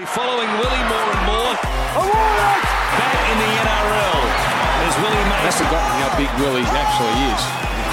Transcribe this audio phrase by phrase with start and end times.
[0.00, 1.52] Following Willie more and more.
[1.60, 4.20] Back in the NRL.
[4.80, 7.42] There's Willie I've forgotten how big Willie actually is.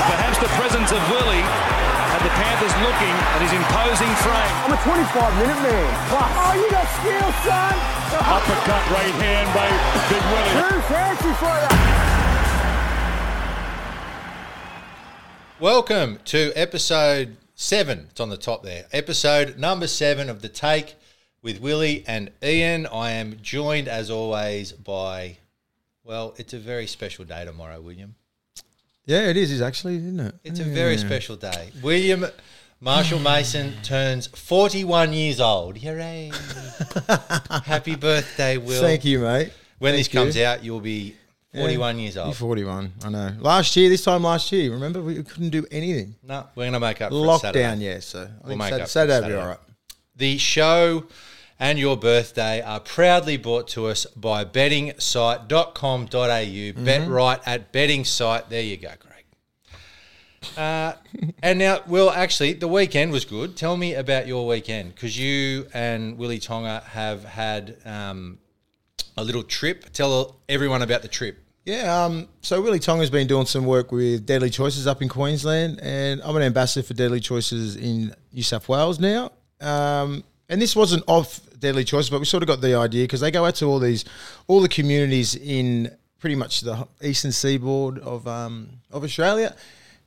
[0.07, 4.55] Perhaps the presence of Willie had the Panthers looking at his imposing frame.
[4.63, 5.91] I'm a 25 minute man.
[6.07, 6.31] Plus.
[6.31, 7.75] Oh, you got skill, son.
[8.24, 9.68] Uppercut right hand by
[10.08, 10.64] Big Willie.
[10.64, 11.76] Too fancy for you.
[15.60, 18.08] Welcome to episode seven.
[18.12, 18.86] It's on the top there.
[18.94, 20.96] Episode number seven of The Take
[21.41, 22.88] with Willie and Ian.
[22.88, 25.37] I am joined, as always, by,
[26.04, 28.15] well, it's a very special day tomorrow, William.
[29.05, 30.36] Yeah, it is, is actually, isn't it?
[30.43, 31.71] It's a very special day.
[31.81, 32.25] William
[32.81, 35.78] Marshall Mason turns 41 years old.
[35.78, 36.31] Hooray.
[37.66, 38.81] Happy birthday, Will.
[38.81, 39.52] Thank you, mate.
[39.80, 40.44] When Thank this comes you.
[40.44, 41.16] out, you'll be
[41.53, 42.36] 41 years You're old.
[42.36, 43.31] 41, I know.
[43.39, 46.16] Last year, this time last year, remember, we couldn't do anything.
[46.22, 47.64] No, we're going to make up Saturday.
[47.64, 49.42] Lockdown, yeah, so I think make Sat- up for Saturday will be Saturday.
[49.42, 49.59] all right.
[50.17, 51.06] The show
[51.59, 56.08] and your birthday are proudly brought to us by bettingsite.com.au.
[56.08, 56.84] Mm-hmm.
[56.84, 58.50] Bet right at betting site.
[58.50, 59.26] There you go, Greg.
[60.58, 60.94] Uh,
[61.44, 63.56] and now, Will, actually, the weekend was good.
[63.56, 68.40] Tell me about your weekend because you and Willie Tonga have had um,
[69.18, 69.92] a little trip.
[69.94, 71.38] Tell everyone about the trip.
[71.64, 75.80] Yeah, um, so Willie Tonga's been doing some work with Deadly Choices up in Queensland,
[75.84, 79.31] and I'm an ambassador for Deadly Choices in New South Wales now.
[79.61, 83.19] Um, and this wasn't off Deadly Choices, but we sort of got the idea because
[83.19, 84.05] they go out to all these,
[84.47, 89.55] all the communities in pretty much the eastern seaboard of um, of Australia.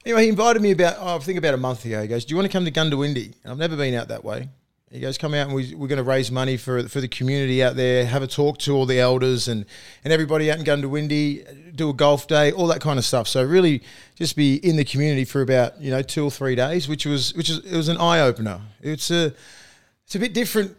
[0.04, 2.00] Anyway, he invited me about, oh, I think about a month ago.
[2.02, 4.24] He goes, "Do you want to come to Goondiwindi?" And I've never been out that
[4.24, 4.48] way.
[4.92, 7.62] He goes, come out and we, we're going to raise money for for the community
[7.62, 9.64] out there, have a talk to all the elders and,
[10.02, 13.28] and everybody out in Goondiwindi, do a golf day, all that kind of stuff.
[13.28, 13.83] So really
[14.16, 17.33] just be in the community for about, you know, two or three days, which was
[17.34, 18.61] which is it was an eye opener.
[18.83, 19.33] It's a
[20.05, 20.77] it's a bit different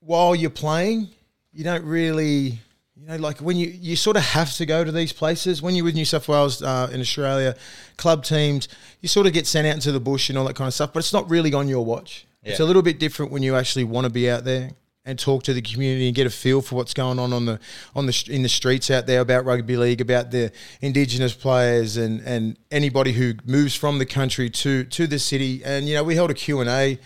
[0.00, 1.08] while you're playing.
[1.52, 2.60] You don't really
[2.96, 5.74] you know, like when you you sort of have to go to these places when
[5.74, 7.54] you're with New South Wales uh, in Australia,
[7.98, 8.68] club teams,
[9.02, 10.94] you sort of get sent out into the bush and all that kind of stuff.
[10.94, 12.26] But it's not really on your watch.
[12.42, 14.70] It's a little bit different when you actually want to be out there
[15.04, 17.58] and talk to the community and get a feel for what's going on on the
[17.94, 22.20] on the in the streets out there about rugby league, about the Indigenous players and
[22.20, 25.62] and anybody who moves from the country to to the city.
[25.64, 26.92] And you know, we held a Q and A.
[26.92, 27.00] It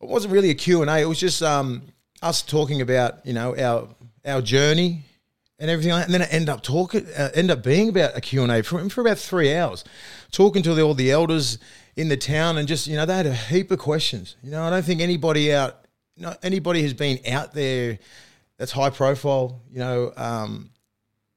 [0.00, 0.98] wasn't really a Q and A.
[1.00, 1.82] It was just um,
[2.22, 3.88] us talking about you know our
[4.24, 5.04] our journey
[5.58, 6.06] and everything like that.
[6.06, 9.00] And then it ended up talking, uh, end up being about a Q&A for, for
[9.00, 9.84] about three hours,
[10.30, 11.58] talking to the, all the elders
[11.96, 14.36] in the town and just, you know, they had a heap of questions.
[14.42, 15.86] You know, I don't think anybody out,
[16.16, 17.98] no, anybody who's been out there
[18.58, 20.70] that's high profile, you know, um,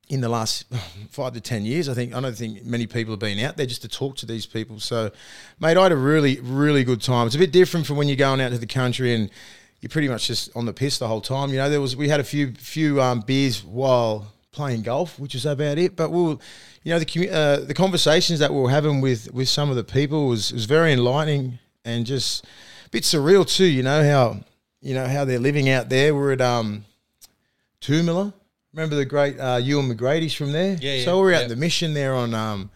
[0.09, 0.66] in the last
[1.09, 3.66] five to ten years, I think I don't think many people have been out there
[3.66, 4.80] just to talk to these people.
[4.80, 5.12] So,
[5.59, 7.28] mate, I had a really, really good time.
[7.28, 9.30] It's a bit different from when you're going out to the country and
[9.82, 11.50] you're pretty much just on the piss the whole time.
[11.50, 15.36] You know, there was we had a few few um, beers while playing golf, which
[15.36, 15.96] is about it.
[15.96, 16.42] But we'll,
[16.84, 19.84] you know, the uh, the conversations that we were having with with some of the
[19.84, 22.46] people was was very enlightening and just
[22.86, 23.66] a bit surreal too.
[23.66, 24.44] You know how
[24.82, 26.14] you know how they're living out there.
[26.14, 26.86] We're at um,
[27.82, 28.34] Toomelah.
[28.74, 30.78] Remember the great uh, Ewan McGrady's from there?
[30.80, 31.40] Yeah, yeah, So we we're yeah.
[31.42, 32.70] at the mission there on um,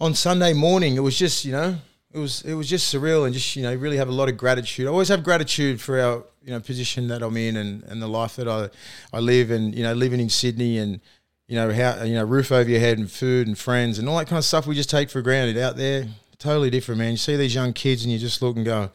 [0.00, 0.96] on Sunday morning.
[0.96, 1.76] It was just you know
[2.14, 4.36] it was it was just surreal and just you know really have a lot of
[4.36, 4.86] gratitude.
[4.86, 8.06] I always have gratitude for our you know position that I'm in and, and the
[8.06, 8.70] life that I
[9.12, 11.00] I live and you know living in Sydney and
[11.48, 14.16] you know how you know roof over your head and food and friends and all
[14.18, 16.06] that kind of stuff we just take for granted out there.
[16.38, 17.12] Totally different, man.
[17.12, 18.90] You see these young kids and you just look and go,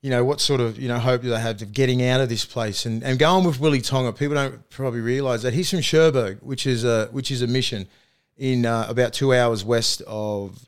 [0.00, 2.28] you know, what sort of, you know, hope do they have of getting out of
[2.28, 2.86] this place?
[2.86, 6.66] And, and going with Willie Tonga, people don't probably realise that he's from Cherbourg, which
[6.66, 7.88] is a which is a mission
[8.36, 10.58] in uh, about two hours west of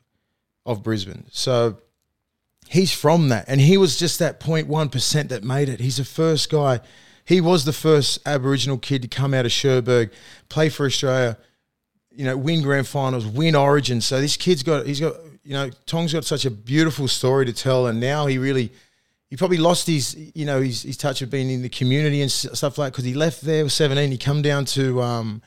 [0.65, 1.25] of Brisbane.
[1.31, 1.77] So
[2.67, 5.79] he's from that, and he was just that 0.1 percent that made it.
[5.79, 6.81] He's the first guy.
[7.25, 10.11] He was the first Aboriginal kid to come out of Cherbourg,
[10.47, 11.37] play for Australia,
[12.11, 13.99] you know, win grand finals, win Origin.
[13.99, 17.53] So this kid's got, he's got, you know, Tong's got such a beautiful story to
[17.53, 18.71] tell, and now he really,
[19.29, 22.31] he probably lost his, you know, his, his touch of being in the community and
[22.31, 22.93] stuff like.
[22.93, 25.41] Because he left there with seventeen, he come down to um,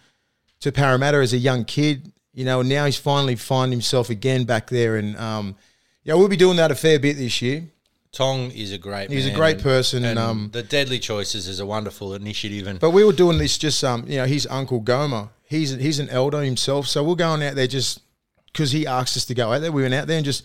[0.60, 4.68] to Parramatta as a young kid, you know, now he's finally find himself again back
[4.68, 5.56] there, and um,
[6.04, 7.64] yeah, we'll be doing that a fair bit this year.
[8.10, 11.60] Tong is a great He's a great and- person, And um, the Deadly Choices is
[11.60, 12.66] a wonderful initiative.
[12.66, 15.98] And But we were doing this just, um, you know, his uncle Goma, he's he's
[15.98, 18.00] an elder himself, so we're going out there just
[18.52, 19.70] because he asked us to go out there.
[19.70, 20.42] We went out there and just,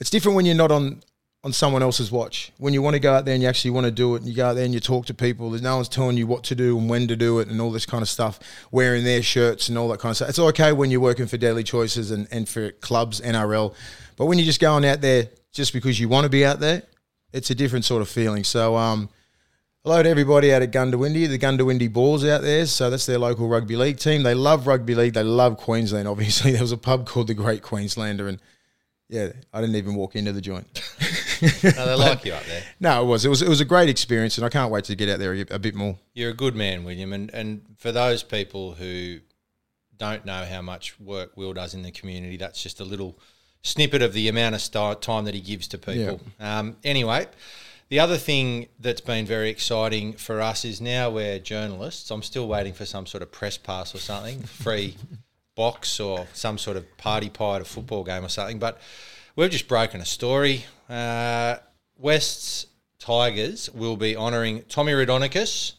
[0.00, 1.02] it's different when you're not on
[1.46, 2.50] on someone else's watch.
[2.58, 4.28] When you want to go out there and you actually want to do it, and
[4.28, 5.48] you go out there and you talk to people.
[5.48, 7.70] There's no one's telling you what to do and when to do it and all
[7.70, 8.40] this kind of stuff.
[8.72, 10.28] Wearing their shirts and all that kind of stuff.
[10.28, 13.74] It's okay when you're working for Deadly Choices and, and for clubs, NRL,
[14.16, 16.82] but when you're just going out there just because you want to be out there,
[17.32, 18.42] it's a different sort of feeling.
[18.42, 19.08] So, um,
[19.84, 22.66] Hello to everybody out at Goondiwindi, the Goondiwindi Boars out there.
[22.66, 24.24] So that's their local rugby league team.
[24.24, 25.14] They love rugby league.
[25.14, 26.08] They love Queensland.
[26.08, 28.40] Obviously, there was a pub called the Great Queenslander, and
[29.08, 30.66] yeah, I didn't even walk into the joint.
[31.76, 32.62] No, they like you up there.
[32.80, 34.94] no, it was it was it was a great experience, and I can't wait to
[34.94, 35.98] get out there a, a bit more.
[36.14, 39.20] You're a good man, William, and and for those people who
[39.96, 43.18] don't know how much work Will does in the community, that's just a little
[43.62, 46.20] snippet of the amount of time that he gives to people.
[46.38, 47.26] Um, anyway,
[47.88, 52.10] the other thing that's been very exciting for us is now we're journalists.
[52.10, 54.96] I'm still waiting for some sort of press pass or something, free
[55.54, 58.58] box or some sort of party pie at a football game or something.
[58.58, 58.80] But
[59.34, 60.64] we've just broken a story.
[60.88, 61.56] Uh,
[61.98, 62.66] Wests
[62.98, 65.72] Tigers will be honouring Tommy Raudonikis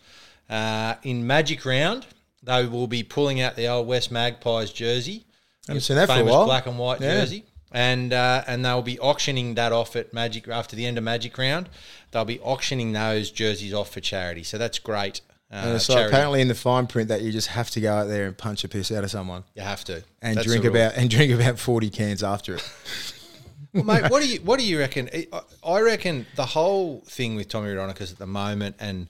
[0.50, 2.06] uh, in Magic Round.
[2.44, 5.25] They will be pulling out the old West Magpies jersey.
[5.68, 6.45] Haven't seen that for a famous while.
[6.45, 7.19] black and white Yeah.
[7.21, 7.45] jersey.
[7.71, 11.38] And uh, and they'll be auctioning that off at Magic after the end of Magic
[11.38, 11.68] Round.
[12.12, 14.44] They'll be auctioning those jerseys off for charity.
[14.44, 15.19] So that's great.
[15.51, 16.13] Uh, And so charity.
[16.13, 18.63] apparently in the fine print that you just have to go out there and punch
[18.63, 21.59] a piss out of someone you have to and That's drink about and drink about
[21.59, 22.63] forty cans after it.
[23.77, 25.09] Well, mate, what do you what do you reckon?
[25.63, 29.07] I- reckon the whole thing with Tommy Raudonikis at the moment, and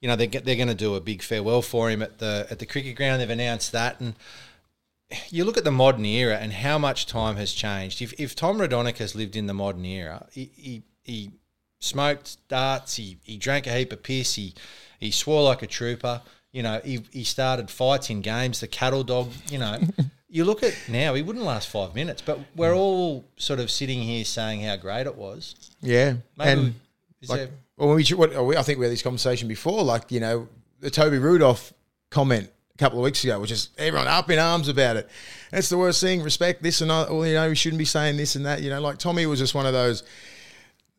[0.00, 2.46] you know they get, they're going to do a big farewell for him at the
[2.50, 3.20] at the cricket ground.
[3.20, 4.14] They've announced that, and
[5.30, 8.02] you look at the modern era and how much time has changed.
[8.02, 11.30] If if Tom Raudonikis lived in the modern era, he he, he
[11.80, 14.54] smoked darts, he, he drank a heap of piss, he
[14.98, 16.22] he swore like a trooper.
[16.52, 19.78] You know, he, he started fights in games, the cattle dog, you know.
[20.28, 24.00] you look at now, he wouldn't last five minutes, but we're all sort of sitting
[24.02, 25.54] here saying how great it was.
[25.80, 26.74] Yeah, Maybe and
[27.22, 29.82] we- like, there- well, we, should- what, we, I think we had this conversation before.
[29.84, 30.48] Like you know,
[30.80, 31.72] the Toby Rudolph
[32.10, 35.08] comment a couple of weeks ago, which is everyone up in arms about it.
[35.50, 36.22] That's the worst thing.
[36.22, 38.62] Respect this and all, you know, we shouldn't be saying this and that.
[38.62, 40.02] You know, like Tommy was just one of those.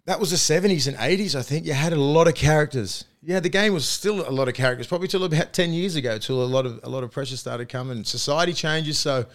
[0.08, 1.36] That was the seventies and eighties.
[1.36, 3.04] I think you had a lot of characters.
[3.22, 4.88] Yeah, the game was still a lot of characters.
[4.88, 7.68] Probably till about ten years ago, till a lot of a lot of pressure started
[7.68, 8.06] coming.
[8.06, 9.26] Society changes, so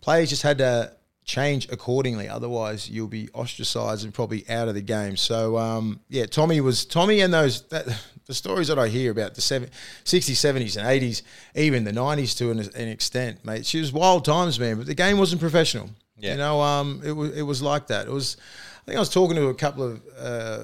[0.00, 0.92] players just had to
[1.26, 2.28] change accordingly.
[2.28, 5.16] Otherwise, you'll be ostracised and probably out of the game.
[5.18, 7.86] So, um, yeah, Tommy was Tommy and those that,
[8.24, 9.68] the stories that I hear about the seven,
[10.04, 11.22] 60s, 70s, and 80s,
[11.54, 13.66] even the 90s to an, an extent, mate.
[13.66, 14.78] She was wild times, man.
[14.78, 15.90] But the game wasn't professional.
[16.16, 16.32] Yeah.
[16.32, 18.06] You know, um, it was it was like that.
[18.06, 18.38] It was.
[18.86, 20.02] I think I was talking to a couple of.
[20.16, 20.58] Uh,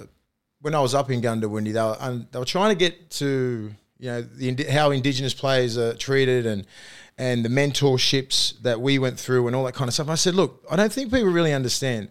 [0.60, 4.06] when I was up in Goondiwindi, they were they were trying to get to you
[4.06, 6.64] know the how Indigenous players are treated and
[7.18, 10.08] and the mentorships that we went through and all that kind of stuff.
[10.08, 12.10] I said, look, I don't think people really understand.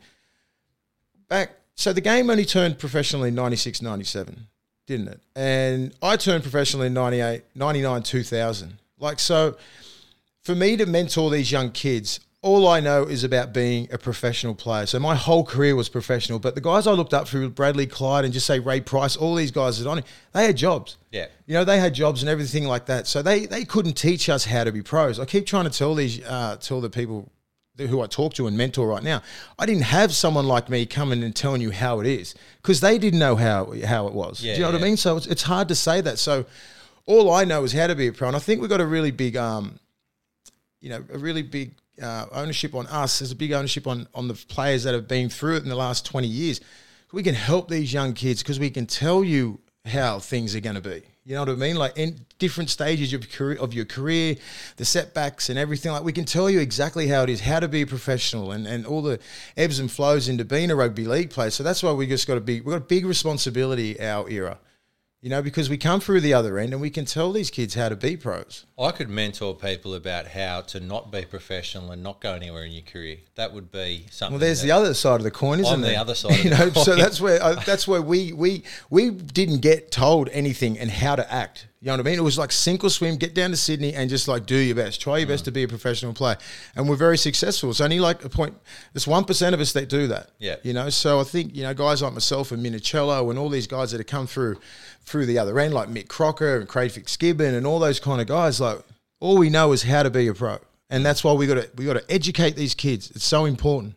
[1.30, 4.48] Back so the game only turned professional in 96, 97,
[4.86, 5.22] didn't it?
[5.36, 8.78] And I turned professional in 98, 99, 2000.
[9.00, 9.58] Like so,
[10.44, 14.56] for me to mentor these young kids, all I know is about being a professional
[14.56, 14.88] player.
[14.88, 16.40] So my whole career was professional.
[16.40, 19.36] But the guys I looked up through Bradley Clyde and just say Ray Price, all
[19.36, 20.98] these guys that on it, they had jobs.
[21.12, 21.28] Yeah.
[21.46, 23.06] You know, they had jobs and everything like that.
[23.06, 25.20] So they they couldn't teach us how to be pros.
[25.20, 27.30] I keep trying to tell these uh, tell the people
[27.78, 29.22] who I talk to and mentor right now,
[29.58, 32.98] I didn't have someone like me coming and telling you how it is because they
[32.98, 34.44] didn't know how how it was.
[34.44, 34.98] Yeah, Do you know what I mean?
[34.98, 36.18] So it's, it's hard to say that.
[36.18, 36.46] So
[37.06, 38.86] all I know is how to be a pro, and I think we've got a
[38.86, 39.80] really big, um,
[40.80, 43.20] you know, a really big uh, ownership on us.
[43.20, 45.76] There's a big ownership on on the players that have been through it in the
[45.76, 46.62] last 20 years.
[47.12, 50.76] We can help these young kids because we can tell you how things are going
[50.76, 51.02] to be.
[51.24, 51.76] You know what I mean?
[51.76, 54.36] Like in different stages of your career, of your career,
[54.78, 55.92] the setbacks and everything.
[55.92, 58.66] Like we can tell you exactly how it is, how to be a professional, and,
[58.66, 59.20] and all the
[59.56, 61.52] ebbs and flows into being a rugby league player.
[61.52, 62.56] So that's why we just got to be.
[62.62, 64.58] We've got a big responsibility our era,
[65.22, 67.76] you know, because we come through the other end and we can tell these kids
[67.76, 68.66] how to be pros.
[68.80, 72.72] I could mentor people about how to not be professional and not go anywhere in
[72.72, 73.18] your career.
[73.36, 74.34] That would be something.
[74.34, 75.92] Well, there's the other side of the coin, isn't there?
[75.92, 78.34] On the other side of you the know, so that's where uh, that's where we
[78.34, 81.68] we we didn't get told anything and how to act.
[81.84, 82.20] You know what I mean?
[82.20, 83.16] It was like sink or swim.
[83.18, 85.02] Get down to Sydney and just like do your best.
[85.02, 85.30] Try your Mm.
[85.32, 86.38] best to be a professional player,
[86.76, 87.70] and we're very successful.
[87.72, 88.56] It's only like a point.
[88.94, 90.30] There's one percent of us that do that.
[90.40, 90.56] Yeah.
[90.64, 93.68] You know, so I think you know guys like myself and Minichiello and all these
[93.68, 94.58] guys that have come through
[95.04, 98.28] through the other end, like Mick Crocker and Craig Fitzgibbon and all those kind of
[98.28, 98.60] guys.
[98.62, 98.80] Like
[99.20, 101.70] all we know is how to be a pro, and that's why we got to
[101.76, 103.12] we got to educate these kids.
[103.12, 103.96] It's so important.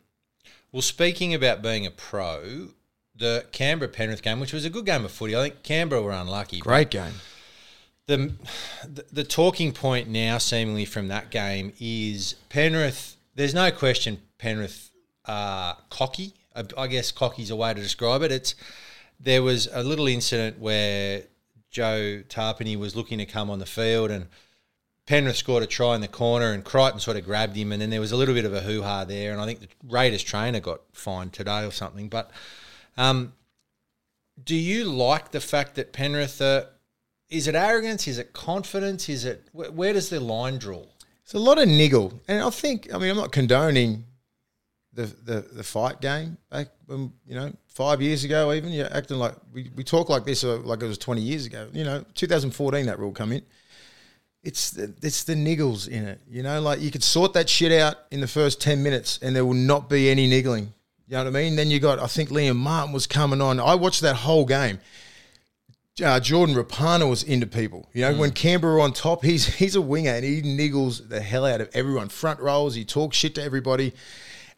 [0.72, 2.68] Well, speaking about being a pro,
[3.14, 6.12] the Canberra Penrith game, which was a good game of footy, I think Canberra were
[6.12, 6.58] unlucky.
[6.58, 7.12] Great game.
[8.06, 8.32] the,
[8.86, 13.16] the the talking point now, seemingly from that game, is Penrith.
[13.36, 14.90] There's no question Penrith
[15.26, 16.34] are cocky.
[16.54, 18.30] I, I guess cocky's a way to describe it.
[18.32, 18.54] It's
[19.20, 21.22] there was a little incident where
[21.70, 24.26] Joe Tapine was looking to come on the field and
[25.06, 27.90] Penrith scored a try in the corner and Crichton sort of grabbed him and then
[27.90, 30.22] there was a little bit of a hoo ha there and I think the Raiders
[30.22, 32.08] trainer got fined today or something.
[32.08, 32.30] But
[32.96, 33.32] um,
[34.42, 36.68] do you like the fact that Penrith are,
[37.28, 38.06] is it arrogance?
[38.08, 39.08] Is it confidence?
[39.08, 40.84] Is it wh- where does the line draw?
[41.24, 44.04] It's a lot of niggle, and I think I mean I'm not condoning
[44.94, 49.18] the the, the fight game back um, you know five years ago even you're acting
[49.18, 51.68] like we, we talk like this uh, like it was 20 years ago.
[51.72, 53.42] You know 2014 that rule come in.
[54.42, 57.72] It's the, it's the niggles in it you know like you could sort that shit
[57.72, 60.72] out in the first 10 minutes and there will not be any niggling.
[61.06, 61.56] You know what I mean?
[61.56, 63.60] Then you got I think Liam Martin was coming on.
[63.60, 64.78] I watched that whole game.
[66.02, 67.88] Uh, Jordan Rapana was into people.
[67.92, 71.46] You know, when Canberra on top, he's he's a winger and he niggles the hell
[71.46, 72.08] out of everyone.
[72.08, 73.92] Front rolls, he talks shit to everybody.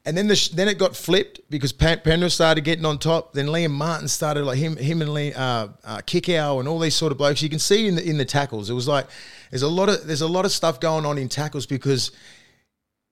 [0.06, 3.32] And then the sh- then it got flipped because Pen- Penrith started getting on top.
[3.32, 6.94] Then Liam Martin started like him him and Lee, uh, uh, Kikau and all these
[6.94, 7.42] sort of blokes.
[7.42, 9.08] You can see in the in the tackles, it was like
[9.50, 12.12] there's a lot of there's a lot of stuff going on in tackles because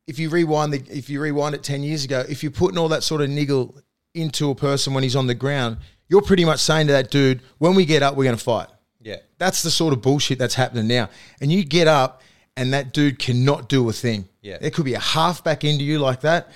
[0.07, 2.89] if you rewind the if you rewind it ten years ago, if you're putting all
[2.89, 3.77] that sort of niggle
[4.15, 7.41] into a person when he's on the ground, you're pretty much saying to that dude,
[7.59, 8.69] when we get up, we're going to fight.
[9.01, 9.17] Yeah.
[9.39, 11.11] That's the sort of bullshit that's happening now.
[11.41, 12.23] And you get up,
[12.57, 14.29] and that dude cannot do a thing.
[14.41, 14.59] Yeah.
[14.59, 16.51] there could be a halfback into you like that.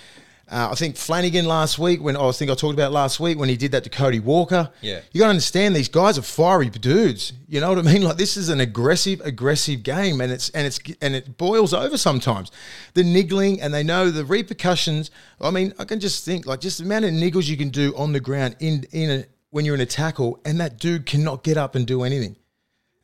[0.50, 3.49] Uh, I think Flanagan last week, when I think I talked about last week when
[3.50, 4.71] he did that to Cody Walker.
[4.81, 5.00] Yeah.
[5.12, 7.35] you got to understand these guys are fiery dudes.
[7.49, 8.02] You know what I mean?
[8.09, 11.99] Like this is an aggressive, aggressive game, and it's and it's and it boils over
[11.99, 12.50] sometimes.
[12.95, 15.11] The niggling, and they know the repercussions.
[15.40, 17.95] I mean, I can just think like just the amount of niggles you can do
[17.97, 21.43] on the ground in in a when you're in a tackle, and that dude cannot
[21.45, 22.37] get up and do anything.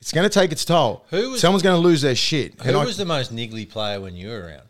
[0.00, 1.06] It's going to take its toll.
[1.08, 2.60] Who was- Someone's going to lose their shit.
[2.60, 4.68] Who And I- was the most niggly player when you were around?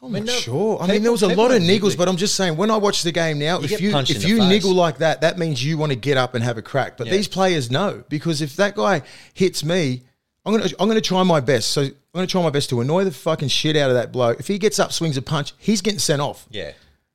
[0.00, 0.80] I'm not no, sure.
[0.80, 3.02] I mean, there was a lot of niggles, but I'm just saying when I watch
[3.02, 5.98] the game now, if you if you niggle like that, that means you want to
[5.98, 6.96] get up and have a crack.
[6.96, 9.02] But these players know because if that guy
[9.34, 10.02] hits me,
[10.46, 11.70] I'm gonna I'm gonna try my best.
[11.70, 14.38] So I'm gonna try my best to annoy the fucking shit out of that bloke.
[14.38, 16.46] If he gets up, swings a punch, he's getting sent off.
[16.50, 16.72] Yeah.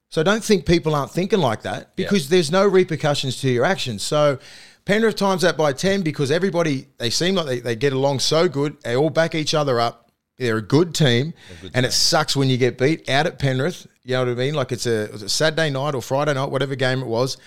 [0.10, 4.04] So don't think people aren't thinking like that because there's no repercussions to your actions.
[4.04, 4.38] So
[4.86, 8.48] Penrith times that by 10 because everybody, they seem like they, they get along so
[8.48, 8.80] good.
[8.84, 10.03] They all back each other up.
[10.44, 11.34] They're a good team.
[11.74, 13.88] and it sucks when you get beat out at Penrith.
[14.04, 14.54] You know what I mean?
[14.54, 17.38] Like it's a, it a Saturday night or Friday night, whatever game it was.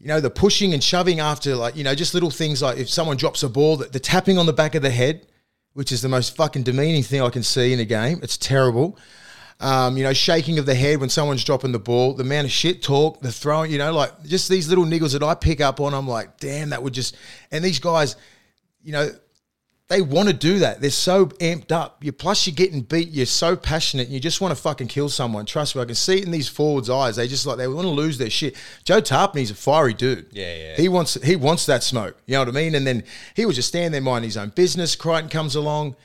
[0.00, 2.90] You know, the pushing and shoving after, like, you know, just little things like if
[2.90, 5.24] someone drops a ball, the, the tapping on the back of the head,
[5.74, 8.18] which is the most fucking demeaning thing I can see in a game.
[8.20, 8.98] It's terrible.
[9.60, 12.50] Um, you know, shaking of the head when someone's dropping the ball, the amount of
[12.50, 15.80] shit talk, the throwing, you know, like just these little niggles that I pick up
[15.80, 15.94] on.
[15.94, 17.16] I'm like, damn, that would just.
[17.52, 18.16] And these guys,
[18.82, 19.08] you know,
[19.92, 20.80] they want to do that.
[20.80, 22.02] They're so amped up.
[22.02, 23.10] You plus you're getting beat.
[23.10, 24.04] You're so passionate.
[24.04, 25.44] And you just want to fucking kill someone.
[25.44, 27.16] Trust me, I can see it in these forwards' eyes.
[27.16, 28.56] They just like they want to lose their shit.
[28.84, 30.28] Joe Tapine's a fiery dude.
[30.32, 30.76] Yeah, yeah.
[30.76, 32.16] He wants he wants that smoke.
[32.26, 32.74] You know what I mean?
[32.74, 33.04] And then
[33.36, 34.96] he would just stand there minding his own business.
[34.96, 35.96] Crichton comes along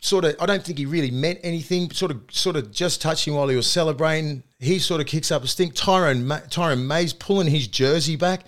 [0.00, 1.90] sort of I don't think he really meant anything.
[1.90, 4.44] Sort of sort of just touching while he was celebrating.
[4.58, 5.74] He sort of kicks up a stink.
[5.74, 8.46] Tyrone Ma- Tyrone May's pulling his jersey back.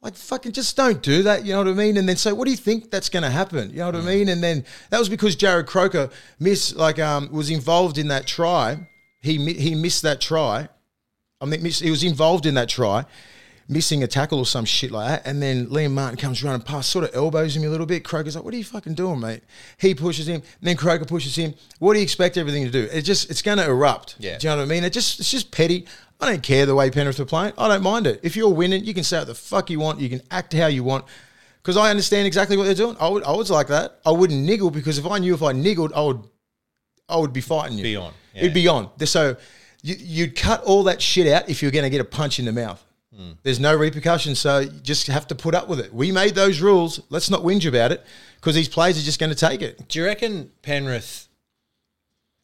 [0.00, 1.96] Like fucking just don't do that, you know what I mean?
[1.96, 3.70] And then say, what do you think that's going to happen?
[3.70, 4.28] You know what I mean?
[4.28, 8.86] And then that was because Jarrod Croker missed, like, um, was involved in that try.
[9.20, 10.68] He he missed that try.
[11.40, 13.04] I mean, miss, he was involved in that try,
[13.68, 15.26] missing a tackle or some shit like that.
[15.26, 18.04] And then Liam Martin comes running past, sort of elbows him a little bit.
[18.04, 19.42] Croker's like, "What are you fucking doing, mate?"
[19.78, 21.54] He pushes him, and then Croker pushes him.
[21.78, 22.88] What do you expect everything to do?
[22.92, 24.16] It just it's going to erupt.
[24.18, 24.38] Yeah.
[24.38, 24.84] Do you know what I mean?
[24.84, 25.86] It just it's just petty.
[26.20, 27.52] I don't care the way Penrith are playing.
[27.56, 28.20] I don't mind it.
[28.22, 30.00] If you're winning, you can say what the fuck you want.
[30.00, 31.04] You can act how you want.
[31.62, 32.96] Because I understand exactly what they're doing.
[32.98, 34.00] I would, I was like that.
[34.04, 36.22] I wouldn't niggle because if I knew if I niggled, I would,
[37.08, 37.84] I would be fighting you.
[37.84, 38.40] Be on, yeah.
[38.42, 38.90] It'd be on.
[39.04, 39.36] So
[39.82, 42.46] you, you'd cut all that shit out if you're going to get a punch in
[42.46, 42.84] the mouth.
[43.14, 43.32] Hmm.
[43.42, 45.92] There's no repercussions, so you just have to put up with it.
[45.92, 47.00] We made those rules.
[47.10, 48.04] Let's not whinge about it
[48.36, 49.88] because these players are just going to take it.
[49.88, 51.27] Do you reckon Penrith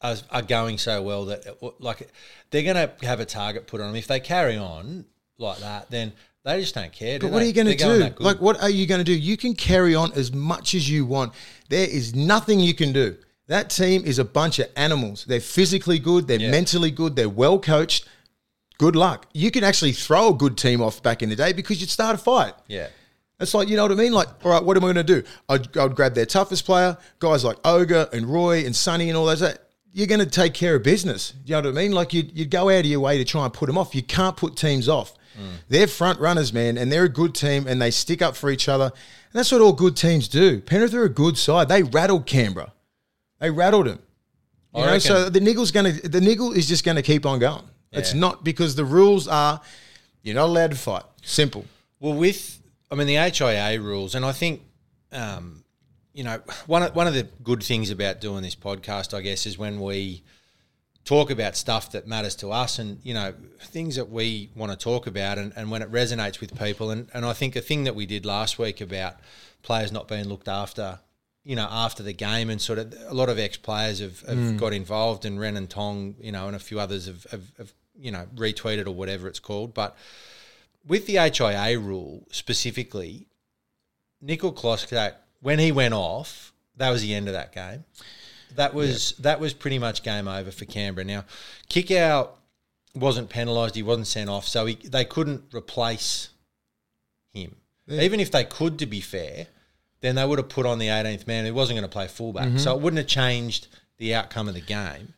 [0.01, 1.45] are, are going so well that
[1.79, 2.09] like
[2.51, 3.95] they're going to have a target put on them?
[3.95, 5.05] If they carry on
[5.37, 7.17] like that, then they just don't care.
[7.19, 8.13] do But what are you going to do?
[8.19, 9.13] Like, what are you going to do?
[9.13, 11.33] You can carry on as much as you want.
[11.69, 13.17] There is nothing you can do.
[13.47, 15.25] That team is a bunch of animals.
[15.25, 16.27] They're physically good.
[16.27, 16.51] They're Yeah.
[16.51, 17.15] mentally good.
[17.15, 18.07] They're well coached.
[18.77, 19.27] Good luck.
[19.33, 22.15] You can actually throw a good team off back in the day because you'd start
[22.15, 22.53] a fight.
[22.67, 22.87] yeah,
[23.39, 24.11] It's like, you know what I mean?
[24.13, 25.23] Like, all right, what am I going to do?
[25.47, 29.25] I'd, I'd grab their toughest player, guys like Ogre and Roy and Sonny and all
[29.25, 29.39] those.
[29.41, 29.64] That
[29.95, 31.33] You're going to take care of business.
[31.45, 31.93] You know what I mean?
[31.93, 33.95] Like, you'd, you'd go out of your way to try and put them off.
[33.95, 35.13] You can't put teams off.
[35.67, 38.69] They're front runners, man, and they're a good team and they stick up for each
[38.69, 38.85] other.
[38.85, 40.61] And that's what all good teams do.
[40.61, 41.67] Penrith are a good side.
[41.67, 42.71] They rattled Canberra.
[43.39, 43.99] They rattled them.
[44.73, 47.25] You I know, so the niggle's going to the niggle is just going to keep
[47.25, 47.63] on going.
[47.91, 49.61] It's not because the rules are
[50.21, 51.03] you're not allowed to fight.
[51.21, 51.65] Simple.
[51.99, 54.61] Well, with I mean the HIA rules, and I think
[55.11, 55.64] um,
[56.15, 59.45] you know one of, one of the good things about doing this podcast, I guess,
[59.45, 60.23] is when we
[61.03, 64.77] talk about stuff that matters to us and you know things that we want to
[64.77, 66.89] talk about and, and when it resonates with people.
[66.89, 69.17] And, and I think a thing that we did last week about
[69.61, 70.99] players not being looked after
[71.43, 74.37] you know after the game and sort of a lot of ex players have, have
[74.37, 74.57] mm.
[74.57, 77.73] got involved and Ren and Tong you know and a few others have, have, have
[77.99, 79.73] you know retweeted or whatever it's called.
[79.73, 79.97] But
[80.87, 83.27] with the HIA rule specifically
[84.23, 87.83] Nicoll-Klokstad when he went off that was the end of that game
[88.55, 91.05] that was that was pretty much game over for Canberra.
[91.05, 91.25] Now,
[91.69, 92.29] Kikau
[92.93, 96.29] wasn't penalised; he wasn't sent off, so he, they couldn't replace
[97.33, 97.55] him.
[97.87, 99.47] Even if they could, to be fair,
[100.01, 102.47] then they would have put on the 18th man who wasn't going to play fullback,
[102.47, 102.57] mm-hmm.
[102.57, 105.13] so it wouldn't have changed the outcome of the game.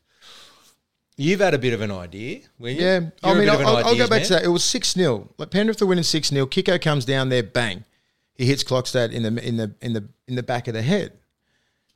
[1.15, 2.41] You've had a bit of an idea?
[2.59, 4.41] Yeah, You're I mean, I'll, I'll go back to man.
[4.41, 4.43] that.
[4.43, 7.85] It was six 0 Like Penrith are winning six 0 Kikau comes down there, bang,
[8.37, 11.13] he hits Klokstad in the in the in the in the back of the head,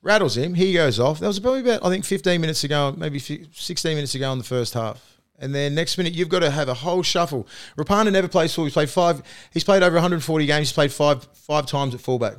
[0.01, 0.53] rattles him.
[0.53, 1.19] He goes off.
[1.19, 4.37] That was probably about I think fifteen minutes ago, maybe fi- sixteen minutes ago in
[4.37, 5.01] the first half.
[5.39, 7.47] And then next minute, you've got to have a whole shuffle.
[7.75, 8.65] Rapana never plays full.
[8.65, 9.23] He's played five.
[9.51, 10.67] He's played over 140 games.
[10.69, 12.35] He's played five five times at fullback.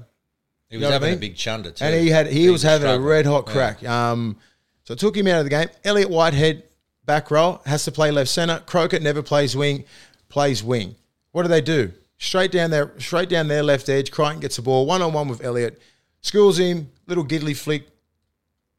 [0.68, 1.84] He was know what I having a big chunder too.
[1.84, 3.04] And he had he, was, having struggling.
[3.04, 3.52] a red hot Yeah.
[3.52, 3.84] crack.
[3.84, 4.36] Um,
[4.84, 5.68] so I took him out of the game.
[5.84, 6.62] Elliott Whitehead,
[7.04, 8.62] back row, has to play left centre.
[8.66, 9.84] Crockett never plays wing,
[10.28, 10.94] plays wing.
[11.32, 11.92] What do they do?
[12.22, 14.12] Straight down there, straight down their left edge.
[14.12, 15.82] Crichton gets the ball one on one with Elliott,
[16.20, 17.88] schools him, little giddly flick,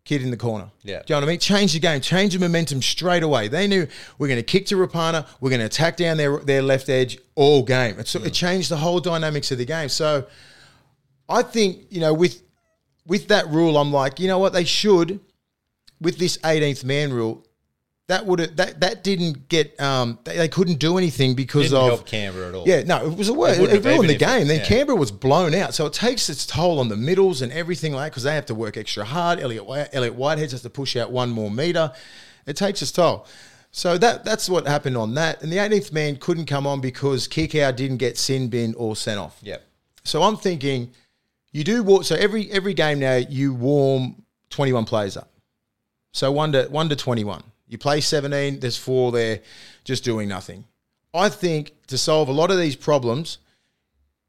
[0.05, 0.71] kid in the corner.
[0.81, 1.01] Yeah.
[1.05, 1.39] Do you know what I mean?
[1.39, 3.49] Change the game, change the momentum straight away.
[3.49, 3.85] They knew
[4.17, 7.17] we're going to kick to Rapana, we're going to attack down their their left edge
[7.35, 7.99] all game.
[7.99, 9.89] It, so it changed the whole dynamics of the game.
[9.89, 10.25] So
[11.27, 12.41] I think you know with
[13.05, 15.19] with that rule, I'm like, you know what, they should
[15.99, 17.45] with this 18th man rule.
[18.09, 21.77] That would have that that didn't get um they, they couldn't do anything because Didn't
[21.83, 22.67] of help Canberra at all.
[22.67, 23.57] yeah, no, it was a word.
[23.57, 24.47] It, wouldn't have ruined the even if it- game.
[24.47, 24.65] Then yeah.
[24.65, 28.07] Canberra was blown out, so it takes its toll on the middles and everything like
[28.07, 29.39] that, because they have to work extra hard.
[29.39, 31.93] Elliott White- Elliott Whitehead has to push out one more meter.
[32.45, 33.25] It takes its toll.
[33.71, 35.41] So that that's what happened on that.
[35.41, 39.17] And the 18th man couldn't come on because Kikau didn't get sin bin or sent
[39.17, 39.39] off.
[39.41, 39.63] Yep.
[40.03, 40.91] So I'm thinking,
[41.53, 42.03] you do war.
[42.03, 45.31] So every every game now you warm 21 players up.
[46.11, 47.41] So one to one to 21.
[47.67, 48.59] You play 17.
[48.59, 49.39] There's four there,
[49.83, 50.65] just doing nothing.
[51.13, 53.37] I think to solve a lot of these problems,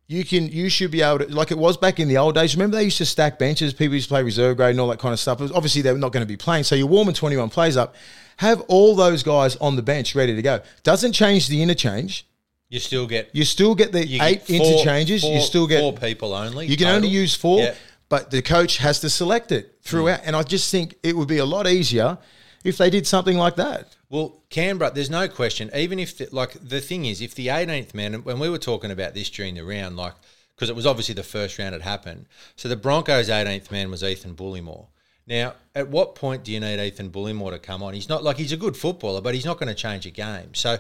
[0.06, 2.54] you can you should be able to like it was back in the old days.
[2.54, 3.72] Remember they used to stack benches.
[3.72, 5.40] People used to play reserve grade and all that kind of stuff.
[5.40, 6.64] Obviously they're not going to be playing.
[6.64, 7.94] So you're warming 21 plays up.
[8.38, 10.60] Have all those guys on the bench ready to go.
[10.82, 12.26] Doesn't change the interchange.
[12.68, 15.24] You still get You still get the you get eight four- interchanges.
[15.24, 16.66] you still get four people only.
[16.66, 17.74] you can only use four, Yeah.
[18.10, 20.20] but the coach has to select it throughout.
[20.20, 20.26] Mm.
[20.26, 22.18] And I just think it would be a lot easier
[22.64, 23.94] if they did something like that.
[24.08, 25.70] Well, Canberra, there's no question.
[25.74, 28.90] Even if, the, like, the thing is, if the 18th man, when we were talking
[28.90, 30.14] about this during the round, like,
[30.56, 32.26] because it was obviously the first round had happened.
[32.56, 34.86] So the Broncos' 18th man was Ethan Bullemor.
[35.26, 37.94] Now, at what point do you need Ethan Bullemor to come on?
[37.94, 40.54] He's not like he's a good footballer, but he's not going to change a game.
[40.54, 40.78] So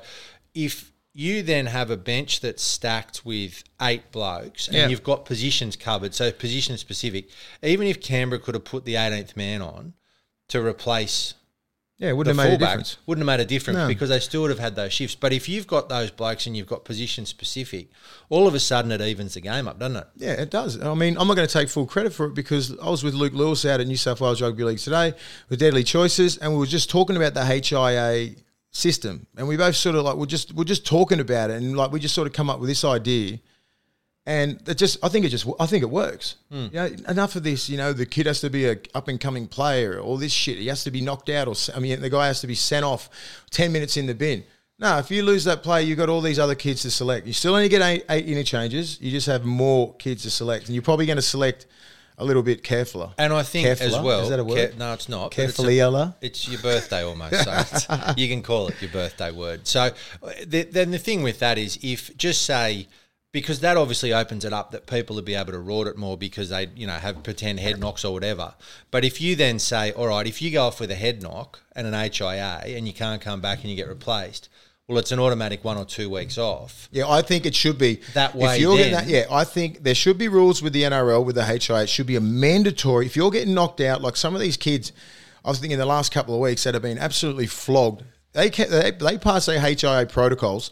[0.54, 4.88] if you then have a bench that's stacked with eight blokes and Yeah.
[4.88, 7.28] you've got positions covered, so position specific,
[7.62, 9.94] even if Canberra could have put the 18th man on
[10.48, 11.34] to replace
[11.98, 12.96] Yeah, it wouldn't have made a difference.
[13.06, 13.86] wouldn't have made a difference No.
[13.86, 15.14] because they still would have had those shifts.
[15.14, 17.88] But if you've got those blokes and you've got position specific,
[18.28, 20.06] all of a sudden it evens the game up, doesn't it?
[20.16, 20.80] Yeah, it does.
[20.80, 23.14] I mean, I'm not going to take full credit for it because I was with
[23.14, 25.14] Luke Lewis out at New South Wales Rugby League today
[25.48, 28.34] with Deadly Choices, and we were just talking about the HIA
[28.72, 31.76] system, and we both sort of like we're just we're just talking about it, and
[31.76, 33.38] like we just sort of come up with this idea,
[34.26, 36.36] and it just I think it just I think it works.
[36.50, 37.68] You know, enough of this.
[37.68, 40.58] You know, the kid has to be a up and coming player, all this shit.
[40.58, 42.84] He has to be knocked out, or I mean, the guy has to be sent
[42.84, 43.10] off
[43.50, 44.44] ten minutes in the bin.
[44.78, 47.26] No, if you lose that player, you've got all these other kids to select.
[47.26, 49.00] You still only get eight, eight interchanges.
[49.00, 51.66] You just have more kids to select, and you're probably going to select
[52.18, 53.12] a little bit carefuler.
[53.18, 54.04] And I think as Carefuler?
[54.04, 54.78] well, Is that a word?
[54.78, 55.26] no, it's not.
[55.26, 56.16] it's Carefully, Ella.
[56.20, 57.44] It's your birthday almost,
[57.84, 59.66] so you can call it your birthday word.
[59.66, 59.92] So uh,
[60.46, 62.88] the, then the thing with that is, if just say
[63.34, 66.16] because that obviously opens it up that people will be able to rort it more
[66.16, 68.54] because they you know have pretend head knocks or whatever.
[68.92, 71.60] But if you then say, all right, if you go off with a head knock
[71.74, 74.48] and an HIA and you can't come back and you get replaced,
[74.86, 76.88] well, it's an automatic one or two weeks off.
[76.92, 79.82] Yeah, I think it should be That way If you're getting that, yeah, I think
[79.82, 81.82] there should be rules with the NRL with the HIA.
[81.82, 83.04] It should be a mandatory.
[83.04, 84.92] If you're getting knocked out, like some of these kids,
[85.44, 88.04] I was thinking the last couple of weeks that have been absolutely flogged.
[88.32, 90.70] They they, they pass their HIA protocols.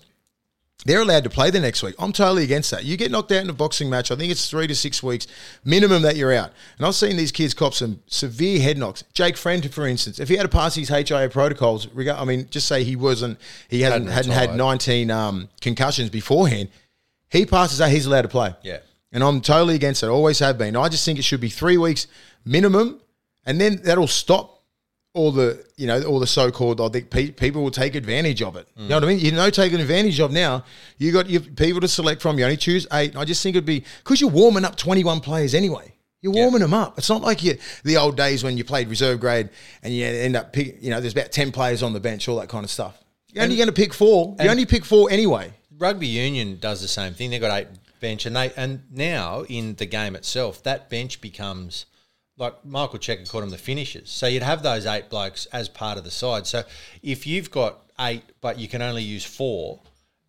[0.85, 1.95] They're allowed to play the next week.
[1.99, 2.85] I'm totally against that.
[2.85, 5.27] You get knocked out in a boxing match, I think it's three to six weeks
[5.64, 6.53] minimum that you're out.
[6.77, 9.05] And I've seen these kids cop some severe head knocks.
[9.14, 12.66] Jake Friend, for instance, if he had to pass his HIA protocols, I mean, just
[12.66, 16.68] say he wasn't, he Hadn't hadn't had 19 um, concussions beforehand,
[17.31, 18.55] he passes that, he's allowed to play.
[18.62, 18.79] Yeah.
[19.12, 20.09] And I'm totally against it.
[20.09, 20.75] Always have been.
[20.75, 22.07] I just think it should be three weeks
[22.45, 23.01] minimum,
[23.47, 24.62] and then that'll stop
[25.14, 28.57] all the you know all the so-called I think pe- people will take advantage of
[28.57, 28.66] it.
[28.77, 29.18] You know what I mean?
[29.18, 30.64] You know, taking advantage of now.
[30.98, 32.38] You got your people to select from.
[32.38, 33.11] You only choose eight.
[33.11, 35.94] And I just think it'd be because you're warming up 21 players anyway.
[36.22, 36.98] You're warming them up.
[36.98, 39.51] It's not like you the old days when you played reserve grade
[39.83, 42.38] and you end up pick, you know there's about 10 players on the bench, all
[42.38, 43.03] that kind of stuff.
[43.33, 44.37] You're only going to pick four.
[44.40, 45.53] You only pick four anyway.
[45.79, 47.31] Rugby union does the same thing.
[47.31, 47.68] They've got eight
[48.01, 51.87] bench, and they and now in the game itself, that bench becomes
[52.38, 54.11] like Michael Cheika called them the finishers.
[54.11, 56.47] So you'd have those eight blokes as part of the side.
[56.47, 56.62] So
[57.03, 59.81] if you've got eight, but you can only use four,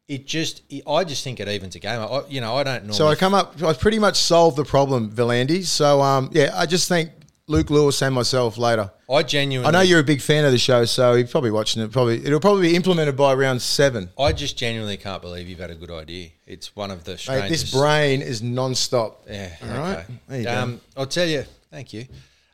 [0.08, 2.00] it just I just think it evens a game.
[2.00, 2.94] I, you know, I don't normally.
[2.94, 3.62] So I come up.
[3.64, 5.66] I pretty much solved the problem, V'landys.
[5.66, 7.12] So um, yeah, I just think
[7.48, 8.92] Luke Lewis and myself later.
[9.10, 9.68] I genuinely.
[9.68, 11.92] I know you're a big fan of the show, so you're probably watching it.
[11.92, 14.10] Probably it'll probably be implemented by round seven.
[14.20, 16.30] I just genuinely can't believe you've had a good idea.
[16.46, 19.26] It's one of the Mate, this brain is non-stop.
[19.30, 19.50] Yeah.
[19.62, 19.98] All right.
[20.00, 20.06] okay.
[20.28, 20.58] There you go.
[20.58, 21.46] um, I'll tell you.
[21.74, 22.06] Thank you.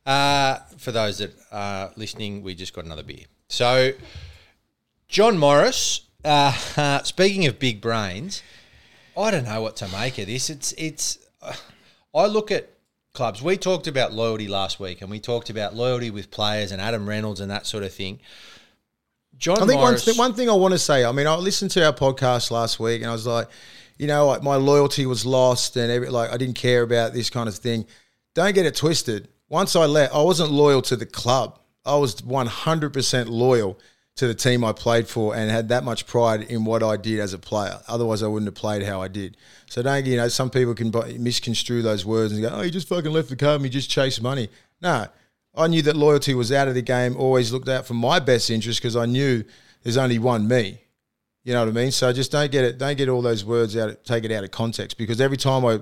[0.05, 3.25] Uh, for those that are listening, we just got another beer.
[3.49, 3.91] So,
[5.10, 6.05] John Morris.
[6.23, 8.41] Uh, speaking of big brains,
[9.17, 10.49] I don't know what to make of this.
[10.49, 11.17] It's it's.
[11.41, 11.53] Uh,
[12.15, 12.69] I look at
[13.13, 13.41] clubs.
[13.41, 17.08] We talked about loyalty last week, and we talked about loyalty with players and Adam
[17.08, 18.21] Reynolds and that sort of thing.
[19.38, 21.03] John I think one, th- one thing I want to say.
[21.03, 23.49] I mean, I listened to our podcast last week, and I was like,
[23.97, 27.29] you know, like my loyalty was lost, and every, like I didn't care about this
[27.29, 27.86] kind of thing.
[28.39, 29.28] Don't get it twisted.
[29.49, 31.60] Once I left, I wasn't loyal to the club.
[31.86, 33.78] I was one hundred percent loyal
[34.15, 37.19] to the team I played for, and had that much pride in what I did
[37.19, 37.82] as a player.
[37.89, 39.36] Otherwise, I wouldn't have played how I did.
[39.69, 40.30] So don't you know?
[40.30, 40.89] Some people can
[41.21, 43.56] misconstrue those words and go, "Oh, you just fucking left the club.
[43.56, 44.47] and He just chased money."
[44.82, 45.08] No,
[45.54, 47.17] I knew that loyalty was out of the game.
[47.17, 49.43] Always looked out for my best interest because I knew
[49.84, 50.80] there's only one me.
[51.43, 51.91] You know what I mean?
[51.91, 52.78] So just don't get it.
[52.78, 54.06] Don't get all those words out.
[54.06, 55.82] Take it out of context because every time I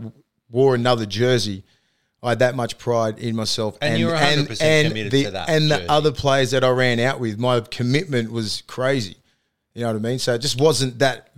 [0.50, 1.63] wore another jersey,
[2.28, 3.78] I had that much pride in myself.
[3.82, 5.84] And you were 100% committed the, to that And jersey.
[5.86, 9.18] the other players that I ran out with, my commitment was crazy.
[9.74, 10.20] You know what I mean?
[10.20, 11.32] So it just wasn't that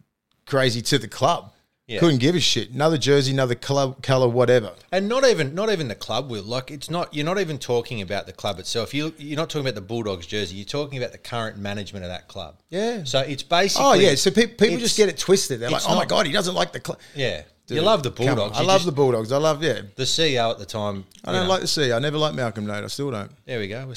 [0.46, 1.54] crazy to the club.
[1.88, 2.00] Yeah.
[2.00, 2.70] Couldn't give a shit.
[2.70, 4.74] Another jersey, another color, color, whatever.
[4.92, 8.00] And not even not even the club will like it's not you're not even talking
[8.02, 8.94] about the club itself.
[8.94, 10.56] You you're not talking about the Bulldogs jersey.
[10.56, 12.60] You're talking about the current management of that club.
[12.70, 13.06] Yeah.
[13.06, 15.62] So it's basically Oh yeah, so pe- people just get it twisted.
[15.62, 17.42] They're like, "Oh my god, he doesn't like the club." Yeah.
[17.76, 18.58] You love the Bulldogs.
[18.58, 19.32] I You love just- the Bulldogs.
[19.32, 19.82] I love yeah.
[19.96, 21.06] the CEO at the time.
[21.24, 21.50] I don't know.
[21.50, 21.96] like the CEO.
[21.96, 22.84] I never liked Malcolm Noad.
[22.84, 23.32] I still don't.
[23.46, 23.86] There we go.
[23.88, 23.96] We're,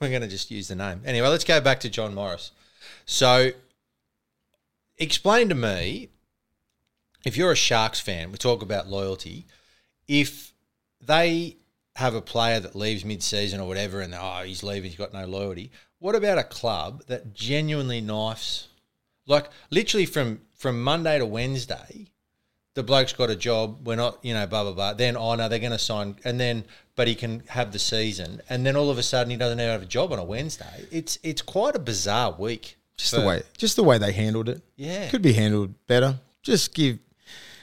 [0.00, 1.02] we're going to just use the name.
[1.04, 2.52] Anyway, let's go back to John Morris.
[3.06, 3.50] So,
[4.98, 6.08] explain to me
[7.24, 9.46] if you're a Sharks fan, we talk about loyalty.
[10.06, 10.52] If
[11.00, 11.56] they
[11.96, 15.12] have a player that leaves mid season or whatever and oh, he's leaving, he's got
[15.12, 18.68] no loyalty, what about a club that genuinely knifes?
[19.26, 22.06] Like, literally from, from Monday to Wednesday,
[22.78, 23.84] the bloke's got a job.
[23.84, 24.92] We're not, you know, blah blah blah.
[24.94, 26.64] Then oh no, they're going to sign, and then
[26.94, 29.70] but he can have the season, and then all of a sudden he doesn't even
[29.72, 30.86] have a job on a Wednesday.
[30.92, 32.76] It's it's quite a bizarre week.
[32.96, 34.62] Just for- the way, just the way they handled it.
[34.76, 35.08] Yeah.
[35.10, 36.20] could be handled better.
[36.42, 36.98] Just give,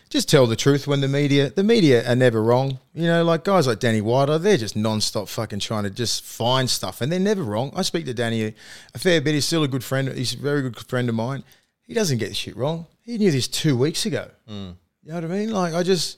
[0.10, 2.80] just tell the truth when the media, the media are never wrong.
[2.93, 6.69] You know, like guys like Danny White, they're just non-stop fucking trying to just find
[6.69, 7.71] stuff, and they're never wrong.
[7.73, 8.54] I speak to Danny a,
[8.93, 9.34] a fair bit.
[9.34, 10.10] He's still a good friend.
[10.10, 11.45] He's a very good friend of mine.
[11.88, 12.86] He doesn't get shit wrong.
[13.04, 14.30] He knew this two weeks ago.
[14.49, 14.75] Mm.
[15.06, 15.52] You know what I mean?
[15.52, 16.18] Like I just.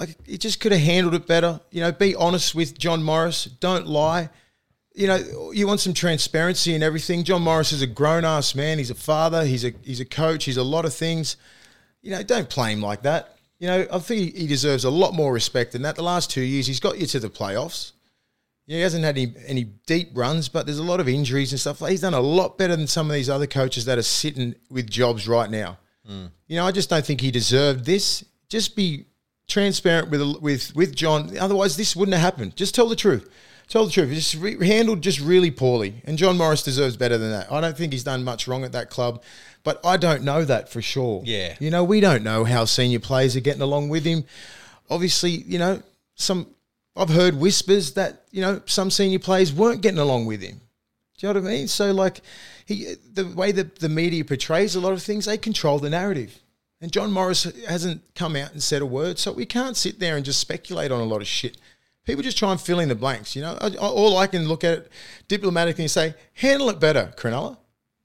[0.00, 1.60] Like he just could have handled it better.
[1.70, 3.44] You know, be honest with John Morris.
[3.44, 4.30] Don't lie
[4.94, 7.24] you know, you want some transparency and everything.
[7.24, 8.78] John Morris is a grown ass man.
[8.78, 9.44] He's a father.
[9.44, 10.44] He's a he's a coach.
[10.44, 11.36] He's a lot of things.
[12.02, 13.36] You know, don't play him like that.
[13.58, 15.96] You know, I think he deserves a lot more respect than that.
[15.96, 17.92] The last two years, he's got you to the playoffs.
[18.66, 21.60] Yeah, he hasn't had any, any deep runs, but there's a lot of injuries and
[21.60, 21.78] stuff.
[21.88, 24.90] He's done a lot better than some of these other coaches that are sitting with
[24.90, 25.78] jobs right now.
[26.06, 28.24] You know, I just don't think he deserved this.
[28.48, 29.06] Just be
[29.48, 31.36] transparent with with with John.
[31.38, 32.56] Otherwise, this wouldn't have happened.
[32.56, 33.28] Just tell the truth.
[33.68, 34.10] Tell the truth.
[34.10, 36.02] It's just re- handled just really poorly.
[36.04, 37.50] And John Morris deserves better than that.
[37.50, 39.22] I don't think he's done much wrong at that club,
[39.62, 41.22] but I don't know that for sure.
[41.24, 41.56] Yeah.
[41.58, 44.24] You know, we don't know how senior players are getting along with him.
[44.90, 45.82] Obviously, you know,
[46.16, 46.48] some
[46.96, 50.60] I've heard whispers that, you know, some senior players weren't getting along with him.
[51.16, 51.68] Do you know what I mean?
[51.68, 52.20] So like
[52.64, 56.38] he the way that the media portrays a lot of things, they control the narrative.
[56.80, 60.16] And John Morris hasn't come out and said a word, so we can't sit there
[60.16, 61.56] and just speculate on a lot of shit.
[62.04, 63.36] People just try and fill in the blanks.
[63.36, 64.92] You know, all I can look at it
[65.28, 67.56] diplomatically and say, handle it better, Cronulla.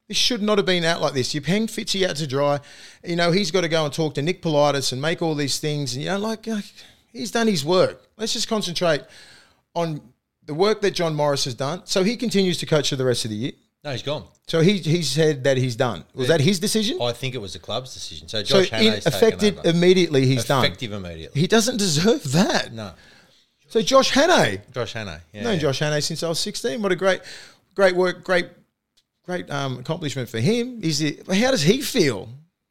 [0.08, 1.34] This should not have been out like this.
[1.34, 2.60] You've hanged Fitzy out to dry.
[3.04, 5.60] You know, he's got to go and talk to Nick Politis and make all these
[5.60, 5.96] things.
[5.96, 6.63] And, you know, like, like
[7.12, 8.04] he's done his work.
[8.15, 9.02] Let's just concentrate
[9.74, 10.02] on
[10.46, 11.82] the work that John Morris has done.
[11.86, 13.52] So he continues to coach for the rest of the year.
[13.88, 14.26] No, he's gone.
[14.47, 16.04] So he, he said that he's done.
[16.13, 17.02] Was that his decision?
[17.02, 18.28] I think it was the club's decision.
[18.28, 19.69] So so Josh in, Hannay's effective taken over.
[19.69, 20.65] immediately, he's done.
[20.65, 21.39] Effective immediately.
[21.39, 22.73] He doesn't deserve that.
[22.73, 22.91] No,
[23.69, 24.69] So Josh Hannay.
[24.73, 25.21] Josh Hannay.
[25.32, 25.60] Yeah, known yeah.
[25.60, 26.82] Josh Hannay since I was 16.
[26.82, 27.21] What a great,
[27.76, 28.50] great work, great,
[29.23, 30.82] great um, accomplishment for him.
[30.84, 31.26] Is it?
[31.26, 32.28] How does he feel?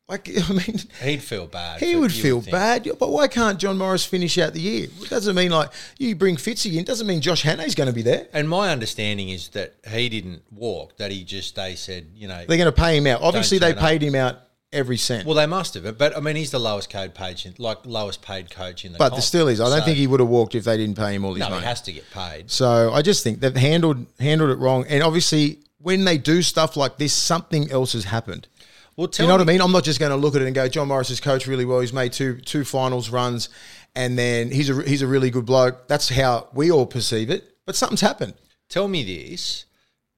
[0.09, 1.81] Like, I mean, He'd feel bad.
[1.81, 2.89] he would feel bad.
[2.99, 4.87] But why can't John Morris finish out the year?
[5.03, 6.85] It doesn't mean like you bring Fitzy in.
[6.85, 8.29] Doesn't mean Josh Hannay's going to be there.
[8.33, 10.97] And my understanding is that he didn't walk.
[10.99, 13.21] That he just they said, you know, They're going to pay him out.
[13.23, 13.85] Obviously, they turn up.
[13.85, 14.37] paid him out
[14.73, 15.25] every cent.
[15.27, 15.99] well they must have.
[15.99, 18.99] But I mean, he's the lowest paid page, in, like lowest paid coach in the.
[18.99, 19.15] but comp.
[19.15, 19.61] there still is.
[19.61, 21.41] I don't So- think he would have walked if they didn't pay him all his
[21.41, 21.63] No, money.
[21.63, 22.49] he has to get paid.
[22.51, 24.85] So I just think they've handled handled it wrong.
[24.89, 28.47] And obviously, when they do stuff like this, something else has happened.
[28.97, 29.61] Well, you know what I mean?
[29.61, 31.67] I'm not just going to look at it and go, John Morris has coached really
[31.67, 31.81] well.
[31.81, 33.51] He's made two two finals runs,
[33.95, 35.87] and then he's a he's a really good bloke.
[35.87, 37.57] That's how we all perceive it.
[37.67, 38.35] But something's happened.
[38.71, 39.67] Tell me this: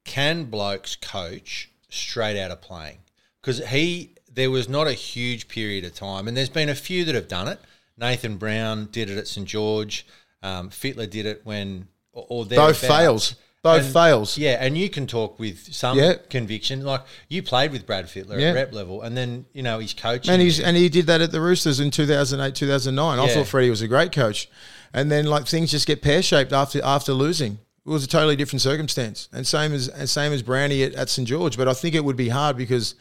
[0.05, 2.99] Can blokes coach straight out of playing?
[3.41, 7.03] Because he, there was not a huge period of time, and there's been a few
[7.05, 7.59] that have done it.
[7.97, 10.05] Nathan Brown did it at St George.
[10.41, 13.35] Um, Fittler did it when, or, or Both fails.
[13.61, 14.37] Both And- fails.
[14.37, 16.13] Yeah, and you can talk with some Yeah.
[16.29, 16.85] conviction.
[16.85, 18.49] Like you played with Brad Fittler Yeah.
[18.49, 20.31] at rep level, and then you know he's coaching.
[20.31, 23.19] And he's and he did that at the Roosters in 2008, 2009.
[23.19, 24.47] I thought Freddie was a great coach.
[24.93, 27.59] And then like things just get pear shaped after after losing.
[27.85, 29.27] It was a totally different circumstance.
[29.33, 31.57] And same as and same as Brownie at, at St George.
[31.57, 32.95] But I think it would be hard because,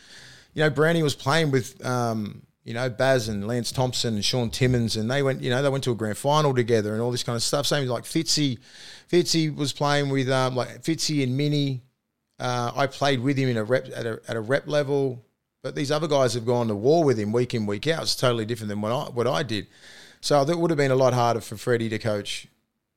[0.54, 4.50] you know, Brownie was playing with um, you know, Baz and Lance Thompson and Shaun
[4.50, 7.10] Timmins and they went, you know, they went to a grand final together and all
[7.10, 7.66] this kind of stuff.
[7.66, 8.58] Same as like Fitzy.
[9.10, 11.80] Fitzy was playing with um, like Fitzy and Mini.
[12.38, 15.24] Uh, I played with him in a rep at a, at a rep level,
[15.62, 18.02] but these other guys have gone to war with him week in week out.
[18.02, 19.66] It's totally different than what I what I did.
[20.20, 22.48] So that would have been a lot harder for Freddie to coach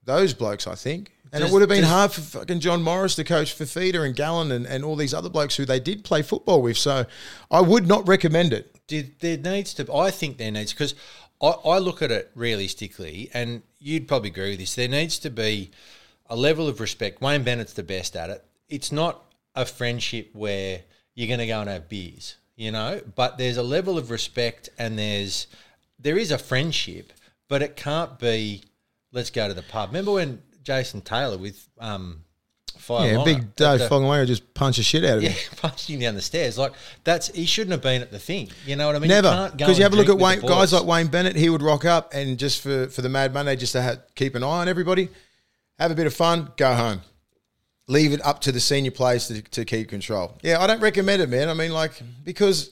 [0.03, 1.13] those blokes, I think.
[1.31, 3.65] And Does- it would have been does- hard for fucking John Morris to coach for
[3.65, 6.77] Feeder and Gallen and, and all these other blokes who they did play football with.
[6.77, 7.05] So
[7.49, 8.75] I would not recommend it.
[9.19, 10.95] There needs to I think there needs because
[11.41, 15.29] I, I look at it realistically and you'd probably agree with this there needs to
[15.29, 15.71] be
[16.27, 17.21] a level of respect.
[17.21, 18.45] Wayne Bennett's the best at it.
[18.69, 20.81] It's not a friendship where
[21.13, 23.01] you're going to go and have beers you know?
[23.15, 25.47] But there's a level of respect and there's
[25.99, 27.11] there is a friendship
[27.47, 28.63] but it can't be
[29.11, 29.89] let's go to the pub.
[29.89, 32.23] Remember when Jason Taylor with um
[32.97, 35.29] Fire Yeah, big Dave Fongalinga just punch the shit out of you.
[35.29, 35.53] yeah, him.
[35.57, 36.57] punching down the stairs.
[36.57, 36.73] Like
[37.03, 38.49] that's he shouldn't have been at the thing.
[38.65, 39.09] You know what I mean?
[39.09, 41.35] Never, because you and have a look at Wayne guys like Wayne Bennett.
[41.35, 44.35] He would rock up and just for for the Mad Monday, just to have, keep
[44.35, 45.09] an eye on everybody,
[45.79, 47.01] have a bit of fun, go home,
[47.87, 50.37] leave it up to the senior players to, to keep control.
[50.41, 51.49] Yeah, I don't recommend it, man.
[51.49, 52.71] I mean, like because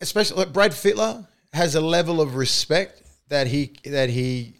[0.00, 4.54] especially like Brad Fittler has a level of respect that he that he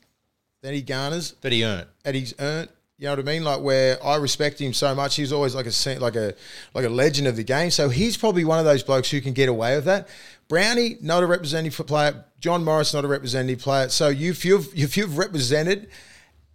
[0.62, 1.86] that he garners that he earned.
[2.02, 2.68] that he's earned.
[2.98, 3.44] You know what I mean?
[3.44, 6.34] Like where I respect him so much, he's always like a like a
[6.72, 7.70] like a legend of the game.
[7.70, 10.08] So he's probably one of those blokes who can get away with that.
[10.48, 12.24] Brownie, not a representative player.
[12.40, 13.90] John Morris, not a representative player.
[13.90, 15.90] So if you've if you've represented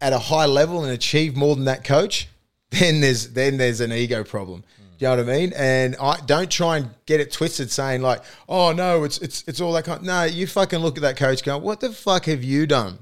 [0.02, 2.28] at a high level and achieved more than that coach,
[2.72, 4.64] then there's then there's an ego problem.
[4.98, 5.54] Do you know what I mean?
[5.56, 9.62] And I don't try and get it twisted, saying like, "Oh no, it's it's it's
[9.62, 12.44] all that kind." No, you fucking look at that coach, going, "What the fuck have
[12.44, 12.98] you done?"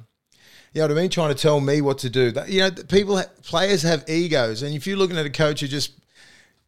[0.74, 1.10] You know what I mean?
[1.10, 2.32] Trying to tell me what to do.
[2.48, 5.94] You know, people, players have egos, and if you're looking at a coach who just,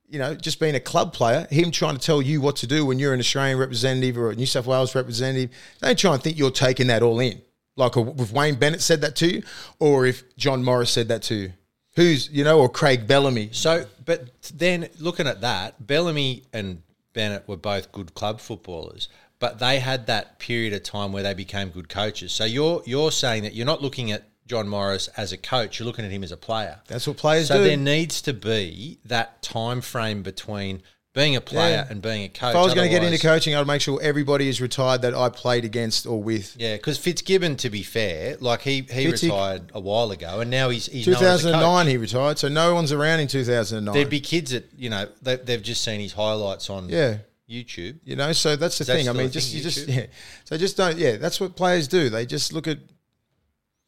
[0.09, 2.85] you know, just being a club player, him trying to tell you what to do
[2.85, 6.37] when you're an Australian representative or a New South Wales representative, don't try and think
[6.37, 7.41] you're taking that all in.
[7.75, 9.43] Like if Wayne Bennett said that to you,
[9.79, 11.53] or if John Morris said that to you,
[11.95, 13.49] who's you know, or Craig Bellamy.
[13.53, 16.81] So, but then looking at that, Bellamy and
[17.13, 19.09] Bennett were both good club footballers,
[19.41, 22.31] but they had that period of time where they became good coaches.
[22.31, 25.85] So you're you're saying that you're not looking at John Morris as a coach, you're
[25.85, 26.79] looking at him as a player.
[26.87, 27.63] That's what players so do.
[27.63, 30.81] there needs to be that time frame between
[31.13, 31.87] being a player Yeah.
[31.89, 32.51] and being a coach.
[32.51, 35.13] if I was going to get into coaching, I'd make sure everybody is retired that
[35.13, 36.55] I played against or with.
[36.57, 40.69] Yeah, because Fitzgibbon, to be fair, like he, he retired a while ago, and now
[40.69, 41.59] he's he's known as a coach.
[41.59, 43.93] 2009, he retired, so no one's around in 2009.
[43.93, 47.17] There'd be kids that you know they, they've just seen his highlights on Yeah.
[47.51, 47.99] YouTube.
[48.03, 49.09] You know, so that's the Is that thing.
[49.09, 50.05] I still a mean, thing, just you just yeah.
[50.45, 51.17] So just don't yeah.
[51.17, 52.09] That's what players do.
[52.09, 52.77] They just look at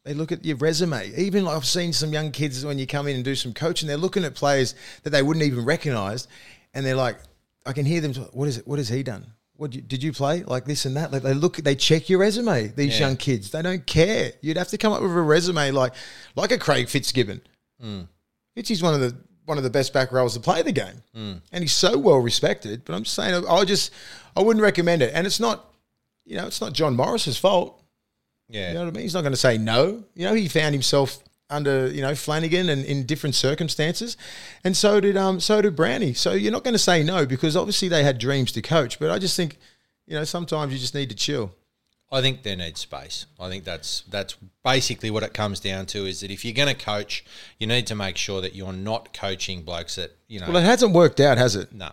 [0.04, 1.12] they look at your resume.
[1.16, 3.88] Even like I've seen some young kids when you come in and do some coaching,
[3.88, 6.28] they're looking at players that they wouldn't even recognize,
[6.74, 7.16] and they're like,
[7.64, 8.12] I can hear them.
[8.12, 8.66] talk, What is it?
[8.68, 9.26] What has he done?
[9.56, 11.12] What did you, did you play like this and that?
[11.12, 12.68] Like they look, they check your resume.
[12.68, 13.06] These Yeah.
[13.06, 14.32] young kids, they don't care.
[14.42, 15.94] You'd have to come up with a resume like
[16.36, 17.40] like a Craig Fitzgibbon.
[17.82, 18.08] Mm.
[18.56, 19.16] Fitzy's one of the
[19.46, 22.84] one of the best back rows to play the game, and he's so well respected.
[22.84, 23.92] But I'm just saying, I just
[24.36, 25.12] I wouldn't recommend it.
[25.14, 25.70] And it's not,
[26.24, 27.80] you know, it's not John Morris's fault.
[28.48, 29.02] Yeah, You know what I mean?
[29.02, 30.04] He's not going to say no.
[30.14, 31.18] You know, he found himself
[31.50, 34.16] under you know Flanagan and in different circumstances,
[34.64, 36.14] and so did um so did Brownie.
[36.14, 38.98] So you're not going to say no because obviously they had dreams to coach.
[38.98, 39.58] But I just think,
[40.06, 41.54] you know, sometimes you just need to chill.
[42.12, 43.26] I think there needs space.
[43.40, 46.06] I think that's that's basically what it comes down to.
[46.06, 47.24] Is that if you're going to coach,
[47.58, 50.46] you need to make sure that you're not coaching blokes that you know.
[50.46, 51.72] Well, it hasn't worked out, has it?
[51.72, 51.90] No,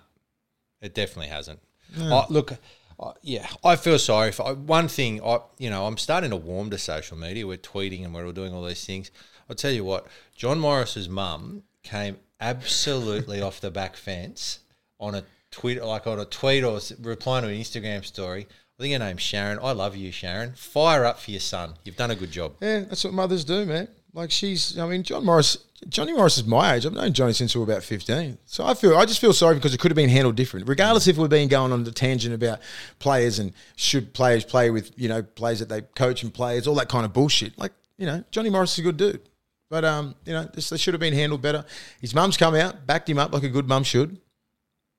[0.81, 1.59] it definitely hasn't.
[1.99, 2.53] I, look,
[2.99, 5.21] I, yeah, I feel sorry for one thing.
[5.23, 7.47] I, you know, I'm starting to warm to social media.
[7.47, 9.11] We're tweeting and we're all doing all these things.
[9.49, 14.59] I'll tell you what, John Morris's mum came absolutely off the back fence
[14.99, 18.47] on a tweet, like on a tweet or replying to an Instagram story.
[18.81, 19.59] I think her name's Sharon.
[19.61, 20.53] I love you, Sharon.
[20.53, 21.75] Fire up for your son.
[21.83, 22.53] You've done a good job.
[22.59, 23.87] Yeah, that's what mothers do, man.
[24.11, 25.55] Like she's, I mean, John Morris,
[25.87, 26.87] Johnny Morris is my age.
[26.87, 28.39] I've known Johnny since we were about fifteen.
[28.45, 30.67] So I feel, I just feel sorry because it could have been handled different.
[30.67, 32.59] Regardless if we've been going on the tangent about
[32.97, 36.73] players and should players play with, you know, players that they coach and players, all
[36.73, 37.55] that kind of bullshit.
[37.59, 39.21] Like, you know, Johnny Morris is a good dude,
[39.69, 41.65] but um, you know, this they should have been handled better.
[41.99, 44.19] His mum's come out, backed him up like a good mum should.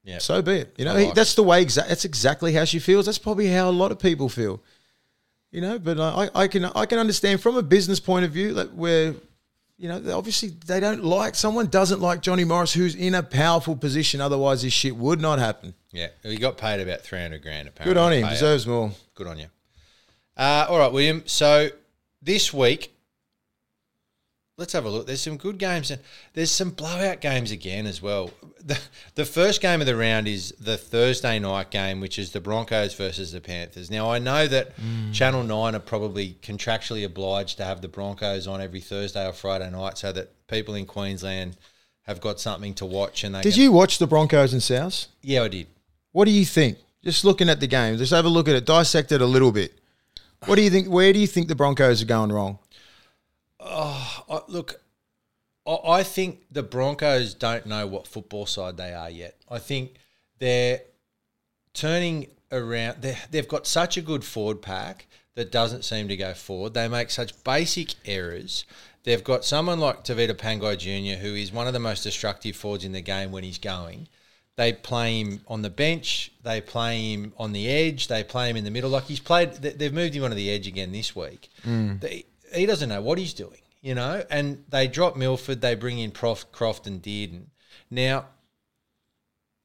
[0.05, 0.19] Yeah.
[0.19, 0.75] So be it.
[0.77, 1.65] You know, he, like that's the way.
[1.65, 3.07] Exa- that's exactly how she feels.
[3.07, 4.61] That's probably how a lot of people feel.
[5.51, 8.55] You know, but I, I can I can understand from a business point of view
[8.55, 9.15] that where,
[9.77, 13.77] you know, obviously they don't like someone doesn't like Johnny Morris who's in a powerful
[13.77, 14.21] position.
[14.21, 15.75] Otherwise, this shit would not happen.
[15.93, 17.69] Yeah, he got paid about three hundred grand.
[17.69, 18.29] Apparently, Good on him.
[18.29, 18.93] Deserves more.
[19.15, 19.47] Good on you.
[20.37, 21.23] Uh, all right, William.
[21.27, 21.69] So
[22.23, 22.92] this week,
[24.59, 25.07] let's have a look.
[25.07, 26.01] There's some good games and
[26.35, 28.31] there's some blowout games again as well.
[28.65, 28.79] The,
[29.15, 32.95] the first game of the round is the Thursday night game, which is the Broncos
[32.95, 33.91] versus the Panthers.
[33.91, 35.13] Now, I know that mm.
[35.13, 39.71] Channel 9 are probably contractually obliged to have the Broncos on every Thursday or Friday
[39.71, 41.57] night so that people in Queensland
[42.03, 43.25] have got something to watch.
[43.25, 45.09] And they Did can- you watch the Broncos and Souths?
[45.23, 45.67] Yeah, I did.
[46.13, 46.79] What do you think?
[47.03, 49.51] Just looking at the game, just have a look at it, dissect it a little
[49.51, 49.77] bit.
[50.47, 50.89] What do you think?
[50.89, 52.59] Where do you think the Broncos are going wrong?
[53.65, 54.81] Oh, I, look,
[55.67, 59.37] I, I think the Broncos don't know what football side they are yet.
[59.51, 59.95] I think
[60.39, 60.81] they're
[61.75, 63.03] turning around.
[63.03, 66.75] They they've got such a good forward pack that doesn't seem to go forward.
[66.75, 68.65] They make such basic errors.
[69.05, 72.85] They've got someone like Tevita Pangai Jr., who is one of the most destructive forwards
[72.85, 74.07] in the game when he's going.
[74.57, 76.31] They play him on the bench.
[76.43, 78.07] They play him on the edge.
[78.09, 78.91] They play him in the middle.
[78.91, 79.55] Like he's played.
[79.55, 81.49] they- They've moved him onto the edge again this week.
[81.65, 82.01] Mm.
[82.01, 84.23] They, he doesn't know what he's doing, you know.
[84.31, 85.61] And they drop Milford.
[85.61, 87.47] They bring in Prof, Croft and Dearden.
[87.91, 88.27] Now,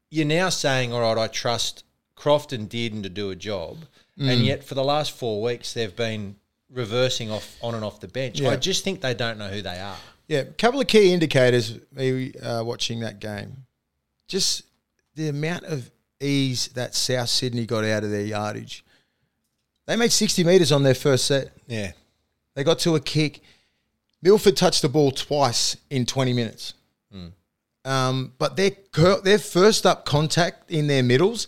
[0.10, 1.84] you're now saying, all right, I trust
[2.16, 3.78] Croft and Dearden to do a job,
[4.18, 6.36] and yet for the last four weeks they've been
[6.72, 8.40] reversing off on and off the bench.
[8.40, 8.50] Yeah.
[8.50, 9.98] I just think they don't know who they are.
[10.28, 11.80] Yeah, a couple of key indicators.
[11.94, 13.66] Me uh, watching that game,
[14.28, 14.64] just
[15.16, 18.84] the amount of ease that South Sydney got out of their yardage.
[19.86, 21.52] They made sixty meters on their first set.
[21.68, 21.92] Yeah,
[22.58, 23.42] They got to a kick.
[24.24, 26.74] Milford touched the ball twice in twenty minutes.
[27.86, 28.72] Um, but their
[29.24, 31.48] their first up contact in their middles,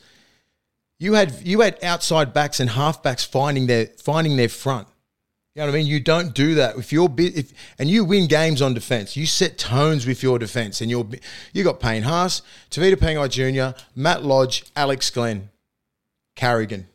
[1.00, 4.88] you had you had outside backs and halfbacks finding their finding their front.
[5.56, 5.88] You know what I mean?
[5.88, 9.18] You don't do that if you're if and you win games on defense.
[9.18, 11.08] You set tones with your defense, and you're
[11.54, 15.50] you got Payne Haas, Tevita Pangai Jr., Matt Lodge, Alex Glenn,
[16.36, 16.88] Carrigan.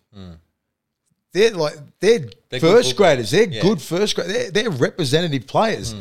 [1.34, 3.30] They're like they're, They're first graders.
[3.32, 3.60] They're Yeah.
[3.60, 4.30] good first grade.
[4.30, 5.94] They're, they're representative players,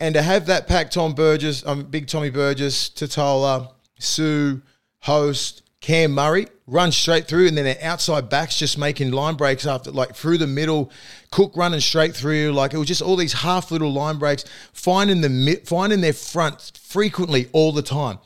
[0.00, 4.60] and to have that pack, Tom Burgess, um, big Tommy Burgess, Tatola, Sue,
[4.98, 9.64] Host, Cam Murray, run straight through, and then their outside backs just making line breaks
[9.66, 10.90] after like through the middle,
[11.30, 12.52] Cook running straight through.
[12.52, 16.72] Like it was just all these half little line breaks, finding the finding their front
[16.82, 18.18] frequently all the time.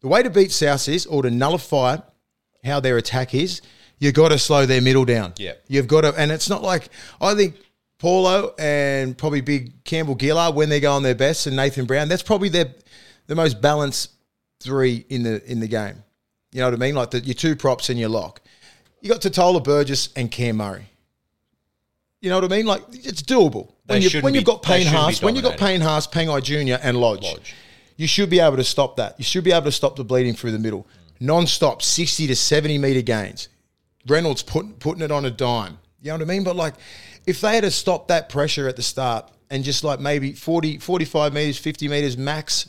[0.00, 1.98] The way to beat South is or to nullify
[2.64, 3.62] how their attack is,
[4.02, 5.32] you got to slow their middle down.
[5.36, 5.52] Yeah.
[5.68, 6.88] You've got to, and it's not like
[7.20, 7.54] I think
[7.98, 12.08] Paulo and probably big Campbell Gillard when they go on their best, and Nathan Brown.
[12.08, 12.74] That's probably their
[13.28, 14.10] the most balanced
[14.58, 16.02] three in the in the game.
[16.50, 16.96] You know what I mean?
[16.96, 18.42] Like the, your two props and your lock.
[19.02, 20.90] You got Tatola Burgess and Cam Murray.
[22.20, 22.66] You know what I mean?
[22.66, 23.70] Like it's doable.
[23.86, 25.58] They when, you, when be, you've got Payne Haas, when you've got.
[25.58, 26.80] Payne Haas, Pangai Jr.
[26.82, 27.54] and Lodge, Lodge.
[27.96, 29.14] you should be able to stop that.
[29.16, 30.88] You should be able to stop the bleeding through the middle.
[31.20, 33.46] Non-stop, 60 to 70 meter gains.
[34.06, 35.78] Reynolds put, putting it on a dime.
[36.00, 36.44] You know what I mean?
[36.44, 36.74] But like,
[37.26, 40.78] if they had to stop that pressure at the start and just like maybe 40,
[40.78, 42.68] 45 meters, 50 meters max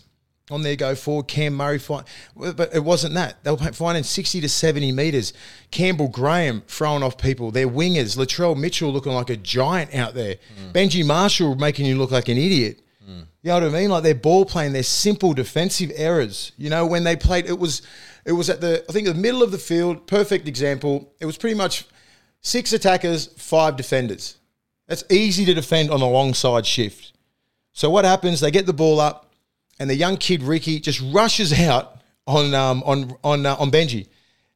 [0.51, 3.43] on their go forward, Cam Murray, find, but it wasn't that.
[3.43, 5.33] They were finding 60 to 70 meters.
[5.71, 7.49] Campbell Graham throwing off people.
[7.49, 10.35] Their wingers, Latrell Mitchell looking like a giant out there.
[10.35, 10.73] Mm.
[10.73, 12.81] Benji Marshall making you look like an idiot.
[13.09, 13.25] Mm.
[13.41, 13.89] You know what I mean?
[13.89, 16.51] Like their ball playing, their simple defensive errors.
[16.57, 17.81] You know, when they played, it was,
[18.25, 20.07] it was at the, I think the middle of the field.
[20.07, 21.13] Perfect example.
[21.19, 21.85] It was pretty much
[22.41, 24.37] six attackers, five defenders.
[24.87, 27.13] That's easy to defend on a long side shift.
[27.73, 28.39] So what happens?
[28.39, 29.31] They get the ball up,
[29.79, 34.07] and the young kid Ricky just rushes out on um, on on uh, on Benji.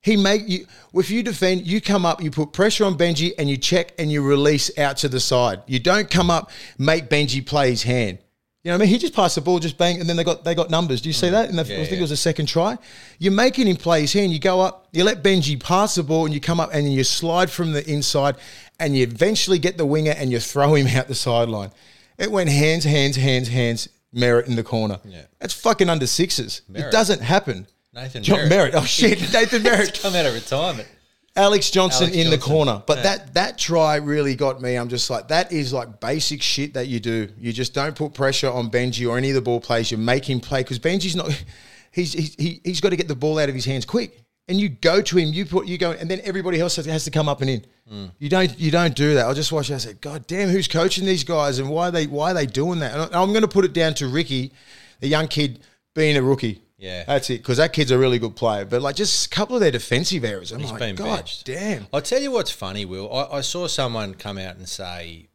[0.01, 3.49] He make you if you defend, you come up, you put pressure on Benji, and
[3.49, 5.61] you check and you release out to the side.
[5.65, 8.20] You don't come up, make Benji play his hand.
[8.68, 8.93] You know what I mean?
[8.95, 10.99] He just passed the ball, just bang, and then they got they got numbers.
[10.99, 11.32] Do you see mm.
[11.32, 11.49] that?
[11.49, 11.99] And I think yeah.
[11.99, 12.78] it was a second try.
[13.18, 14.34] You're making him play his hand.
[14.34, 17.05] You go up, you let Benji pass the ball, and you come up and you
[17.05, 18.36] slide from the inside,
[18.78, 21.72] and you eventually get the winger and you throw him out the sideline.
[22.18, 23.88] It went hands, hands, hands, hands.
[24.11, 24.99] Merritt in the corner.
[25.05, 25.22] Yeah.
[25.39, 26.61] That's fucking under sixes.
[26.74, 27.68] It doesn't happen.
[27.93, 28.49] Nathan John Merritt.
[28.49, 28.76] Merritt.
[28.76, 29.97] Oh shit, Nathan Merritt.
[30.01, 30.89] Come out of retirement.
[31.38, 32.82] Alex Johnson Alex in the corner.
[32.86, 33.04] But Yeah.
[33.04, 34.76] that that try really got me.
[34.76, 37.30] I'm just like, that is like basic shit that you do.
[37.40, 39.92] You just don't put pressure on Benji or any of the ball players.
[39.92, 41.30] You make him play because Benji's not.
[41.92, 44.22] He's he's he, he's got to get the ball out of his hands quick.
[44.50, 47.04] And you go to him, you put you go, and then everybody else has, has
[47.06, 47.66] to come up and in.
[47.92, 48.12] Mm.
[48.20, 49.26] You don't you don't do that.
[49.26, 49.72] I just watched.
[49.72, 52.34] it, I said, God damn, who's coaching these guys and why are they why are
[52.36, 52.94] they doing that?
[52.94, 54.52] And I'm going to put it down to Ricky,
[55.00, 55.60] the young kid
[55.96, 56.62] being a rookie.
[56.78, 57.06] Yeah.
[57.06, 57.40] that's it.
[57.40, 58.64] Because that kid's a really good player.
[58.66, 61.46] But like just a couple of their defensive errors, I'm He's like, been God benched.
[61.46, 61.88] damn.
[61.92, 63.12] I'll tell you what's funny, Will.
[63.12, 65.28] I, I saw someone come out and say,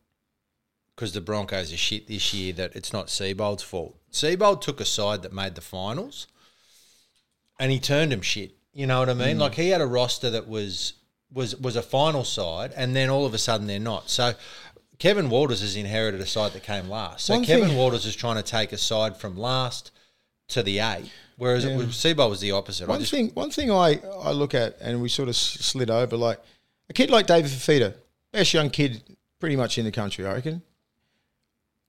[0.95, 3.97] because the Broncos are shit this year, that it's not Seibold's fault.
[4.13, 6.27] Seibold took a side that made the finals
[7.59, 8.53] and he turned them shit.
[8.73, 9.19] You know what I Mm.
[9.27, 9.39] mean?
[9.39, 10.95] Like he had a roster that was
[11.33, 14.11] was was a final side and then all of a sudden they're not.
[14.11, 14.35] So
[14.99, 17.25] Kevin Walters has inherited a side that came last.
[17.27, 19.91] So One Kevin thing- Walters is trying to take a side from last
[20.49, 21.11] to the eight,
[21.43, 22.87] whereas it was, was the opposite.
[22.87, 26.39] One thing, one thing I, I look at, and we sort of slid over, like
[26.89, 27.95] a kid like David Fifita,
[28.31, 29.03] best young kid
[29.41, 30.63] pretty much in the country, I reckon.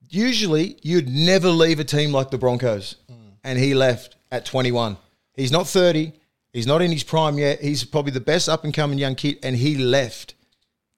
[0.10, 3.16] Usually, you'd never leave a team like the Broncos, mm.
[3.43, 4.97] and he left at 21.
[5.36, 6.14] He's not 30.
[6.51, 7.62] He's not in his prime yet.
[7.62, 10.34] He's probably the best up and coming young kid, and he left.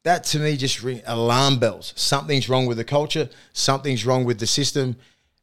[0.06, 1.92] That to me just ring alarm bells.
[1.98, 3.30] Something's wrong with the culture.
[3.52, 4.96] Something's wrong with the system.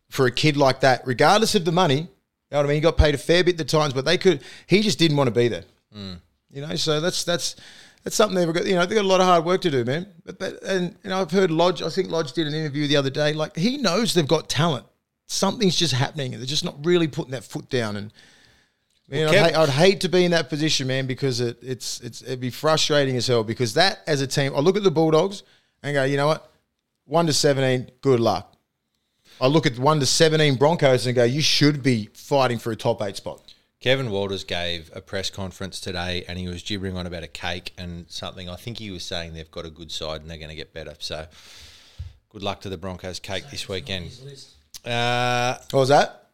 [0.08, 2.08] For a kid like that, regardless of the money,
[2.52, 2.74] know what I mean.
[2.76, 4.42] He got paid a fair bit the times, but they could.
[4.66, 5.64] He just didn't want to be there.
[5.96, 6.20] Mm.
[6.50, 7.56] You know, so that's that's
[8.04, 8.66] that's something they've got.
[8.66, 10.06] You know, they got a lot of hard work to do, man.
[10.24, 11.82] But, but and you know, I've heard Lodge.
[11.82, 13.32] I think Lodge did an interview the other day.
[13.32, 14.86] Like he knows they've got talent.
[15.26, 17.96] Something's just happening, and they're just not really putting that foot down.
[17.96, 18.12] And
[19.08, 22.00] man, Kev- I'd, hate, I'd hate to be in that position, man, because it, it's
[22.00, 23.44] it's it'd be frustrating as hell.
[23.44, 25.42] Because that as a team, I look at the Bulldogs
[25.82, 26.52] and go, you know what,
[27.06, 28.51] one to seventeen, good luck.
[29.42, 32.76] I look at one to seventeen Broncos and go, you should be fighting for a
[32.76, 33.42] top eight spot.
[33.80, 37.72] Kevin Walters gave a press conference today and he was gibbering on about a cake
[37.76, 38.48] and something.
[38.48, 40.72] I think he was saying they've got a good side and they're going to get
[40.72, 40.94] better.
[41.00, 41.26] So
[42.28, 44.12] good luck to the Broncos cake this weekend.
[44.84, 46.28] Uh, What was that?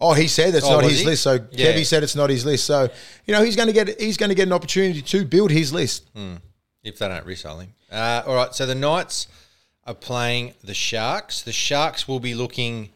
[0.00, 1.06] Oh, he said that's Oh, not his he?
[1.06, 1.22] list.
[1.22, 1.72] So Yeah.
[1.72, 2.64] Kevy said it's not his list.
[2.64, 2.88] So
[3.26, 5.72] you know he's going to get he's going to get an opportunity to build his
[5.72, 6.10] list.
[6.82, 7.72] if they don't resell him.
[7.90, 9.28] Uh, all right, so the Knights
[9.86, 11.42] are playing the Sharks.
[11.42, 12.90] The Sharks will be looking.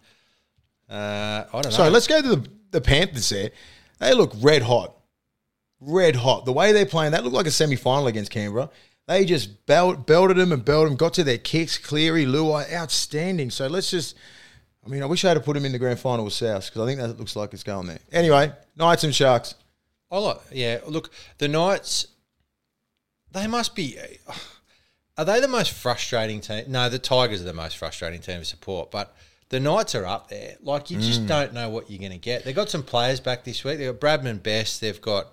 [0.89, 1.71] Uh, I don't know.
[1.71, 3.29] So let's go to the the Panthers.
[3.31, 3.51] There,
[3.99, 4.95] they look red hot,
[5.81, 6.45] red hot.
[6.45, 8.71] The way they're playing, that looked like a semi final against Canberra.
[9.07, 10.97] They just belt, belted them and belted them.
[10.97, 13.51] Got to their kicks, Cleary, Luai, outstanding.
[13.51, 14.17] So let's just.
[14.85, 16.81] I mean, I wish I had put them in the grand final with South because
[16.81, 17.99] I think that looks like it's going there.
[18.13, 19.55] Anyway, Knights and Sharks.
[20.11, 20.81] I like, yeah.
[20.87, 22.07] Look, the Knights.
[23.33, 23.99] They must be.
[25.19, 26.65] Are they the most frustrating team?
[26.69, 29.15] No, the Tigers are the most frustrating team of support, but
[29.49, 30.57] the Knights are up there.
[30.63, 32.45] Like you just don't know what you're going to get.
[32.45, 33.79] They've got some players back this week.
[33.79, 34.81] They've got Bradman Best.
[34.81, 35.33] They've got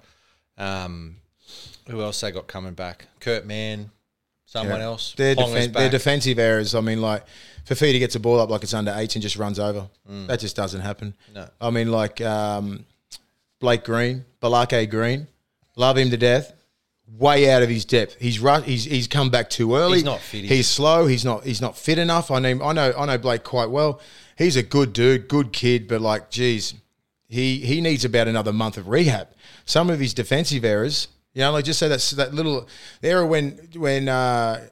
[0.58, 1.18] um,
[1.88, 3.06] who else they got coming back?
[3.20, 3.92] Kurt Mann,
[4.46, 4.86] someone Yeah.
[4.86, 5.14] else.
[5.16, 6.74] Their, defen- their defensive errors.
[6.74, 7.24] I mean, like
[7.68, 9.88] Fifita gets a ball up like it's under eight and just runs over.
[10.08, 11.14] That just doesn't happen.
[11.32, 11.36] Mm.
[11.36, 11.50] No.
[11.62, 12.86] I mean, like um,
[13.60, 15.28] Blake Green, Balake Green,
[15.76, 16.54] love him to death.
[17.08, 18.18] Way out of his depth.
[18.20, 19.98] He's ru- He's he's come back too early.
[19.98, 21.06] He's not fit, He's slow.
[21.06, 21.44] He's not.
[21.44, 22.32] He's not fit enough.
[22.32, 22.62] I know.
[22.64, 22.94] I know.
[22.98, 24.02] I know Blake quite well.
[24.38, 26.74] He's a good dude, good kid, but like, geez,
[27.28, 29.28] he he needs about another month of rehab.
[29.66, 32.68] Some of his defensive errors, you know, like just say that that little
[33.04, 34.68] error when when uh,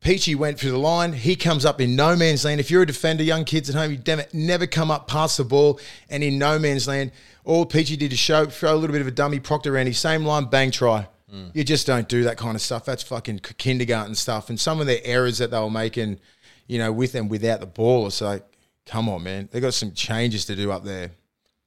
[0.00, 2.60] Peachy went through the line, he comes up in no man's land.
[2.60, 5.36] If you're a defender, young kids at home, you damn it, never come up past
[5.36, 5.80] the ball
[6.10, 7.12] and in no man's land.
[7.44, 9.98] All Peachy did is show throw a little bit of a dummy Proctor around his
[9.98, 11.06] same line, bang, try.
[11.54, 12.84] You just don't do that kind of stuff.
[12.84, 14.48] That's fucking kindergarten stuff.
[14.50, 16.18] And some of the errors that they were making,
[16.66, 18.44] you know, with and without the ball, it's like,
[18.86, 19.48] come on, man.
[19.52, 21.10] They got some changes to do up there.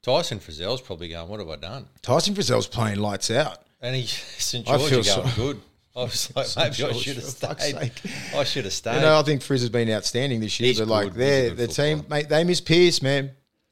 [0.01, 1.27] Tyson Frizell's probably going.
[1.27, 1.87] What have I done?
[2.01, 3.59] Tyson Frizell's playing lights out.
[3.81, 5.61] And he St I feel going so- good.
[5.95, 7.91] I was like, maybe I George, should have stayed.
[8.33, 8.95] I should have stayed.
[8.95, 11.15] You know, I think Frizz has been outstanding this year, He's but like good.
[11.15, 11.17] A
[11.55, 13.31] they're the team, mate, they miss Pearce, man.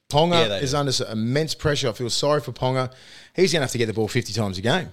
[0.09, 0.77] Ponga Yeah, is do.
[0.77, 1.89] under immense pressure.
[1.89, 2.91] I feel sorry for Ponga.
[3.35, 4.89] He's going to have to get the ball 50 times a game.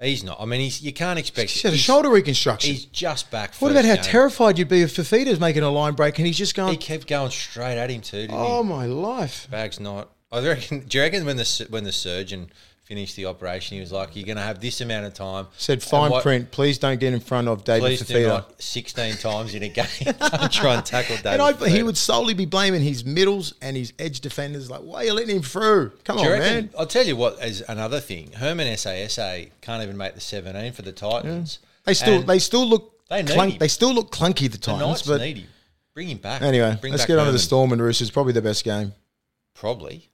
[0.00, 0.40] He's not.
[0.40, 1.50] I mean, he's you can't expect.
[1.50, 2.72] He's had a he's- shoulder reconstruction.
[2.72, 3.54] He's just back.
[3.56, 4.04] What about how game.
[4.04, 6.70] terrified you'd be if Fifita's making a line break and he's just going?
[6.72, 8.22] He kept going straight at him too.
[8.22, 8.68] Didn't oh he?
[8.68, 9.46] my life.
[9.50, 10.10] Bag's not.
[10.32, 10.80] I reckon.
[10.88, 12.50] Do you reckon when the when the surgeon
[12.90, 15.80] finished the operation, he was like, "You're going to have this amount of time." Said
[15.80, 16.50] fine what- print.
[16.50, 19.86] Please don't get in front of David Please do not 16 times in a game.
[20.04, 21.40] don't try and tackle David.
[21.40, 24.68] And I, he would solely be blaming his middles and his edge defenders.
[24.68, 25.90] Like, why are you letting him through?
[26.02, 26.70] Come Do on, reckon- man.
[26.76, 27.38] I'll tell you what.
[27.38, 31.60] As another thing, Herman SASA can't even make the 17 for the Titans.
[31.84, 34.40] They still And they still look They need clunk, they still look clunky.
[34.40, 35.46] The the Titans, Knights but need him.
[35.94, 36.42] Bring him back.
[36.42, 38.10] anyway, Bring let's back get on to the Storm and Roosters.
[38.10, 38.94] Probably the best game.
[39.54, 40.10] Probably.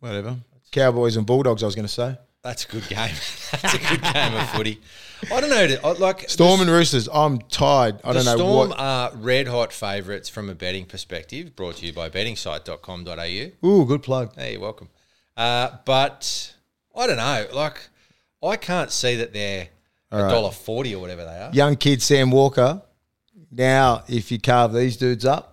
[0.00, 0.38] Whatever.
[0.70, 1.62] Cowboys and Bulldogs.
[1.62, 3.14] I was going to say That's a good game.
[3.62, 4.80] That's a good game of footy.
[5.30, 5.92] I don't know.
[5.98, 7.08] Like Storm and Roosters.
[7.12, 8.00] I'm tired.
[8.04, 8.78] I don't know Storm what.
[8.80, 11.54] are red hot favourites from a betting perspective.
[11.54, 13.68] Brought to you by bettingsite.com.au.
[13.68, 14.34] Ooh, good plug.
[14.34, 14.88] Hey, you're welcome.
[15.36, 16.54] Uh, but
[16.96, 17.46] I don't know.
[17.52, 17.88] Like
[18.42, 19.68] I can't see that they're
[20.10, 20.30] a right.
[20.30, 21.50] dollar forty or whatever they are.
[21.52, 22.82] Young kid Sam Walker.
[23.50, 25.49] Now, if you carve these dudes up,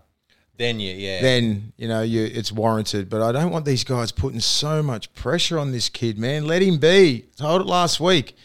[0.57, 1.21] Then you, yeah.
[1.21, 3.09] then you know you it's warranted.
[3.09, 6.47] But I don't want these guys putting so much pressure on this kid, man.
[6.47, 7.25] Let him be.
[7.39, 8.35] I Told it last week.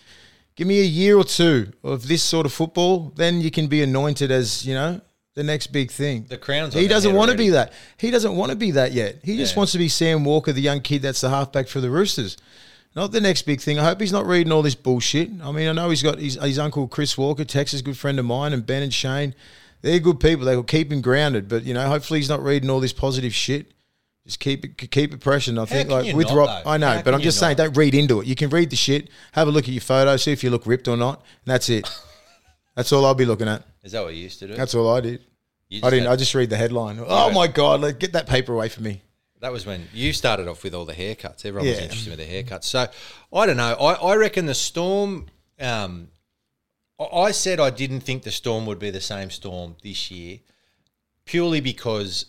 [0.55, 3.83] Give me a year or two of this sort of football, then you can be
[3.83, 5.01] anointed as you know
[5.35, 6.27] the next big thing.
[6.29, 7.73] The crown's He doesn't want to be that.
[7.97, 9.21] He doesn't want to be that yet.
[9.23, 11.91] He just wants to be Sam Walker, the young kid that's the halfback for the
[11.91, 12.37] Roosters.
[12.95, 13.79] Not the next big thing.
[13.79, 15.31] I hope he's not reading all this bullshit.
[15.43, 18.27] I mean, I know he's got his, his uncle Chris Walker, Texas, good friend of
[18.27, 19.35] mine, and Ben and Shane.
[19.83, 20.45] They're good people.
[20.47, 21.49] They will keep him grounded.
[21.49, 23.73] But you know, hopefully he's not reading all this positive shit.
[24.25, 25.61] Just keep it keep it pressuring.
[25.61, 26.71] I think can like with not, Rob, though?
[26.71, 27.65] I know, How but I'm just saying, not?
[27.65, 28.27] don't read into it.
[28.29, 30.65] You can read the shit, have a look at your photo, see if you look
[30.65, 31.91] ripped or not, and that's it.
[32.77, 33.65] that's all I'll be looking at.
[33.83, 34.55] Is that what you used to do?
[34.55, 35.25] That's all I did.
[35.83, 36.05] I didn't.
[36.05, 37.03] had- I just read the headline.
[37.05, 37.81] Oh my god!
[37.81, 39.03] Like, get that paper away from me.
[39.41, 41.45] That was when you started off with all the haircuts.
[41.45, 42.63] Everyone was interested with the haircuts.
[42.65, 42.87] So
[43.33, 43.75] I don't know.
[43.75, 45.27] I, I reckon the Storm.
[45.59, 46.09] Um,
[47.13, 50.39] I- said I didn't think the Storm would be the same Storm this year,
[51.25, 52.27] purely because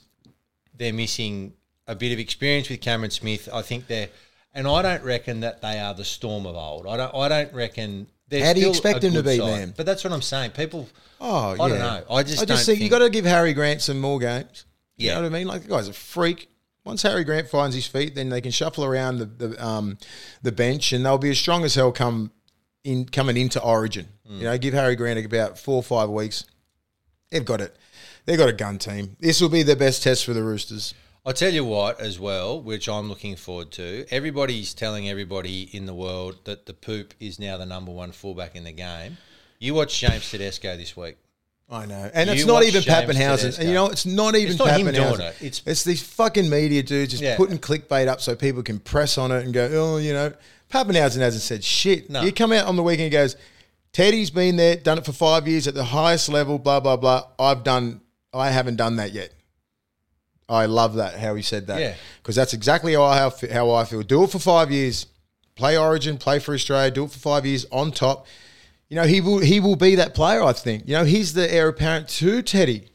[0.76, 1.54] they're missing
[1.88, 3.50] a bit of experience with Cameron Smith.
[3.54, 4.10] I think they're,
[4.54, 6.88] and I don't reckon that they are the Storm of old.
[6.88, 7.14] I don't.
[7.16, 8.08] I don't reckon.
[8.30, 9.46] They're How do you expect them to be, side.
[9.46, 9.74] man?
[9.76, 10.52] But that's what I'm saying.
[10.52, 10.88] People.
[11.20, 11.78] Oh, I don't yeah.
[11.78, 12.04] know.
[12.10, 14.66] I just I just think, you got to give Harry Grant some more games.
[14.98, 15.16] You Yeah.
[15.16, 15.48] know what I mean?
[15.48, 16.50] Like the guy's a freak.
[16.86, 19.98] Once Harry Grant finds his feet, then they can shuffle around the the, um,
[20.42, 22.32] the bench, and they'll be as strong as hell come
[22.84, 24.08] in coming into Origin.
[24.30, 24.38] Mm.
[24.38, 26.46] You know, give Harry Grant about four or five weeks.
[27.32, 27.76] They've got it.
[28.26, 29.16] They've got a gun team.
[29.20, 30.94] This will be the best test for the Roosters.
[31.26, 34.06] I'll tell you what, as well, which I'm looking forward to.
[34.12, 38.56] Everybody's telling everybody in the world that the poop is now the number one fullback
[38.56, 39.18] in the game.
[39.60, 41.18] You watch James Tedesco this week.
[41.70, 43.38] I know, and You it's not even James Papenhuyzen.
[43.40, 43.62] Tedesco.
[43.62, 44.94] And you know, it's not even It's not him Papenhuyzen.
[44.94, 45.36] doing it.
[45.42, 47.38] It's- it's these fucking media dudes just Yeah.
[47.38, 50.34] putting clickbait up so people can press on it and go, oh, you know,
[50.74, 52.10] Papenhuyzen hasn't said shit.
[52.10, 52.24] No.
[52.24, 53.36] You come out on the weekend and goes,
[53.92, 57.28] Teddy's been there, done it for five years at the highest level, blah blah blah.
[57.38, 58.02] I've done,
[58.34, 59.32] I haven't done that yet.
[60.50, 61.80] I love that how he said that.
[61.80, 61.94] Yeah.
[62.18, 64.02] because that's exactly how I how I feel.
[64.02, 65.06] Do it for five years,
[65.56, 68.26] play Origin, play for Australia, do it for five years on top.
[68.90, 70.88] You know, he will he will be that player, I think.
[70.88, 72.90] You know, he's the heir apparent to Teddy.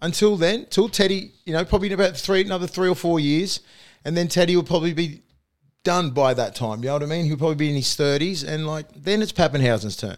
[0.00, 3.60] Until then, till Teddy, you know, probably in about three another three or four years,
[4.04, 5.22] and then Teddy will probably be
[5.84, 6.80] done by that time.
[6.80, 7.26] You know what I mean?
[7.26, 10.16] He'll probably be in his thirties, and like then it's Papenhuyzen's turn.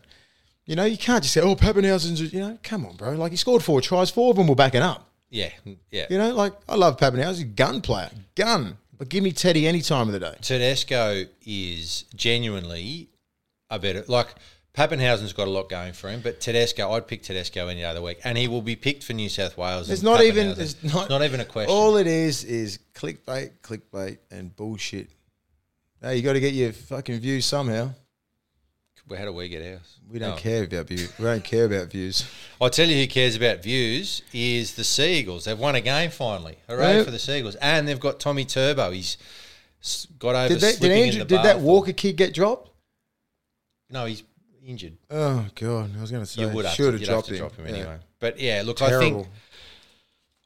[0.66, 3.12] You know, you can't just say, "Oh, Papenhuyzen's," you know, come on, bro.
[3.12, 5.10] Like he scored four tries, four of them were backing up.
[5.30, 5.50] Yeah,
[5.90, 6.06] yeah.
[6.10, 8.78] You know, like I love Papenhuyzen, he's a gun player, gun.
[8.96, 10.36] But give me Teddy any time of the day.
[10.40, 13.08] Tedesco is genuinely
[13.68, 14.28] a better like
[14.74, 18.18] Papenhuyzen's got a lot going for him, but Tedesco, I'd pick Tedesco any other week,
[18.24, 19.88] and he will be picked for New South Wales.
[19.88, 20.48] It's not even.
[20.58, 21.72] It's not, not even a question.
[21.72, 25.10] All it is is clickbait, clickbait, and bullshit.
[26.04, 27.90] Hey, you got to get your fucking views somehow.
[29.08, 29.98] Well, How do we get ours?
[30.10, 31.12] We don't care about views.
[31.18, 32.26] We don't care about views.
[32.60, 35.44] I'll tell you who cares about views is the Seagulls.
[35.44, 36.56] They've won a game finally.
[36.68, 37.54] Hooray for the Seagulls.
[37.56, 38.90] And they've got Tommy Turbo.
[38.90, 39.16] He's
[39.82, 41.12] s- got over Did, that, did slipping Andrew?
[41.22, 41.62] in the Did that bath.
[41.62, 42.70] Walker kid get dropped?
[43.90, 44.22] No, he's
[44.64, 44.96] injured.
[45.10, 47.28] Oh god, I was going to say You would have should have you'd have dropped
[47.28, 47.38] to him.
[47.40, 47.72] drop him Yeah.
[47.74, 47.98] anyway.
[48.20, 49.24] But yeah, look, I Terrible.
[49.24, 49.28] think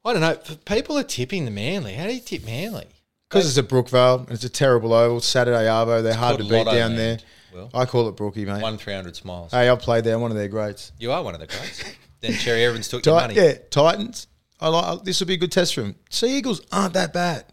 [0.04, 0.56] I don't know.
[0.64, 1.94] People are tipping the Manly.
[1.94, 2.86] How do you tip Manly?
[3.28, 5.20] Because it's at Brookvale and it's a terrible oval.
[5.20, 7.18] Saturday Arvo, they're hard to beat Lotto down Land, there.
[7.52, 7.70] Will.
[7.74, 8.62] I call it Brookie, mate.
[8.62, 9.52] One three hundred smiles.
[9.52, 10.14] Hey, I played there.
[10.14, 10.92] I'm one of their greats.
[10.98, 11.84] You are one of the greats.
[12.20, 13.34] then Cherry Evans took your money.
[13.34, 14.26] yeah, Titans.
[14.60, 15.94] I like this will be a good test for them.
[16.10, 17.44] Sea Eagles aren't that bad.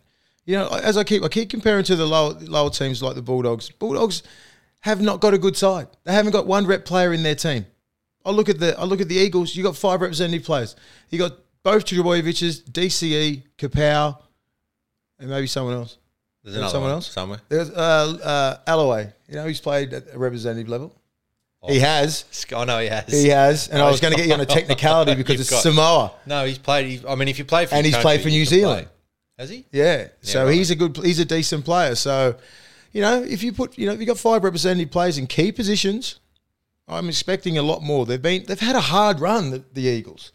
[0.45, 3.21] You know, as I keep I keep comparing to the lower lower teams like the
[3.21, 3.69] Bulldogs.
[3.69, 4.23] Bulldogs
[4.82, 5.88] have not got a good side.
[6.03, 7.65] They haven't got one rep player in their team.
[8.26, 9.55] I look at the I look at the Eagles.
[9.55, 10.76] You got five representative players.
[11.09, 14.17] You got both Trebojeviches, DCE, Kapow,
[15.20, 15.97] and maybe someone else.
[16.43, 17.07] There's another someone one else?
[17.11, 17.39] somewhere.
[17.49, 18.18] There's uh,
[18.68, 19.11] uh, Aloiai.
[19.28, 20.95] You know, he's played at a representative level.
[21.68, 22.26] He has.
[22.55, 23.11] I know he has.
[23.11, 23.70] He has.
[23.70, 26.11] And I Oh, was going to get you on a technicality because it's got- Samoa.
[26.28, 26.86] No, he's played.
[26.86, 28.86] He, I mean, if you play for And he's played for New Zealand.
[28.86, 28.91] play.
[29.39, 29.66] Has he?
[29.72, 30.09] Yeah.
[30.22, 30.53] So right.
[30.53, 31.95] he's a good, he's a decent player.
[31.95, 32.36] So,
[32.93, 35.51] you know, if you put, you know, if you got five representative players in key
[35.51, 36.20] positions,
[36.88, 38.05] I'm expecting a lot more.
[38.05, 40.32] They've been, they've had a hard run, the, the Eagles,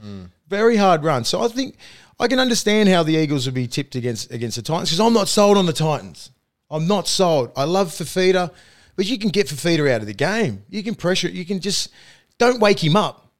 [0.48, 1.22] very hard run.
[1.24, 1.76] So I think
[2.20, 5.14] I can understand how the Eagles would be tipped against against the Titans because I'm
[5.14, 6.30] not sold on the Titans.
[6.70, 7.50] I'm not sold.
[7.56, 8.52] I love Fifita,
[8.94, 10.62] but you can get Fifita out of the game.
[10.68, 11.28] You can pressure.
[11.28, 11.34] it.
[11.34, 11.90] You can just
[12.38, 13.32] don't wake him up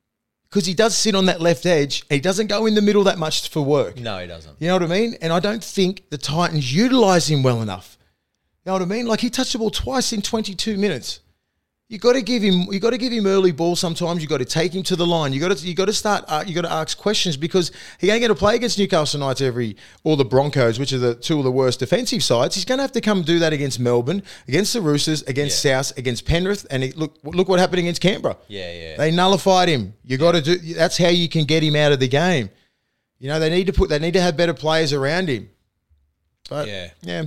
[0.49, 2.05] because he does sit on that left edge.
[2.09, 3.99] He doesn't go in the middle that much for work.
[3.99, 4.57] No, he doesn't.
[4.59, 5.15] You know what I mean?
[5.21, 7.99] And I don't think the Titans utilize him well enough.
[8.65, 9.07] You know what I mean?
[9.07, 11.21] Like he touched the ball twice in 22 minutes.
[11.91, 12.67] You got to give him.
[12.71, 13.75] You got to give him early ball.
[13.75, 15.33] Sometimes you got to take him to the line.
[15.33, 15.67] You got to.
[15.67, 16.25] You got to start.
[16.29, 19.41] Uh, you got to ask questions because he ain't going to play against Newcastle Knights
[19.41, 22.55] every or the Broncos, which are the two of the worst defensive sides.
[22.55, 25.83] He's going to have to come do that against Melbourne, against the Roosters, against Yeah.
[25.83, 28.37] South, against Penrith, and he, look look what happened against Canberra.
[28.47, 28.97] Yeah, yeah.
[28.97, 29.95] They nullified him.
[30.05, 30.59] You got to do.
[30.75, 32.51] That's how you can get him out of the game.
[33.19, 33.89] You know they need to put.
[33.89, 35.51] They need to have better players around him.
[36.49, 36.91] But Yeah.
[37.03, 37.25] yeah.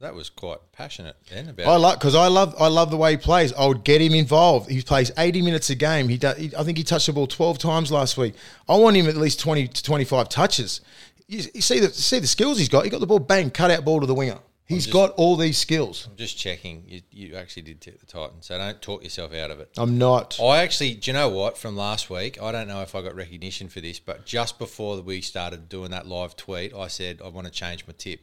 [0.00, 1.66] That was quite passionate then about.
[1.66, 3.52] I like because I love I love the way he plays.
[3.52, 4.70] I would get him involved.
[4.70, 6.08] He plays eighty minutes a game.
[6.08, 6.36] He does.
[6.38, 8.34] He, I think he touched the ball twelve times last week.
[8.68, 10.80] I want him at least twenty to twenty five touches.
[11.26, 12.84] You, you see the see the skills he's got.
[12.84, 14.38] He got the ball bang cut out ball to the winger.
[14.66, 16.06] He's just- got all these skills.
[16.10, 16.84] I'm just checking.
[16.86, 19.70] You, you actually did tip the Titans, so don't talk yourself out of it.
[19.78, 20.38] I'm not.
[20.38, 21.56] I actually, do you know what?
[21.56, 25.00] From last week, I don't know if I got recognition for this, but just before
[25.00, 28.20] we started doing that live tweet, I said I want to change my tip.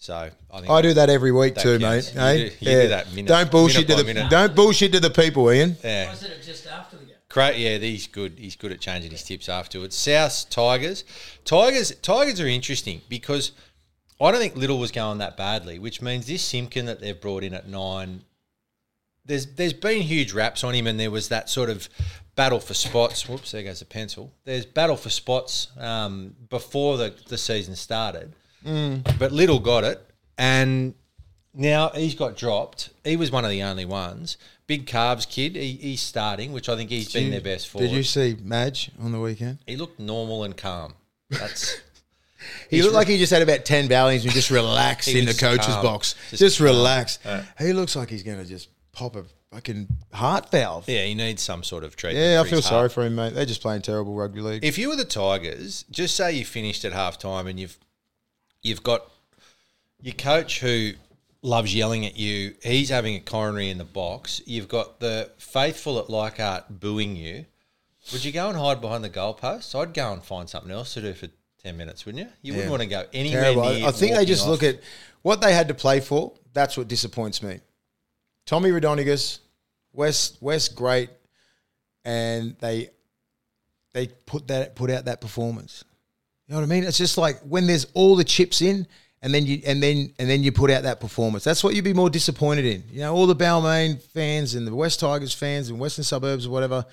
[0.00, 2.14] So I think I do that every week That too, counts.
[2.14, 2.14] mate.
[2.14, 2.48] You Hey?
[2.50, 4.30] do- you do that minute- don't bullshit minute to the minute.
[4.30, 5.76] don't bullshit to the people, Ian.
[5.82, 7.14] Yeah, I said it just after the game.
[7.28, 8.34] Great, yeah, he's good.
[8.38, 9.96] He's good at changing his tips afterwards.
[9.96, 11.04] South Tigers,
[11.44, 13.50] Tigers, Tigers are interesting because
[14.20, 17.42] I don't think Liddle was going that badly, which means this Simpkin that they've brought
[17.42, 18.22] in at nine.
[19.24, 21.88] There's there's been huge raps on him, and there was that sort of
[22.36, 23.28] battle for spots.
[23.28, 24.32] Whoops, there goes a pencil.
[24.44, 28.32] There's battle for spots um, before the the season started,
[28.68, 29.18] Mm.
[29.18, 30.00] but Liddle got it,
[30.36, 30.94] and
[31.54, 32.90] now he's got dropped.
[33.04, 34.36] He was one of the only ones.
[34.66, 37.88] Big Carbs kid, he, he's starting, which I think he's been their best forward.
[37.88, 39.58] Did you see Madge on the weekend?
[39.66, 40.94] He looked normal and calm.
[41.30, 41.80] That's
[42.70, 45.66] He looked like he just had about 10 Valiums and just relaxed in the coach's
[45.66, 45.82] calm.
[45.82, 46.14] box.
[46.30, 46.66] Just Just, calm.
[46.66, 47.18] relax.
[47.24, 50.88] Uh, he looks like he's going to just pop a fucking heart valve.
[50.88, 52.24] Yeah, yeah, he needs some sort of treatment.
[52.24, 52.92] Yeah, I feel sorry heart.
[52.92, 53.34] for him, mate.
[53.34, 54.64] They're just playing terrible rugby league.
[54.64, 57.78] If you were the Tigers, just say you finished at half time and you've
[58.62, 59.02] you've got
[60.00, 60.92] your coach who
[61.42, 62.54] loves yelling at you.
[62.62, 64.40] He's having a coronary in the box.
[64.46, 67.46] You've got the faithful at Leichhardt booing you.
[68.12, 69.78] Would you go and hide behind the goalposts?
[69.78, 71.28] I'd go and find something else to do for
[71.62, 72.32] ten minutes, wouldn't you?
[72.42, 72.70] You wouldn't Yeah.
[72.70, 73.70] want to go anywhere Terrible.
[73.74, 73.86] near.
[73.86, 74.48] I think they just off.
[74.48, 74.80] look at
[75.22, 76.32] what they had to play for.
[76.54, 77.60] That's what disappoints me.
[78.46, 79.40] Tommy Raudonikis,
[79.92, 81.10] West, West, great,
[82.04, 82.90] and they
[83.92, 85.84] they put that put out that performance.
[86.48, 86.84] You know what I mean?
[86.84, 88.86] It's just like when there's all the chips in,
[89.20, 91.44] and then you and then and then you put out that performance.
[91.44, 92.84] That's what you'd be more disappointed in.
[92.90, 96.50] You know, all the Balmain fans and the West Tigers fans and Western suburbs or
[96.50, 96.86] whatever.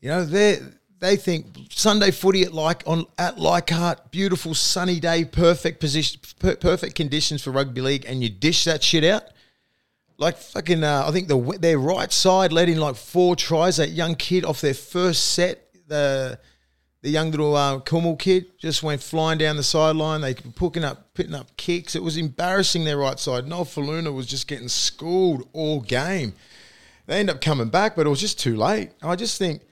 [0.00, 0.58] You know, they
[0.98, 6.56] they think Sunday footy at like on at Leichhardt, beautiful sunny day, perfect position, per,
[6.56, 9.24] perfect conditions for rugby league, and you dish that shit out.
[10.18, 13.78] Like fucking, uh, I think the their right side let in like four tries.
[13.78, 16.38] That young kid off their first set, the
[17.02, 20.20] the young little uh, kid just went flying down the sideline.
[20.20, 21.96] They were picking up putting up kicks.
[21.96, 23.48] It was embarrassing their right side.
[23.48, 26.34] Noel Faluna was just getting schooled all game.
[27.06, 28.92] They end up coming back, but it was just too late.
[29.02, 29.62] I just think,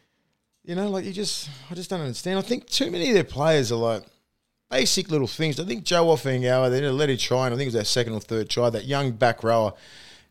[0.64, 2.38] you know, like you just, I just don't understand.
[2.38, 4.02] I think too many of their players are like
[4.68, 5.60] basic little things.
[5.60, 7.84] I think Joe Ofahengaue, they didn't let him try, and I think it was their
[7.84, 8.70] second or third try.
[8.70, 9.74] That young back rower,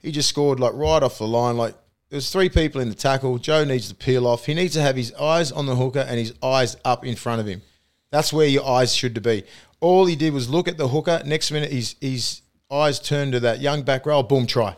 [0.01, 1.55] he just scored like right off the line.
[1.55, 1.75] Like
[2.09, 3.37] there's three people in the tackle.
[3.37, 4.45] Joe needs to peel off.
[4.45, 7.39] He needs to have his eyes on the hooker and his eyes up in front
[7.39, 7.61] of him.
[8.11, 9.43] That's where your eyes should be.
[9.79, 11.21] All he did was look at the hooker.
[11.25, 12.41] Next minute, his his
[12.71, 14.23] eyes turned to that young back row.
[14.23, 14.75] Boom, try.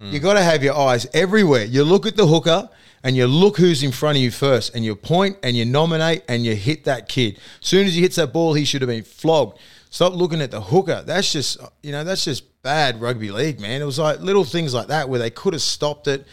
[0.00, 0.12] Hmm.
[0.12, 1.64] You got to have your eyes everywhere.
[1.64, 2.68] You look at the hooker
[3.02, 6.24] and you look who's in front of you first, and you point and you nominate
[6.28, 7.38] and you hit that kid.
[7.60, 9.58] As soon as he hits that ball, he should have been flogged.
[9.90, 11.02] Stop looking at the hooker.
[11.04, 13.82] That's just you know that's just bad rugby league, man.
[13.82, 16.26] It was like little things like that where they could have stopped it.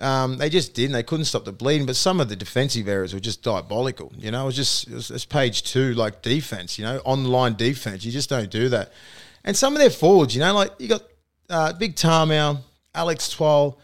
[0.00, 0.92] Um, they just didn't.
[0.92, 1.86] They couldn't stop the bleeding.
[1.86, 4.12] But some of the defensive errors were just diabolical.
[4.16, 6.78] You know, it was just it was, it's page two, like defense.
[6.78, 8.04] You know, online defense.
[8.04, 8.92] You just don't do that.
[9.44, 11.02] And some of their forwards, you know, like you got
[11.50, 12.58] uh, Big Tamou,
[12.94, 13.78] Alex Twal.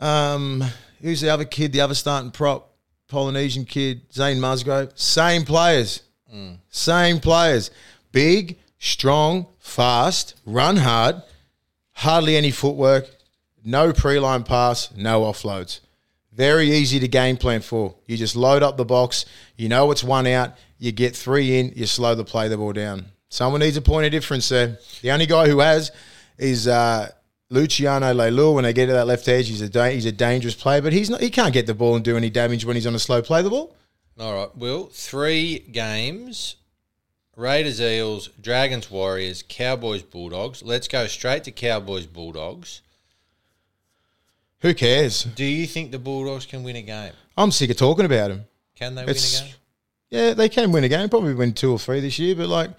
[0.00, 0.64] Um,
[1.00, 1.72] who's the other kid?
[1.72, 2.74] The other starting prop,
[3.08, 4.92] Polynesian kid, Zane Musgrove.
[4.94, 6.02] Same players.
[6.68, 7.70] Same players.
[8.12, 11.22] Big, strong, fast, run hard,
[11.92, 13.08] hardly any footwork,
[13.66, 15.80] no pre line pass, no offloads.
[16.32, 17.96] Very easy to game plan for.
[18.06, 21.72] You just load up the box, you know it's one out, you get three in,
[21.74, 23.06] you slow the play the ball down.
[23.28, 24.78] Someone needs a point of difference there.
[25.02, 25.90] The only guy who has
[26.38, 27.10] is uh,
[27.50, 30.54] Luciano Leilua, when they get to that left edge, he's a da- he's a dangerous
[30.54, 31.20] player, but he's not.
[31.20, 33.42] He can't get the ball and do any damage when he's on a slow play
[33.42, 33.74] the ball.
[34.18, 34.86] All right, Will.
[34.86, 36.56] Three games
[37.36, 40.62] Raiders, Eels, Dragons, Warriors, Cowboys, Bulldogs.
[40.62, 42.80] Let's go straight to Cowboys, Bulldogs.
[44.66, 45.22] Who cares?
[45.22, 47.12] Do you think the Bulldogs can win a game?
[47.36, 48.44] I'm sick of talking about them.
[48.74, 49.56] Can they It's- win a game?
[50.10, 51.08] Yeah, they can win a game.
[51.08, 52.70] Probably win two or three this year, but like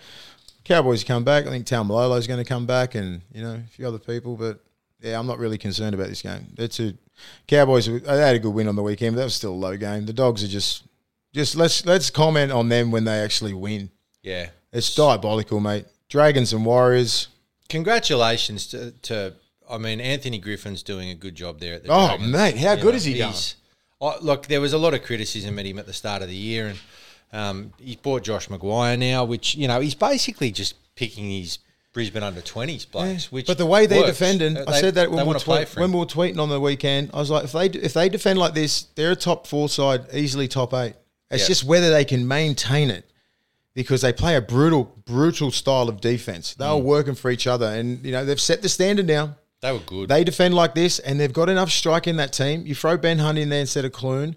[0.66, 1.48] Cowboys come back.
[1.48, 4.36] I think Taumalolo's going to come back, and you know a few other people.
[4.36, 4.60] But
[5.02, 6.48] yeah, I'm not really concerned about this game.
[6.58, 6.94] It's a
[7.48, 7.88] Cowboys.
[7.88, 9.78] Uh, they had a good win on the weekend, but that was still a low
[9.78, 10.06] game.
[10.06, 10.84] The Dogs are just,
[11.34, 13.92] just let's let's comment on them when they actually win.
[14.24, 14.50] Yeah.
[14.74, 15.86] It's diabolical, mate.
[16.10, 17.30] Dragons and Warriors.
[17.70, 19.34] Congratulations to, to
[19.70, 22.32] I mean, Anthony Griffin's doing a good job there at the Oh, Dragons.
[22.32, 23.34] mate, how You good know, is he going?
[24.02, 26.36] I- look, there was a lot of criticism at him at the start of the
[26.36, 26.80] year, and
[27.34, 31.60] um, he's bought Josh McGuire now, which you know he's basically just picking his
[31.94, 33.32] Brisbane under twenties blokes.
[33.32, 34.12] Which But the way they're works.
[34.20, 36.60] defending, They- I said that when we, were tweet, when we were tweeting on the
[36.60, 37.10] weekend.
[37.14, 40.06] I was like, if they if they defend like this, they're a top four side,
[40.14, 40.94] easily top eight.
[41.32, 41.48] It's Yeah.
[41.48, 43.04] just whether they can maintain it
[43.74, 46.54] because they play a brutal, brutal style of defense.
[46.54, 46.78] They Mm.
[46.78, 49.36] were working for each other, and you know they've set the standard now.
[49.68, 50.10] They were good.
[50.10, 52.66] They defend like this, and they've got enough strike in that team.
[52.66, 54.36] You throw Ben Hunt in there instead of Clune.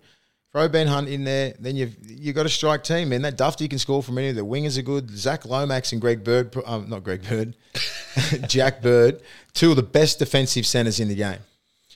[0.52, 3.22] Throw Ben Hunt in there, then you've you got a strike team, man.
[3.22, 5.08] That Dufty can score from any of the wingers are good.
[5.16, 7.54] Zac Lomax and Greg Bird, um, not Greg Bird,
[8.48, 9.20] Jack Bird,
[9.54, 11.38] two of the best defensive centers in the game.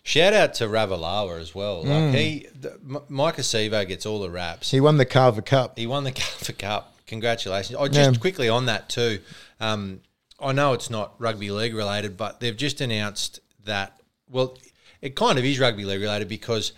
[0.04, 1.78] Shout out to Ravalawa as well.
[1.80, 2.14] Like Mm.
[2.14, 4.70] he, the, M- Maika Sivo gets all the raps.
[4.70, 5.76] He won the Carver Cup.
[5.78, 6.94] He won the Carver Cup.
[7.08, 7.76] Congratulations.
[7.80, 8.20] Oh, just Yeah.
[8.20, 9.18] quickly on that too.
[9.60, 10.00] Um,
[10.44, 14.00] I know it's not rugby league related, but they've just announced that.
[14.28, 14.58] Well,
[15.00, 16.72] it kind of is rugby league related because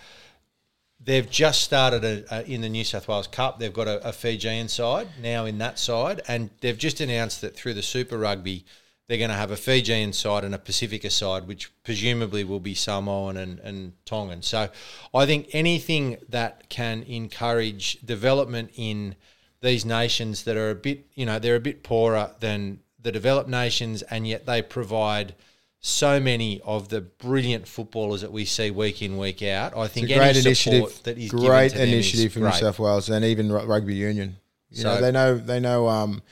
[1.01, 3.59] they've just started a, a, in the New South Wales Cup.
[3.59, 7.57] They've got a, a Fijian side now in that side, and they've just announced that
[7.57, 8.65] through the Super Rugby,
[9.09, 12.75] they're going to have a Fijian side and a Pacifica side, which presumably will be
[12.75, 14.43] Samoan and, and Tongan.
[14.43, 14.69] So
[15.15, 19.17] I think anything that can encourage development in
[19.61, 23.49] these nations that are a bit, you know, they're a bit poorer than the developed
[23.49, 25.35] nations, and yet they provide
[25.81, 29.77] so many of the brilliant footballers that we see week in week out.
[29.77, 31.03] I think It's a great any support initiative.
[31.05, 32.53] that is given great initiative from New.
[32.53, 34.37] South Wales and even rugby union.
[34.71, 36.23] You So- know, they know they know um,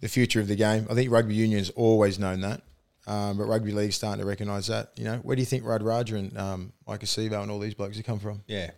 [0.00, 0.86] the future of the game.
[0.90, 2.62] I think rugby union's always known that,
[3.06, 4.92] um, but rugby league's starting to recognise that.
[4.96, 7.96] You know, where do you think Radradra and um, Maika Sivo and all these blokes
[7.98, 8.42] have come from?
[8.46, 8.70] Yeah.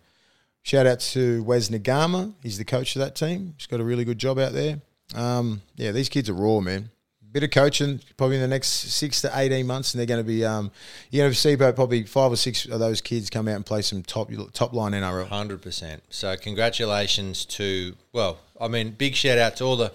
[0.63, 2.33] Shout out to Wes Naiqama.
[2.43, 3.53] He's the coach of that team.
[3.57, 4.81] He's got a really good job out there.
[5.15, 6.89] Um, yeah, these kids are raw, man.
[7.31, 10.27] Bit of coaching, probably in the next six to eighteen months, and they're going to
[10.27, 10.45] be.
[10.45, 10.71] Um,
[11.11, 13.65] you're going to see about probably five or six of those kids come out and
[13.65, 15.27] play some top top line NRL.
[15.27, 16.03] Hundred percent.
[16.09, 19.91] So congratulations to well, I mean, big shout out to all the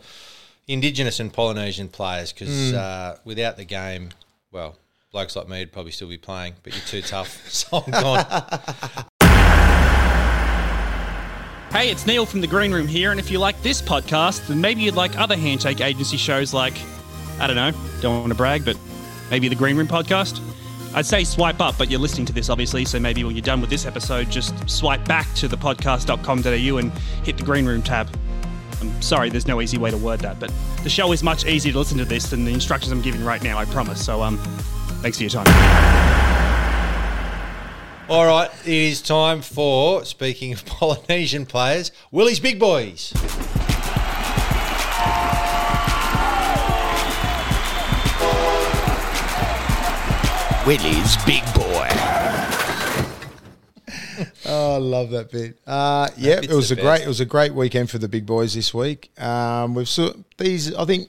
[0.68, 4.11] Indigenous and Polynesian players because uh, without the game,
[4.53, 4.76] well,
[5.11, 7.41] blokes like me would probably still be playing, but you're too tough.
[7.51, 9.07] So I'm gone.
[11.72, 14.61] Hey, it's Neil from the Green Room here, and if you like this podcast, then
[14.61, 16.74] maybe you'd like other handshake agency shows like,
[17.43, 18.78] I don't know, don't want to brag, but
[19.28, 20.40] maybe the Green Room podcast?
[20.95, 23.61] I'd say swipe up, but you're listening to this obviously, so maybe when you're done
[23.61, 26.93] with this episode, just swipe back to thepodcast.com.au and
[27.24, 28.09] hit the Green Room tab.
[28.80, 30.53] I'm sorry, there's no easy way to word that, but
[30.84, 33.43] the show is much easier to listen to this than the instructions I'm giving right
[33.43, 34.05] now, I promise.
[34.05, 34.38] So, um,
[35.03, 35.47] thanks for your time.
[38.09, 43.12] all right, it is time for speaking of Polynesian players, Willie's Big Boys.
[50.66, 51.88] Willie's Big Boy.
[54.46, 55.58] Oh, I love that bit.
[55.66, 57.02] Uh, yeah, it was the a great.
[57.02, 59.10] It was a great weekend for the big boys this week.
[59.20, 60.72] Um, we've saw these.
[60.74, 61.08] I think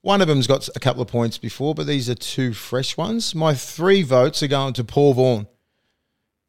[0.00, 3.36] one of them's got a couple of points before, but these are two fresh ones.
[3.36, 5.46] My three votes are going to Paul Vaughan.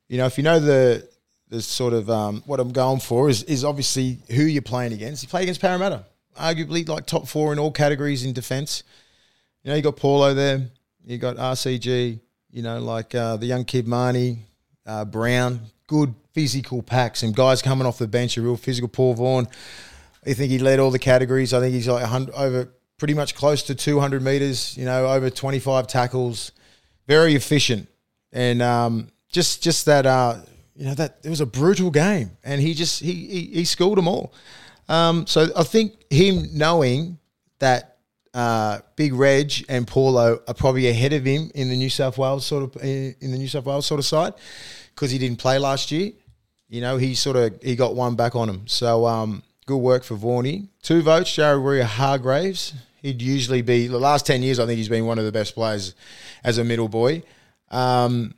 [0.08, 1.08] You know, if you know the
[1.50, 5.22] the sort of um, what I'm going for is is obviously who you're playing against.
[5.22, 8.84] You play against Parramatta, arguably like top four in all categories in defence.
[9.62, 10.68] You know, you got Paulo there.
[11.06, 12.22] You got RCG.
[12.52, 14.40] You know, like uh, the young kid Marnie,
[14.86, 15.62] uh, Brown.
[15.88, 18.38] Good physical packs and guys coming off the bench.
[18.38, 19.48] A real physical Paul Vaughan.
[20.26, 21.54] I think he led all the categories.
[21.54, 24.78] I think he's like over pretty much close to 200 meters.
[24.78, 26.52] You know, over 25 tackles.
[27.08, 27.88] Very efficient
[28.32, 30.38] and um, just just that uh,
[30.76, 33.98] you know that it was a brutal game, and he just he he, he schooled
[33.98, 34.34] them all.
[34.88, 37.20] Um, so I think him knowing
[37.60, 37.89] that
[38.40, 42.46] uh, Big Reg and Paulo are probably ahead of him in the New South Wales
[42.46, 44.34] sort of in the New South Wales sort of side
[44.96, 46.14] because he didn't play last year.
[46.70, 48.68] You know, he sort of he got one back on him.
[48.68, 50.70] So um, good work for Vaughnie.
[50.82, 52.74] Two votes, Jared Waerea-Hargreaves.
[53.02, 54.60] He'd usually be the last ten years.
[54.60, 55.94] I think he's been one of the best players
[56.44, 57.24] as a middle boy.
[57.72, 58.34] um,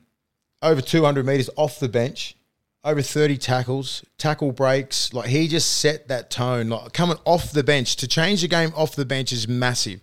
[0.63, 2.35] over 200 meters off the bench,
[2.83, 5.13] over 30 tackles, tackle breaks.
[5.13, 6.69] Like he just set that tone.
[6.69, 10.01] Like coming off the bench to change the game off the bench is massive,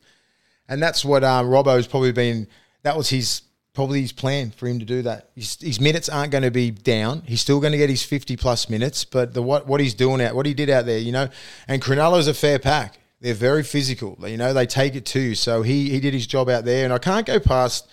[0.68, 2.46] and that's what um, Robbo's probably been.
[2.82, 3.42] That was his
[3.74, 5.30] probably his plan for him to do that.
[5.36, 7.22] His, his minutes aren't going to be down.
[7.26, 10.20] He's still going to get his 50 plus minutes, but the what what he's doing
[10.20, 11.28] out, what he did out there, you know,
[11.66, 12.98] and Cronulla's a fair pack.
[13.20, 14.16] They're very physical.
[14.24, 15.34] You know, they take it too.
[15.34, 17.88] So he he did his job out there, and I can't go past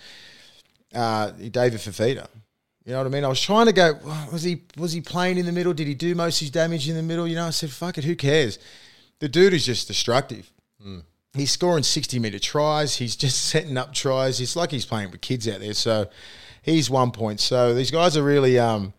[0.94, 2.28] uh, David Fifita.
[2.86, 3.24] You know what I mean?
[3.24, 3.98] I was trying to go.
[4.32, 5.74] Was he was he playing in the middle?
[5.74, 7.26] Did he do most of his damage in the middle?
[7.26, 8.60] You know, I said, "Fuck it, who cares?"
[9.18, 10.52] The dude is just destructive.
[11.34, 12.94] He's scoring sixty meter tries.
[12.94, 14.40] He's just setting up tries.
[14.40, 15.74] It's like he's playing with kids out there.
[15.74, 16.08] So
[16.62, 17.40] he's one point.
[17.40, 18.92] So these guys are really, um,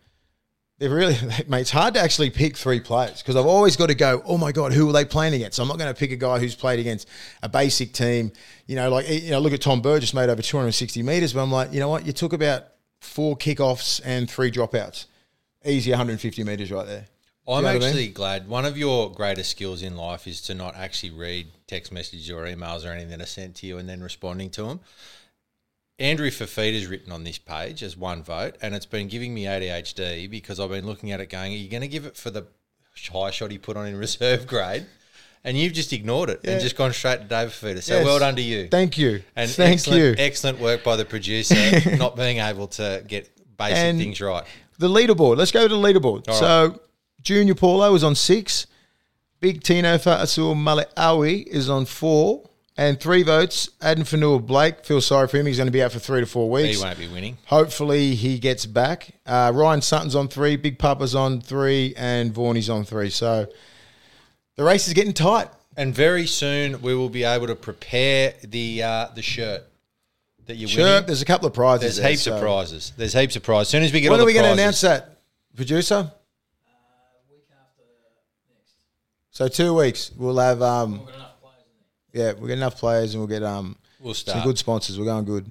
[0.80, 1.16] they're really,
[1.48, 1.62] mate.
[1.62, 4.22] It's hard to actually pick three players because I've always got to go.
[4.26, 5.60] Oh my god, who are they playing against?
[5.60, 7.08] I'm not going to pick a guy who's played against
[7.42, 8.34] a basic team.
[8.66, 11.54] You know, like you know, look at Tom Burgess made over 260 meters, but I'm
[11.54, 12.06] like, you know what?
[12.06, 12.66] You took about
[13.00, 15.06] four kickoffs and three dropouts.
[15.66, 17.08] Easy 150 meters right there.
[17.48, 17.88] I'm You know what I mean?
[17.88, 18.48] actually glad.
[18.48, 22.44] One of your greatest skills in life is to not actually read text messages or
[22.46, 24.80] emails or anything that are sent to you and then responding to them.
[26.00, 30.30] Andrew Fifita's written on this page as one vote, and it's been giving me ADHD
[30.30, 32.46] because I've been looking at it going, Are you going to give it for the
[33.12, 34.86] high shot he put on in reserve grade?
[35.48, 36.52] And you've just ignored it Yeah.
[36.52, 37.82] and just gone straight to David Fifita.
[37.82, 38.06] So Yes.
[38.06, 38.68] well done to you.
[38.70, 39.24] Thank you.
[39.36, 40.16] and Thank excellent, you.
[40.18, 41.56] excellent work by the producer,
[41.98, 44.44] not being able to get basic And- things right.
[44.78, 45.38] The leaderboard.
[45.38, 46.28] Let's go to the leaderboard.
[46.28, 46.80] All so
[47.24, 48.68] Junior Paulo is on six.
[49.40, 52.44] Big Tino Fa'asuamaleaui is on four.
[52.80, 53.70] And three votes.
[53.82, 54.86] Addin Fonua-Blake.
[54.86, 55.48] Feel sorry for him.
[55.48, 56.78] He's going to be out for three to four weeks.
[56.78, 57.40] He won't be winning.
[57.48, 59.16] Hopefully he gets back.
[59.26, 60.58] Uh, Ryan Sutton's on three.
[60.58, 61.96] Big Papa's on three.
[61.98, 63.10] And Vaughny's on three.
[63.10, 63.48] So
[64.58, 65.48] the race is getting tight.
[65.78, 69.64] And very soon we will be able to prepare the uh, the shirt
[70.48, 71.06] that you're Sure, winning.
[71.06, 71.82] there's a couple of prizes.
[71.82, 72.94] There's there, heaps so- of prizes.
[72.98, 73.68] There's heaps of prizes.
[73.68, 75.20] As soon as we get When all are we going to announce that,
[75.56, 75.96] producer?
[75.96, 76.10] Uh,
[77.32, 77.84] week after
[78.50, 78.74] next.
[79.32, 80.12] So two weeks.
[80.18, 81.02] We'll have um.
[82.14, 84.44] Yeah, we'll get enough players and we'll get um We'll some start.
[84.46, 84.98] good sponsors.
[84.98, 85.46] We're going good.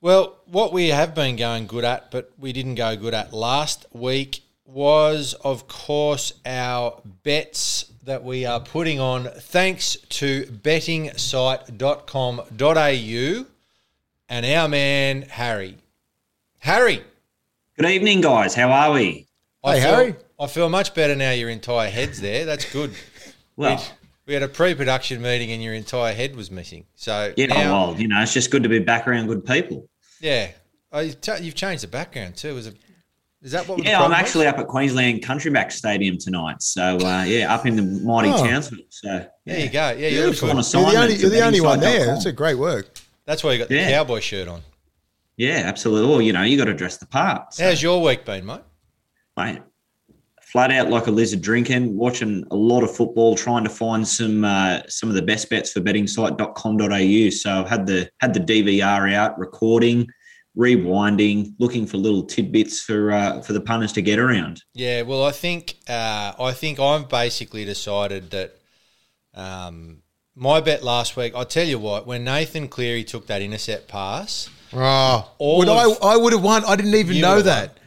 [0.00, 3.86] Well, what we have been going good at, but we didn't go good at last
[3.92, 4.40] week,
[4.72, 13.46] was of course our bets that we are putting on thanks to bettingsite.com.au
[14.28, 15.76] and our man Harry.
[16.60, 17.02] Harry,
[17.76, 18.54] Good evening, guys.
[18.54, 19.26] How are we?
[19.64, 20.14] I Hey, feel, Harry.
[20.38, 21.30] I feel much better now.
[21.30, 22.44] Your entire head's there.
[22.44, 22.92] That's good.
[23.56, 23.84] Well,
[24.26, 26.86] We had a pre-production meeting and your entire head was missing.
[26.94, 29.86] So yeah, now, well, you know, it's just good to be back around good people.
[30.20, 30.52] yeah.
[30.92, 32.56] Oh, you've, ch- you've changed the background too.
[32.56, 32.76] Is it?
[33.42, 33.82] Is that what?
[33.82, 34.20] Yeah, I'm problem was?
[34.20, 36.62] actually up at Queensland Country Bank Stadium tonight.
[36.62, 38.44] So, uh, yeah, up in the mighty Oh.
[38.46, 38.80] Townsville.
[38.90, 39.90] So, There you go.
[39.90, 40.48] Yeah, you look Beautiful.
[40.48, 40.50] good.
[40.50, 42.06] On You're the assignment only, to you're the only one there.
[42.06, 42.98] That's a great work.
[43.24, 43.90] That's why you got the Yeah.
[43.92, 44.60] cowboy shirt on.
[45.38, 46.10] yeah, absolutely.
[46.10, 47.54] Well, you know, you got to dress the part.
[47.54, 48.60] So, How's your week been, mate?
[49.38, 49.60] mate,
[50.42, 54.44] flat out like a lizard drinking, watching a lot of football, trying to find some
[54.44, 57.30] uh, some of the best bets for bettingsite.com.au.
[57.30, 60.06] So I've had the had the DVR out, recording,
[60.56, 64.62] rewinding, looking for little tidbits for uh, for the punters to get around.
[64.74, 68.56] Yeah, well, I think uh, I think I've basically decided that
[69.34, 70.02] um,
[70.34, 71.32] my bet last week.
[71.34, 76.12] I'll tell you what, when Nathan Cleary took that intercept pass, Oh, would of- I?
[76.14, 76.64] I would have won.
[76.64, 77.78] I didn't even know would've that.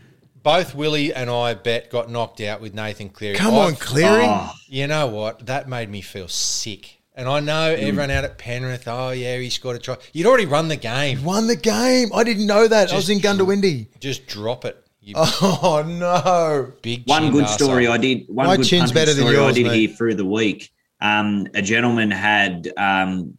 [0.41, 3.36] both Willie and I bet got knocked out with Nathan Cleary.
[3.38, 4.26] Come I- on, Cleary.
[4.26, 5.45] Oh, You know what?
[5.45, 6.99] That made me feel sick.
[7.16, 9.97] And I know everyone out at Penrith, oh yeah, he scored a try.
[10.14, 11.24] You'd already run the game.
[11.24, 12.09] Won the game.
[12.14, 12.91] I didn't know that.
[12.91, 13.99] I was in Just- Goondiwindi.
[13.99, 14.78] Just drop it.
[15.01, 16.72] You Oh no!
[16.82, 17.49] big one chinned good arsehole.
[17.66, 18.26] story I did.
[18.30, 19.78] One My good chin's punting better than story yours, I did mate.
[19.89, 20.72] hear through the week.
[21.01, 23.38] Um, a gentleman had um,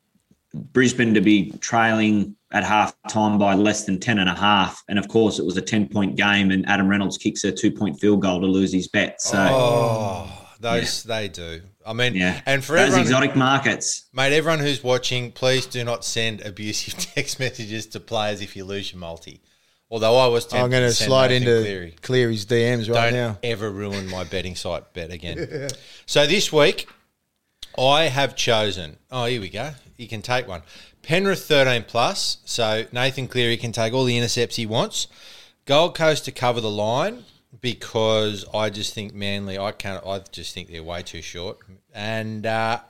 [0.53, 4.85] Brisbane to be trailing at half time by less than 10 and a half.
[4.89, 7.71] And of course, it was a 10 point game, and Adam Reynolds kicks a two
[7.73, 9.21] point field goal to lose his bet.
[9.23, 11.63] So, Oh, those they do.
[11.87, 12.41] I mean, yeah.
[12.47, 14.09] and for those everyone, exotic markets.
[14.13, 18.65] mate, everyone who's watching, please do not send abusive text messages to players if you
[18.65, 19.41] lose your multi.
[19.91, 21.97] Although I was tempted I'm going to to slide Nathan into Cleary.
[22.03, 23.39] Cleary's DMs right Don't now.
[23.43, 25.69] ever ruin my betting site bet again.
[26.07, 26.89] So this week,
[27.79, 28.97] I have chosen.
[29.11, 29.73] Oh, here we go.
[29.97, 30.63] You can take one.
[31.03, 32.39] Penrith 13 plus.
[32.45, 35.07] So Nathan Cleary can take all the intercepts he wants.
[35.65, 37.25] Gold Coast to cover the line
[37.61, 39.59] because I just think Manly.
[39.59, 40.05] I can't.
[40.07, 41.59] I just think they're way too short.
[41.93, 42.81] And uh,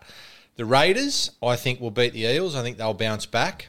[0.56, 2.54] the Raiders, I think, will beat the Eels.
[2.54, 3.68] I think they'll bounce back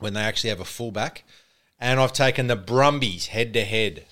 [0.00, 1.24] when they actually have a fullback.
[1.78, 4.06] And I've taken the Brumbies head to head.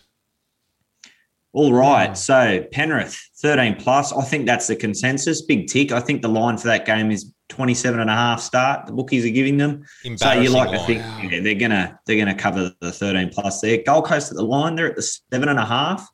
[1.53, 2.17] All right.
[2.17, 4.12] So Penrith, 13 plus.
[4.12, 5.43] I think that's the consensus.
[5.43, 5.91] Big tick.
[5.91, 9.25] I think the line for that game is 27 and a half start the bookies
[9.25, 9.85] are giving them.
[10.17, 13.83] So you like to think yeah, they're gonna they're gonna cover the 13 plus there.
[13.85, 16.09] Gold Coast at the line, they're at the seven and a half.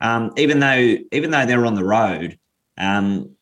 [0.00, 2.38] Um, even though even though they're on the road,
[2.78, 3.34] um,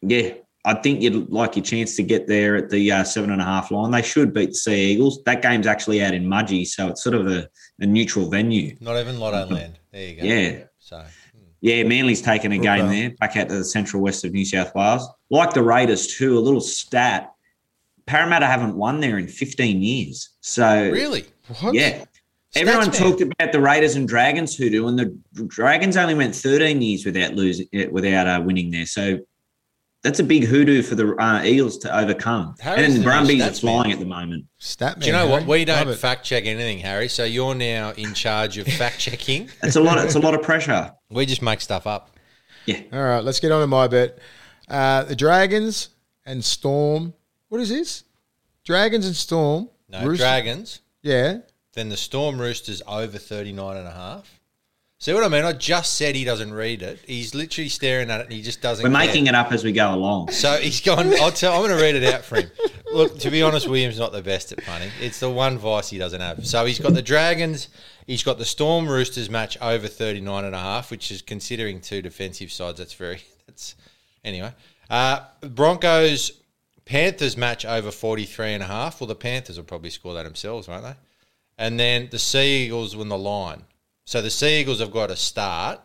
[0.00, 0.34] yeah,
[0.64, 3.44] I think you'd like your chance to get there at the uh, seven and a
[3.44, 3.90] half line.
[3.90, 5.22] They should beat the Sea Eagles.
[5.24, 7.48] That game's actually out in Mudgee, so it's sort of a,
[7.80, 8.76] a neutral venue.
[8.80, 9.78] Not even Lotto Land.
[9.92, 10.26] There you go.
[10.26, 10.64] Yeah.
[10.78, 11.04] So
[11.64, 14.74] Yeah, Manly's taken a game there, back out to the central west of New South
[14.74, 15.08] Wales.
[15.30, 17.32] Like the Raiders too, a little stat.
[18.04, 20.28] Parramatta haven't won there in 15 years.
[20.42, 21.24] So really,
[21.60, 21.72] What?
[21.72, 22.04] yeah.
[22.54, 22.92] Everyone man.
[22.92, 27.06] talked about the Raiders and Dragons who do, and the Dragons only went 13 years
[27.06, 28.84] without losing, without uh, winning there.
[28.84, 29.20] So
[30.04, 32.54] that's a big hoodoo for the uh, Eels to overcome.
[32.60, 33.92] Harry's and then the the Brumbies are flying man.
[33.92, 34.44] at the moment.
[34.58, 35.46] Stat do you man, know what?
[35.46, 35.96] We don't it.
[35.96, 37.08] fact check anything, Harry.
[37.08, 39.48] So you're now in charge of fact checking.
[39.62, 39.98] It's a lot.
[40.04, 40.92] it's a lot of pressure.
[41.10, 42.10] We just make stuff up.
[42.66, 42.82] Yeah.
[42.92, 44.18] All right, let's get on to my bet.
[44.68, 45.88] Uh, the Dragons
[46.24, 47.14] and Storm.
[47.48, 48.04] What is this?
[48.64, 49.68] Dragons and Storm.
[49.88, 50.80] No Rooster- Dragons.
[51.02, 51.38] Yeah.
[51.74, 54.40] Then the Storm Roosters over 39 and a half.
[55.04, 55.44] See what I mean?
[55.44, 56.98] I just said he doesn't read it.
[57.06, 59.06] He's literally staring at it and he just doesn't We're care.
[59.06, 60.30] making it up as we go along.
[60.30, 61.12] So he's gone.
[61.20, 61.52] I'll tell.
[61.52, 62.50] I'm going to read it out for him.
[62.90, 64.90] Look, to be honest, William's not the best at punting.
[65.02, 66.46] It's the one vice he doesn't have.
[66.46, 67.68] So he's got the Dragons.
[68.06, 72.00] He's got the Storm Roosters match over 39 and a half, which is considering two
[72.00, 72.78] defensive sides.
[72.78, 73.20] That's very.
[73.46, 73.74] That's
[74.24, 74.54] anyway.
[74.88, 76.32] Uh, Broncos
[76.86, 79.02] Panthers match over 43 and a half.
[79.02, 80.94] Well, the Panthers will probably score that themselves, won't they?
[81.58, 83.64] And then the Sea Eagles win the line.
[84.04, 85.80] So the Sea Eagles have got to start.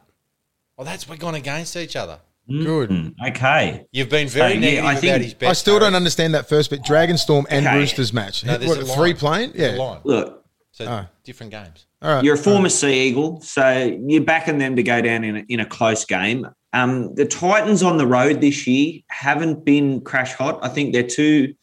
[0.78, 2.20] Well, that's we're gone against each other.
[2.48, 2.90] Good.
[2.90, 3.86] Hmm, Okay.
[3.92, 5.50] You've been very yeah, negative I think- about his bets.
[5.50, 6.84] I still don't understand that first bit.
[6.84, 7.78] Dragon Storm and Okay.
[7.78, 8.44] Roosters match.
[8.44, 8.98] No, what, a line.
[8.98, 9.52] three playing?
[9.56, 9.76] Yeah.
[9.76, 10.00] a line.
[10.04, 10.36] Look,
[10.72, 11.08] So Ah.
[11.24, 11.86] different games.
[12.02, 12.24] All right.
[12.24, 15.60] You're a former Sea Eagle, so you're backing them to go down in a, in
[15.60, 16.48] a close game.
[16.72, 20.60] Um, the Titans on the road this year haven't been crash hot.
[20.64, 21.54] I think they're too.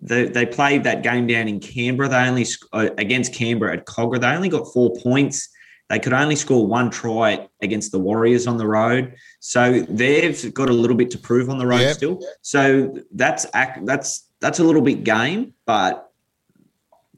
[0.00, 2.08] They, they played that game down in Canberra.
[2.08, 4.20] They only uh, against Canberra at Cogra.
[4.20, 5.48] They only got four points.
[5.90, 9.14] They could only score one try against the Warriors on the road.
[9.40, 11.94] So they've got a little bit to prove on the road Yep.
[11.96, 12.20] still.
[12.40, 13.46] So that's
[13.82, 16.10] that's that's a little bit game, but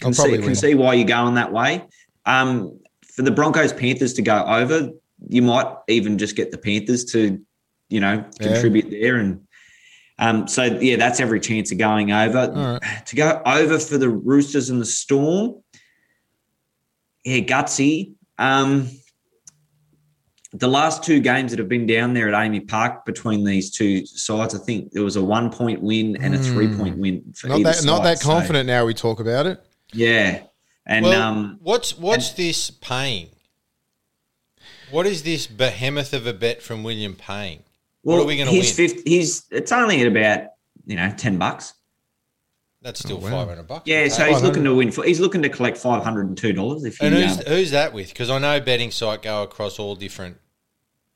[0.01, 1.85] can see, can see why you're going that way.
[2.27, 2.81] Um,
[3.15, 4.91] for the Broncos Panthers to go over,
[5.29, 7.41] you might even just get the Panthers to,
[7.89, 8.53] you know, Yeah.
[8.53, 9.17] contribute there.
[9.17, 9.47] And
[10.19, 12.53] um, so, yeah, that's every chance of going over.
[12.83, 13.07] Right.
[13.07, 15.63] To go over for the Roosters and the Storm,
[17.25, 18.13] yeah, gutsy.
[18.39, 18.89] Um,
[20.53, 24.07] the last two games that have been down there at AAMI Park between these two
[24.07, 27.49] sides, I think there was a one point win and a three point win for
[27.49, 27.53] Hmm.
[27.53, 28.05] Not either that, not side.
[28.07, 29.61] that So, confident now we talk about it.
[29.93, 30.43] yeah.
[30.89, 33.29] And Well, um, what's what's this paying?
[34.93, 37.65] What is this behemoth of a bet from William paying?
[38.05, 38.63] Well, what are we going to win?
[38.65, 40.51] 50, he's it's only at about
[40.87, 41.75] you know ten bucks.
[42.87, 43.31] That's still Oh, wow.
[43.31, 43.83] five hundred bucks.
[43.89, 44.93] Yeah, so he's looking to win.
[44.93, 46.85] For, he's looking to collect five hundred and two dollars.
[46.85, 48.11] If you and who's um, who's that with?
[48.11, 50.37] Because I know betting site go across all different.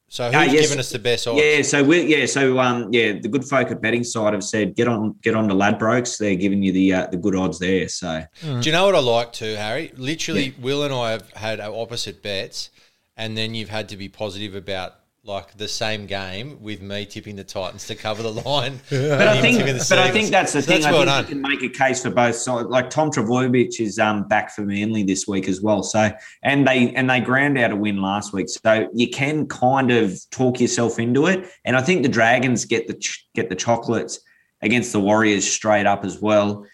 [0.08, 0.62] So who's Ah, yes.
[0.62, 1.40] giving us the best odds?
[1.40, 4.74] yeah, so we yeah, so um, yeah, the good folk at betting side have said
[4.74, 6.18] get on get on to Ladbrokes.
[6.18, 7.86] They're giving you the uh, the good odds there.
[7.88, 9.92] So Do you know what I like too, Harry?
[9.96, 12.70] Literally, Will and I have had opposite bets,
[13.16, 17.36] and then you've had to be positive about like the same game with me tipping
[17.36, 18.80] the Titans to cover the line.
[18.90, 20.82] But I think, but I think that's the thing.
[20.82, 21.24] That's I well think done.
[21.24, 22.68] you can make a case for both sides.
[22.68, 25.82] Like Tom Trbojevic is um, back for Manly this week as well.
[25.82, 26.10] So
[26.42, 28.48] and they and they ground out a win last week.
[28.48, 31.48] So you can kind of talk yourself into it.
[31.64, 34.20] And I think the Dragons get the ch- get the chocolates
[34.62, 36.66] against the Warriors straight up as well.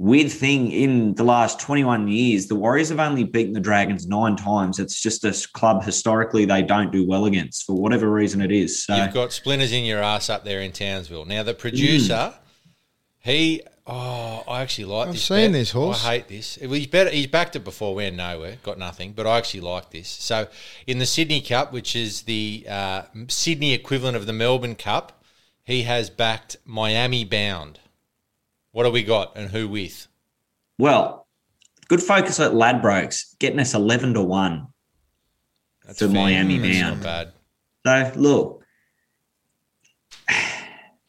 [0.00, 4.34] Weird thing in the last 21 years, the Warriors have only beaten the Dragons nine
[4.34, 4.78] times.
[4.78, 8.82] It's just a club historically they don't do well against for whatever reason it is.
[8.82, 11.26] So You've got splinters in your ass up there in Townsville.
[11.26, 12.32] Now the producer,
[13.18, 15.24] he oh, I actually like I've this.
[15.24, 15.52] seen bet.
[15.52, 16.02] this horse.
[16.02, 16.54] I hate this.
[16.54, 17.10] He's better.
[17.10, 17.94] He's backed it before.
[17.94, 18.56] Went nowhere.
[18.62, 19.12] Got nothing.
[19.12, 20.08] But I actually like this.
[20.08, 20.48] So
[20.86, 25.22] in the Sydney Cup, which is the uh, Sydney equivalent of the Melbourne Cup,
[25.62, 27.80] he has backed Miami bound.
[28.72, 30.06] What do we got and who with?
[30.78, 31.26] Well,
[31.88, 34.66] good focus at Ladbrokes, getting us 11 to 1
[35.86, 36.08] That's fair.
[36.08, 37.02] Miami That's bound.
[37.02, 37.32] not
[37.84, 38.12] bad.
[38.14, 38.64] So, look,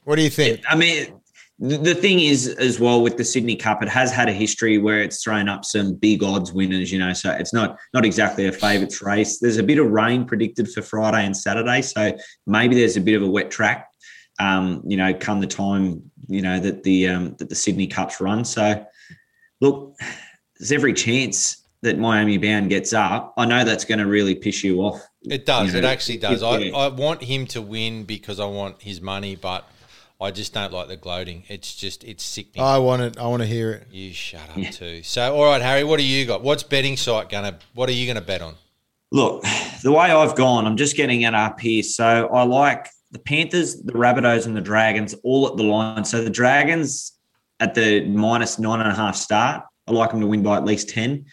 [0.04, 0.62] What do you think?
[0.68, 1.20] I mean,
[1.60, 4.80] the the thing is, as well, with the Sydney Cup, it has had a history
[4.80, 8.48] where it's thrown up some big odds winners, you know, so it's not not exactly
[8.48, 9.38] a favourites race.
[9.38, 13.16] There's a bit of rain predicted for Friday and Saturday, so maybe there's a bit
[13.16, 13.88] of a wet track,
[14.40, 18.22] um, you know, come the time, you know, that the um, that the Sydney Cups
[18.22, 18.46] run.
[18.46, 18.86] So,
[19.60, 19.96] look,
[20.58, 23.34] there's every chance that Miami Bound gets up.
[23.38, 25.02] I know that's going to really piss you off.
[25.24, 25.74] It does.
[25.74, 26.44] You it actually does.
[26.44, 26.70] I.
[26.70, 29.68] I want him to win because I want his money, but
[30.22, 31.44] I just don't like the gloating.
[31.48, 32.64] It's just it's sickening.
[32.64, 33.18] I want it.
[33.18, 33.88] I want to hear it.
[33.92, 35.02] you shut up too.
[35.02, 36.44] So, all right, Harry, what do you got?
[36.44, 37.58] What's betting site gonna?
[37.74, 38.54] What are you gonna bet on?
[39.12, 39.44] Look,
[39.84, 41.82] the way I've gone, I'm just getting it up here.
[41.82, 46.06] So I like the Panthers, the Rabbitohs, and the Dragons all at the line.
[46.06, 47.14] So the Dragons
[47.60, 49.64] at the minus nine and a half start.
[49.88, 51.26] I like them to win by at least 10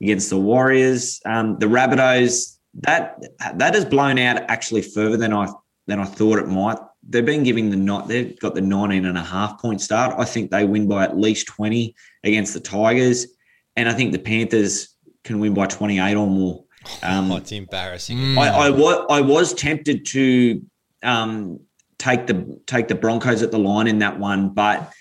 [0.00, 1.20] against the Warriors.
[1.24, 3.20] Um, the Rabbitohs, that
[3.56, 5.48] that has blown out actually further than I
[5.86, 6.78] than I thought it might.
[7.08, 10.14] They've been giving the not they've got the 19 and a half point start.
[10.18, 13.26] I think they win by at least 20 against the Tigers.
[13.76, 16.64] And I think the Panthers can win by 28 or more.
[17.02, 18.38] Um, Oh, it's embarrassing.
[18.38, 20.62] I, I was I was tempted to
[21.02, 21.60] um,
[21.98, 24.92] take the take the Broncos at the line in that one, but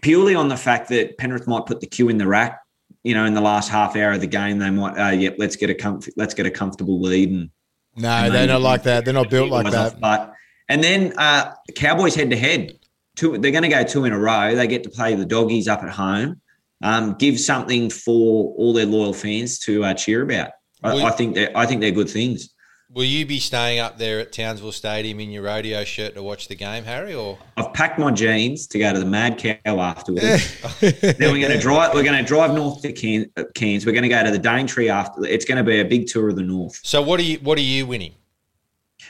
[0.00, 2.60] purely on the fact that Penrith might put the queue in the rack,
[3.02, 5.56] you know, in the last half hour of the game, they might, uh, yep, let's
[5.56, 7.50] get a comf- let's get a comfortable lead and
[7.96, 9.04] No, and they're not like that.
[9.04, 9.94] They're not built like that.
[9.94, 10.00] off.
[10.00, 10.32] But
[10.68, 12.78] and then uh, Cowboys head to head.
[13.16, 14.54] Two, they're going to go two in a row.
[14.54, 16.40] They get to play the doggies up at home.
[16.82, 20.50] Um, give something for all their loyal fans to uh, cheer about.
[20.82, 22.51] I, Will- I think they're I think they're good things.
[22.94, 26.48] Will you be staying up there at Townsville Stadium in your rodeo shirt to watch
[26.48, 27.14] the game, Harry?
[27.14, 30.60] Or I've packed my jeans to go to the Mad Cow afterwards.
[30.80, 31.94] then we're going to drive.
[31.94, 33.28] We're going to drive north to Cairns.
[33.38, 35.24] uh, We're going to go to the Daintree after.
[35.24, 36.80] It's going to be a big tour of the north.
[36.82, 37.38] so, what are you?
[37.38, 38.12] What are you winning?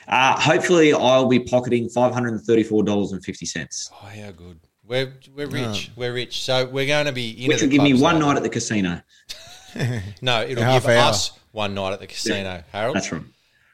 [0.07, 4.31] Uh, hopefully, I'll be pocketing five hundred and thirty-four dollars and fifty cents, Oh, how
[4.31, 4.61] good.
[4.87, 5.91] We're we're rich.
[5.97, 6.43] We're rich.
[6.43, 8.27] So we're going to be into which the will give me one later.
[8.27, 9.01] night at the casino.
[10.21, 11.09] No, it'll half give hour.
[11.09, 12.95] us one night at the casino, Harold.
[12.95, 13.23] That's right.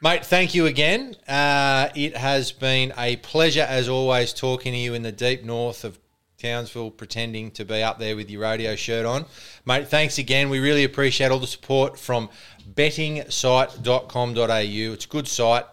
[0.00, 1.16] Mate, thank you again.
[1.26, 5.82] Uh, it has been a pleasure, as always, talking to you in the deep north
[5.82, 5.98] of
[6.38, 9.24] Townsville, pretending to be up there with your radio shirt on.
[9.66, 10.50] Mate, thanks again.
[10.50, 12.28] We really appreciate all the support from
[12.74, 14.92] bettingsite.com.au.
[14.92, 15.64] It's a good site.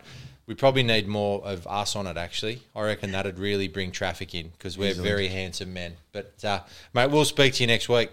[0.47, 2.63] We probably need more of us on it, actually.
[2.75, 5.97] I reckon that'd really bring traffic in because we're very handsome men.
[6.11, 6.61] But, uh,
[6.93, 8.09] mate, we'll speak to you next week.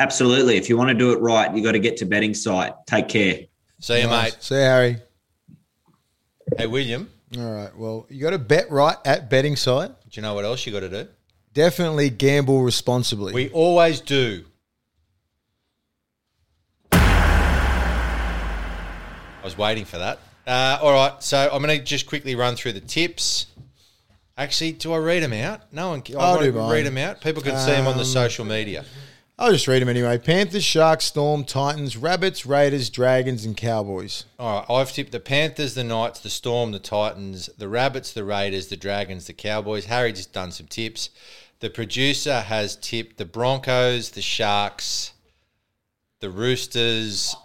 [0.00, 0.56] Absolutely.
[0.56, 2.74] If you want to do it right, you got to get to betting site.
[2.86, 3.42] Take care.
[3.78, 4.36] See you, mate.
[4.40, 4.96] See, you, Harry.
[6.58, 7.76] Hey, William, All right.
[7.76, 9.88] Well, you got to bet right at betting site.
[9.90, 11.08] do you know what else you got to do?
[11.52, 13.32] Definitely gamble responsibly.
[13.32, 14.44] We always do.
[19.40, 20.18] I was waiting for that.
[20.46, 23.46] Uh, all right, so I'm going to just quickly run through the tips.
[24.36, 25.72] Actually, do I read them out?
[25.72, 26.02] No one.
[26.02, 26.70] can- I I'll won't do mine.
[26.70, 27.20] read them out.
[27.20, 28.84] People can see them on the Um, social media.
[29.44, 30.16] I'll just read them anyway.
[30.16, 34.24] Panthers, Sharks, Storm, Titans, Rabbits, Raiders, Dragons, and Cowboys.
[34.38, 38.24] All right, I've tipped the Panthers, the Knights, the Storm, the Titans, the Rabbits, the
[38.24, 39.84] Raiders, the Dragons, the Cowboys.
[39.84, 41.10] Harry just done some tips.
[41.60, 45.12] The producer has tipped the Broncos, the Sharks,
[46.20, 47.36] the Roosters,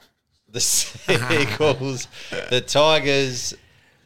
[0.48, 2.08] the Seagulls,
[2.50, 3.54] the Tigers,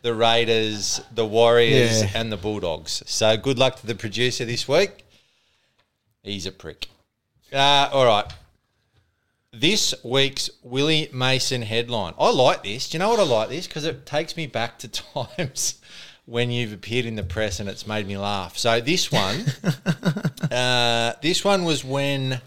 [0.02, 2.10] the Raiders, the Warriors, Yeah.
[2.16, 3.04] and the Bulldogs.
[3.06, 5.06] So good luck to the producer this week.
[6.24, 6.88] He's a prick.
[7.54, 8.26] Uh, all right.
[9.52, 12.16] This week's Willie Mason headline.
[12.18, 12.90] I like this.
[12.90, 13.68] Do you know what I like this?
[13.68, 14.88] Because it takes me back to
[15.38, 15.80] times
[16.26, 18.58] when you've appeared in the press and it's made me laugh.
[18.58, 19.46] So this one,
[20.52, 22.42] uh, this one was when.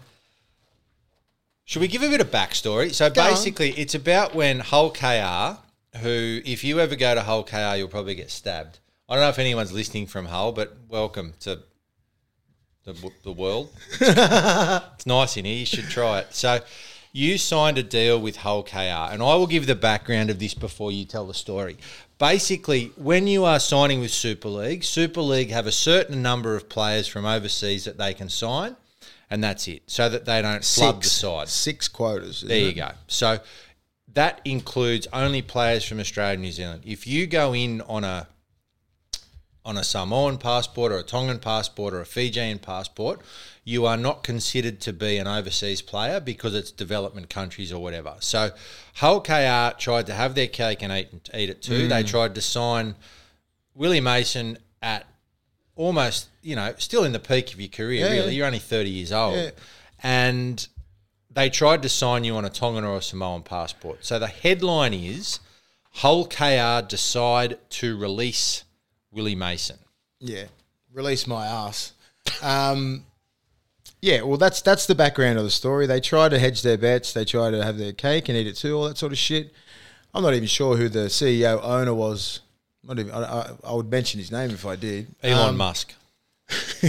[1.63, 2.93] Should we give a bit of backstory?
[2.93, 3.29] So Go on.
[3.29, 5.57] basically, it's about when Hull KR,
[5.99, 8.79] who, if you ever go to Hull KR, you'll probably get stabbed.
[9.07, 11.59] I don't know if anyone's listening from Hull, but welcome to
[12.93, 13.69] the, the world.
[14.01, 15.57] It's nice in here.
[15.57, 16.33] You should try it.
[16.33, 16.61] So,
[17.11, 20.53] you signed a deal with Hull KR, and I will give the background of this
[20.53, 21.77] before you tell the story.
[22.19, 26.69] Basically, when you are signing with Super League, Super League have a certain number of
[26.69, 28.75] players from overseas that they can sign,
[29.29, 31.47] and that's it, so that they don't flood the side.
[31.47, 32.41] Six quotas.
[32.41, 32.75] There you it?
[32.75, 32.91] go.
[33.07, 33.39] So
[34.13, 36.83] that includes only players from Australia and New Zealand.
[36.85, 38.27] If you go in on a
[39.67, 43.19] on a Samoan passport or a Tongan passport or a Fijian passport,
[43.65, 48.15] you are not considered to be an overseas player because it's development countries or whatever.
[48.21, 48.51] So
[48.95, 51.89] Hull KR tried to have their cake and eat, eat it too.
[51.89, 52.07] They mm.
[52.07, 52.95] tried to sign
[53.75, 55.05] Willie Mason at
[55.75, 58.25] almost, you know, still in the peak of your career, Yeah, really.
[58.27, 58.37] yeah.
[58.37, 59.35] You're only 30 years old.
[59.35, 59.49] Yeah.
[60.01, 60.65] And
[61.29, 64.05] they tried to sign you on a Tongan or a Samoan passport.
[64.05, 65.41] So the headline is
[65.95, 68.63] Hull KR decide to release
[69.11, 69.77] Willie Mason.
[70.19, 70.45] Yeah,
[70.93, 71.93] release my ass.
[72.41, 73.05] Um,
[74.01, 75.85] yeah, well, that's that's the background of the story.
[75.87, 77.13] They try to hedge their bets.
[77.13, 78.75] They try to have their cake and eat it too.
[78.77, 79.53] All that sort of shit.
[80.13, 82.39] I'm not even sure who the CEO owner was.
[82.83, 83.11] Not even.
[83.11, 85.07] I, I, I would mention his name if I did.
[85.23, 85.93] Elon Um, Musk.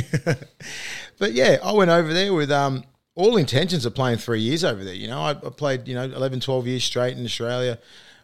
[1.18, 2.84] But yeah, I went over there with um,
[3.16, 4.94] all intentions of playing three years over there.
[4.94, 7.78] You know, I, I played, you know, 11, 12 years straight in Australia.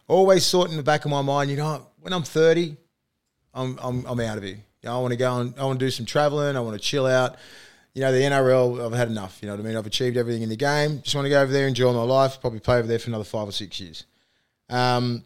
[0.07, 2.77] Always thought in the back of my mind, you know, when I'm 30,
[3.55, 4.59] I'm, I'm, I'm out of here.
[4.81, 6.55] You know, I want to go and I want to do some traveling.
[6.55, 7.37] I want to chill out.
[7.93, 9.39] You know, the NRL, I've had enough.
[9.41, 9.77] You know what I mean?
[9.77, 11.01] I've achieved everything in the game.
[11.01, 12.41] Just want to go over there, enjoy my life.
[12.41, 14.05] Probably play over there for another five or six years.
[14.69, 15.23] Um,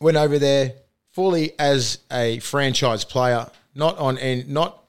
[0.00, 0.74] went over there
[1.10, 4.84] fully as a franchise player, not on and not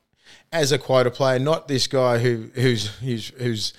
[0.52, 3.74] as a quota player, not this guy who who's who's who's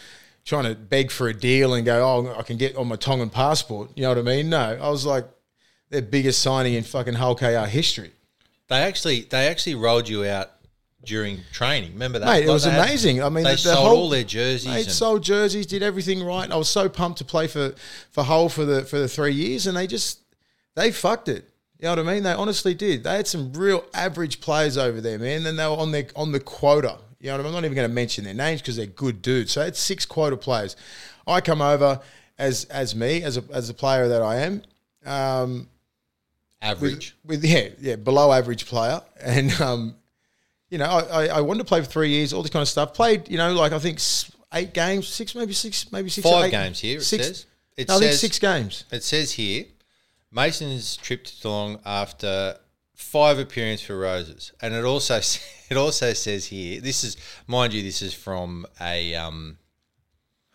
[0.44, 3.30] trying to beg for a deal and go, oh, I can get on my Tongan
[3.30, 3.90] passport.
[3.94, 4.50] You know what I mean?
[4.50, 5.24] No, I was like
[5.90, 8.10] their biggest signing in fucking Hull KR history.
[8.70, 10.50] They actually they actually rolled you out
[11.04, 11.92] during training.
[11.92, 12.26] Remember that?
[12.26, 13.22] Mate, it was they had- amazing.
[13.22, 14.72] I mean, they the, the sold whole, all their jerseys.
[14.72, 16.50] They sold jerseys, did everything right.
[16.50, 17.74] I was so pumped to play for
[18.12, 20.20] for Hull for the for the three years, and they just
[20.76, 21.50] they fucked it.
[21.80, 22.22] You know what I mean?
[22.22, 23.02] They honestly did.
[23.02, 25.44] They had some real average players over there, man.
[25.46, 26.98] And they were on their on the quota.
[27.18, 27.46] You know what I mean?
[27.48, 29.50] I'm not even going to mention their names because they're good dudes.
[29.50, 30.76] So it's six quota players.
[31.26, 32.00] I come over
[32.38, 34.62] as as me as a as a player that I am.
[35.04, 35.69] Um,
[36.62, 37.16] average.
[37.24, 39.94] with yeah, yeah, below average player, and um,
[40.68, 42.68] you know, I, I, I wanted to play for three years, all this kind of
[42.68, 42.94] stuff.
[42.94, 44.00] Played, you know, like I think
[44.54, 47.46] eight games, six, maybe six, maybe six, Five eight- games here, it six, says.
[47.76, 48.84] It no, I think six games.
[48.90, 49.64] It says here,
[50.30, 52.56] Mason's trip to Toulon after
[52.94, 55.16] five appearances for Rovers, and it also
[55.70, 56.80] it also says here.
[56.80, 57.16] This is,
[57.46, 59.14] mind you, this is from a.
[59.14, 59.56] Um,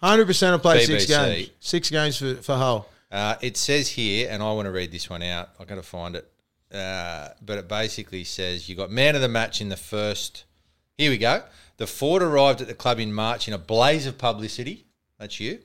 [0.01, 2.87] Hundred percent, I played six games, six games for for Hull.
[3.15, 5.49] Uh, it says here, and I want to read this one out.
[5.59, 6.29] I've got to find it,
[6.73, 10.43] uh, but it basically says you got man of the match in the first.
[10.97, 11.43] Here we go.
[11.77, 14.85] The Ford arrived at the club in March in a blaze of publicity.
[15.17, 15.59] That's you.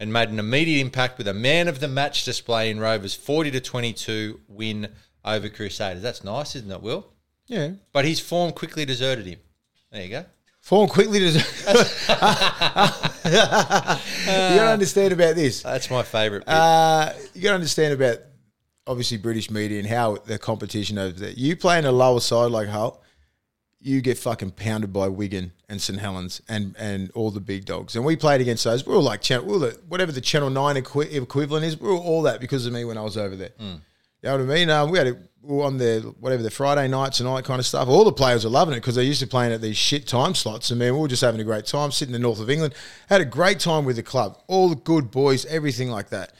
[0.00, 3.50] and made an immediate impact with a man of the match display in Rovers' 40
[3.50, 4.88] to 22 win
[5.24, 6.02] over Crusaders.
[6.02, 7.06] That's nice, isn't it, Will?
[7.46, 9.40] Yeah, But his form quickly deserted him.
[9.92, 10.24] There you go.
[10.70, 11.26] Form quickly to.
[11.26, 11.32] you
[13.34, 15.64] got to understand about this.
[15.64, 16.46] That's my favourite.
[16.46, 18.18] Uh, you got to understand about
[18.86, 21.30] obviously British media and how the competition over there.
[21.32, 23.02] You play in a lower side like Hull,
[23.80, 27.96] you get fucking pounded by Wigan and St Helens and and all the big dogs.
[27.96, 28.86] And we played against those.
[28.86, 31.80] We were like channel, we were the, whatever the Channel Nine equi- equivalent is.
[31.80, 33.50] We were all that because of me when I was over there.
[33.58, 34.70] You know what I mean?
[34.70, 37.44] Um, we had a, we were on the whatever the Friday nights and all that
[37.44, 37.88] kind of stuff.
[37.88, 40.34] All the players were loving it because they're used to playing at these shit time
[40.34, 40.70] slots.
[40.70, 42.74] And man, we were just having a great time sitting in the north of England.
[43.08, 44.38] Had a great time with the club.
[44.48, 46.32] All the good boys, everything like that.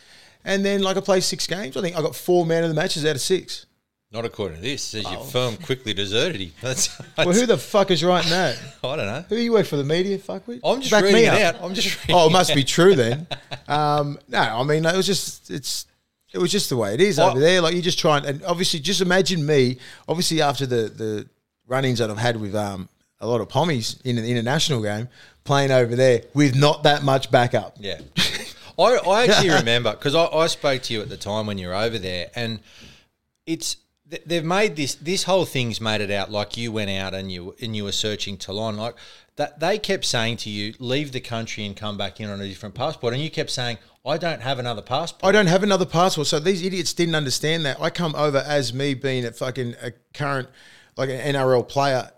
[0.44, 1.76] And then like I played six games.
[1.76, 3.66] I think I got four man of the matches out of six.
[4.12, 4.82] Not according to this.
[4.82, 6.50] Says your firm quickly deserted him.
[6.60, 8.58] That's, Well, who the fuck is writing that?
[8.84, 9.24] I don't know.
[9.28, 10.18] Who you work for the media?
[10.18, 10.60] Fuck with.
[10.64, 11.54] I'm just Back me reading it up.
[11.56, 11.62] out.
[11.62, 13.26] I'm just Oh, it must be true then.
[13.68, 15.86] Um, no, I mean it was just it's
[16.32, 17.60] it was just the way it is over there.
[17.60, 19.78] Like you just try and, and obviously just imagine me.
[20.08, 21.28] Obviously after the the
[21.66, 22.88] run-ins that I've had with um
[23.20, 25.08] a lot of pommies in an international game,
[25.44, 27.76] playing over there with not that much backup.
[27.78, 28.00] Yeah.
[28.78, 31.68] I, I actually remember because I, I spoke to you at the time when you
[31.68, 32.60] were over there, and
[33.46, 33.76] it's
[34.26, 37.54] they've made this this whole thing's made it out like you went out and you
[37.60, 38.94] and you were searching Toulon like
[39.40, 39.60] that.
[39.60, 42.74] They kept saying to you, leave the country and come back in on a different
[42.74, 45.28] passport, and you kept saying, I don't have another passport.
[45.28, 46.26] I don't have another passport.
[46.26, 47.80] So these idiots didn't understand that.
[47.80, 50.48] I come over as me being a fucking a current
[50.96, 52.10] like an NRL player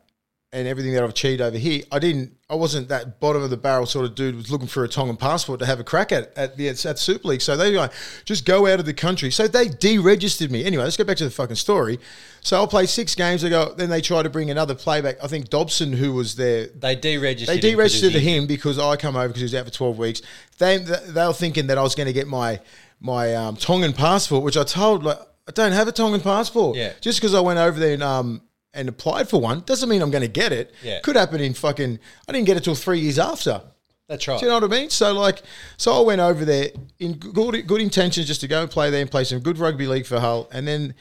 [0.55, 1.83] and everything that I've achieved over here.
[1.91, 4.85] I didn't I wasn't that bottom of the barrel sort of dude was looking for
[4.85, 7.41] a Tongan passport to have a crack at at the at Super League.
[7.41, 7.93] So they like,
[8.27, 9.31] just go out of the country.
[9.31, 10.65] So they deregistered me.
[10.65, 11.99] Anyway, let's go back to the fucking story.
[12.43, 13.43] So I'll play six games.
[13.43, 15.17] They go, then they try to bring another playback.
[15.25, 17.47] I think Dobson, who was there, They deregistered.
[17.47, 19.97] they him deregistered was him because I come over because he was out for twelve
[19.99, 20.21] weeks.
[20.59, 22.61] They they were thinking that I was going to get my
[23.01, 25.19] my um, Tongan passport, which I told like
[25.49, 26.77] I don't have a Tongan passport.
[26.77, 26.93] Yeah.
[27.01, 28.43] Just because I went over there and um
[28.75, 30.73] and applied for one doesn't mean I'm going to get it.
[30.83, 31.01] Yeah.
[31.01, 31.99] Could happen in fucking.
[32.29, 33.63] I didn't get it till three years after.
[34.09, 34.39] That's right.
[34.39, 34.91] Do you know what I mean?
[34.91, 35.43] So like,
[35.77, 39.01] so I went over there in good good intentions just to go and play there
[39.01, 40.95] and play some good rugby league for Hull, and then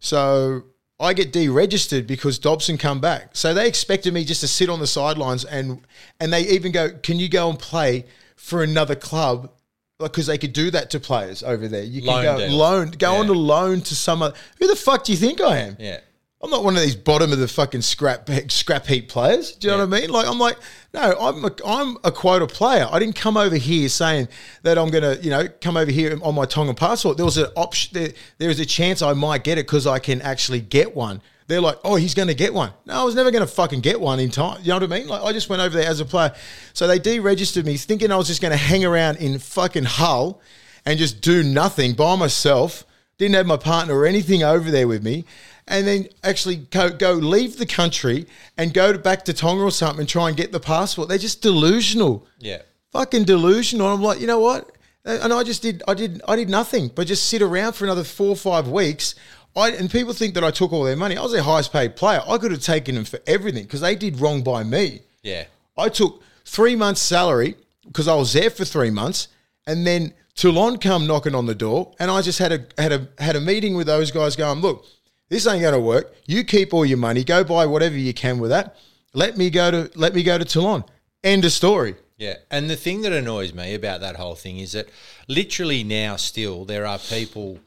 [0.00, 0.62] so
[0.98, 3.30] I get deregistered because Dobson come back.
[3.36, 5.80] So they expected me just to sit on the sidelines and
[6.20, 9.50] and they even go, "Can you go and play for another club?"
[9.98, 11.82] Because they could do that to players over there.
[11.82, 12.56] You can Loan go deal.
[12.56, 13.18] loan, go Yeah.
[13.20, 14.20] on to loan to some.
[14.20, 15.76] other- Who the fuck do you think I am?
[15.80, 16.00] Yeah.
[16.42, 19.52] I'm not one of these bottom of the fucking scrap scrap heap players.
[19.52, 20.10] Do you know what I mean?
[20.10, 20.58] Like I'm like,
[20.92, 22.86] no, I'm a, I'm a quota player.
[22.90, 24.28] I didn't come over here saying
[24.62, 27.16] that I'm gonna, you know, come over here on my Tongan passport.
[27.16, 27.94] There was an option.
[27.94, 31.22] There, there is a chance I might get it because I can actually get one.
[31.48, 32.72] They're like, oh, he's going to get one.
[32.86, 34.58] No, I was never going to fucking get one in time.
[34.62, 35.08] You know what I mean?
[35.08, 36.34] Like I just went over there as a player.
[36.72, 40.40] So they deregistered me, thinking I was just going to hang around in fucking Hull
[40.84, 42.84] and just do nothing by myself.
[43.18, 45.24] Didn't have my partner or anything over there with me.
[45.68, 48.26] And then actually go, go leave the country
[48.56, 51.08] and go to, back to Tonga or something and try and get the passport.
[51.08, 52.62] They're just delusional Yeah.
[52.92, 53.88] fucking delusional.
[53.88, 54.70] I'm like, you know what?
[55.04, 58.04] And I just did, I did, I did nothing but just sit around for another
[58.04, 59.14] four or five weeks
[59.56, 61.16] I and people think that I took all their money.
[61.16, 62.20] I was their highest paid player.
[62.28, 65.00] I could have taken them for everything because they did wrong by me.
[65.22, 65.44] Yeah.
[65.78, 67.56] I took three months' salary
[67.86, 69.28] because I was there for three months,
[69.66, 73.08] and then Toulon come knocking on the door, and I just had a had a
[73.18, 74.84] had a meeting with those guys, going, "Look,
[75.28, 76.14] this ain't going to work.
[76.26, 78.76] You keep all your money, go buy whatever you can with that.
[79.12, 80.84] Let me go to let me go to Toulon.
[81.24, 84.72] End of story." Yeah, and the thing that annoys me about that whole thing is
[84.72, 84.88] that
[85.28, 87.58] literally now still there are people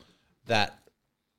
[0.47, 0.79] that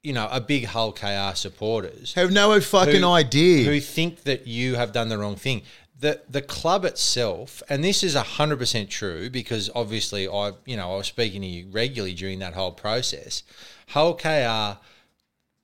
[0.02, 3.64] you know are big Hull KR supporters Have no fucking who- idea.
[3.64, 5.62] who think that you have done the wrong thing.
[5.98, 10.92] The the club itself, and this is hundred percent true because obviously I you know
[10.94, 13.42] I was speaking to you regularly during that whole process.
[13.88, 14.78] Hull KR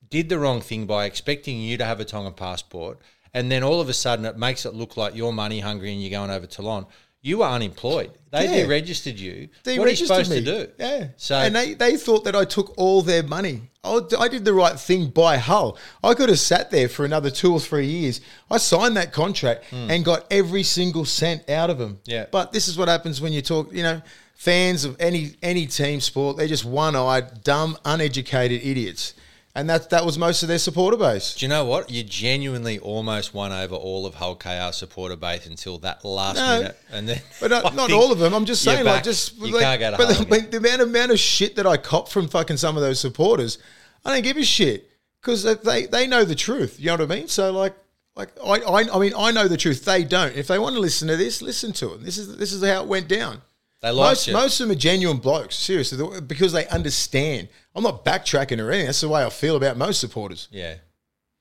[0.09, 2.99] did the wrong thing by expecting you to have a Tonga passport,
[3.33, 6.01] and then all of a sudden it makes it look like you're money hungry and
[6.01, 6.85] you're going over to Toulon.
[7.21, 8.11] You were unemployed.
[8.31, 8.65] They Yeah.
[8.65, 9.49] deregistered you.
[9.63, 10.41] They what are you supposed me.
[10.41, 10.71] to do?
[10.77, 11.07] Yeah.
[11.17, 13.63] So and they, they thought that I took all their money.
[13.83, 15.77] I, I did the right thing by Hull.
[16.03, 18.21] I could have sat there for another two or three years.
[18.51, 19.89] I signed that contract hmm.
[19.89, 21.99] and got every single cent out of them.
[22.05, 22.27] Yeah.
[22.31, 23.73] But this is what happens when you talk.
[23.73, 24.01] You know,
[24.35, 29.13] fans of any any team sport, they're just one-eyed, dumb, uneducated idiots,
[29.57, 31.33] and that that was most of their supporter base.
[31.33, 31.89] Do you know what?
[31.89, 36.59] You genuinely almost won over all of Hull KR supporter base until that last No,
[36.59, 38.35] minute, and then But not, not all of them.
[38.35, 40.81] I'm just saying, like, just you like, can't go to but Hull the, the amount,
[40.83, 43.57] amount of shit that I cop from fucking some of those supporters,
[44.05, 46.79] I don't give a shit because they they know the truth.
[46.79, 47.27] You know what I mean?
[47.27, 47.75] So like.
[48.15, 49.85] Like I, I, I mean, I know the truth.
[49.85, 50.35] They don't.
[50.35, 52.03] If they want to listen to this, listen to it.
[52.03, 53.43] This is this is how it went down.
[53.81, 54.33] They liked most you.
[54.33, 57.49] most of them are genuine blokes, seriously, because they understand.
[57.75, 58.87] I'm not backtracking or anything.
[58.87, 60.47] That's the way I feel about most supporters.
[60.51, 60.75] Yeah.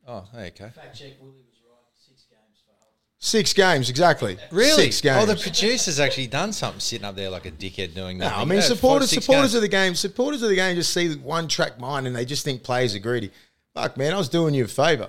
[0.07, 0.69] Oh, okay.
[0.69, 1.73] Fact check Willie was right.
[3.19, 4.37] Six games exactly.
[4.51, 4.83] Really?
[4.83, 5.23] Six games.
[5.23, 8.37] Oh, the producer's actually done something sitting up there like a dickhead doing No, that.
[8.37, 11.49] I mean uh, supporters supporters of the game supporters of the game just see one
[11.49, 13.33] track mind and they just think players are greedy.
[13.75, 15.09] Fuck man, I was doing you a favour.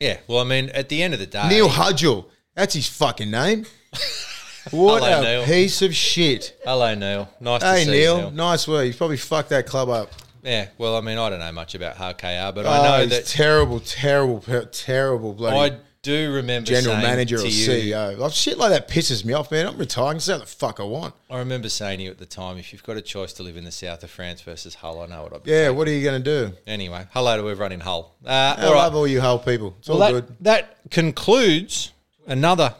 [0.00, 0.18] Yeah.
[0.26, 3.64] Well, I mean, at the end of the day, Neil Hudgell, that's his fucking name.
[4.70, 5.44] What Hello, a Neil.
[5.44, 6.58] piece of shit.
[6.64, 7.28] Hello, Neil.
[7.40, 8.30] Nice to Hey see Neil, you, Neil.
[8.30, 8.86] nice work.
[8.86, 10.12] You've probably fucked that club up.
[10.42, 10.68] Yeah.
[10.78, 13.10] Well, I mean, I don't know much about Hull KR, but Oh, I know he's
[13.10, 17.68] that terrible, terrible, per- terrible bloody I do remember general saying manager or to you,
[17.68, 18.18] CEO.
[18.18, 19.66] Like, shit like that pisses me off, man.
[19.66, 20.20] I'm retiring.
[20.20, 21.14] Say the fuck I want.
[21.30, 23.56] I remember saying to you at the time, if you've got a choice to live
[23.56, 25.50] in the south of France versus Hull, I know what I'd be.
[25.50, 26.54] Yeah, what are you going to do?
[26.66, 28.14] Anyway, hello to everyone in Hull.
[28.24, 28.28] Uh,
[28.58, 28.78] I all right.
[28.82, 29.76] love all you Hull people.
[29.78, 30.36] It's Well, all that, good.
[30.42, 31.92] that concludes
[32.26, 32.74] another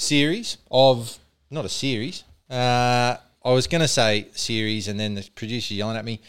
[0.00, 1.18] series of
[1.50, 2.24] not a series.
[2.48, 6.20] Uh, I was going to say series, and then the producer yelling at me.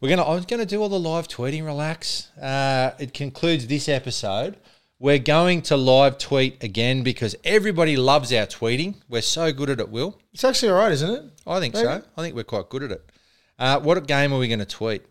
[0.00, 0.24] We're gonna.
[0.24, 1.64] I was going to do all the live tweeting.
[1.64, 2.36] Relax.
[2.36, 4.56] Uh, it concludes this episode.
[4.98, 8.96] We're going to live tweet again because everybody loves our tweeting.
[9.08, 9.88] We're so good at it.
[9.88, 11.24] Will It's actually all right, isn't it?
[11.44, 11.86] I think Maybe.
[11.86, 12.02] so.
[12.16, 13.10] I think we're quite good at it.
[13.58, 15.02] Uh, what game are we going to tweet?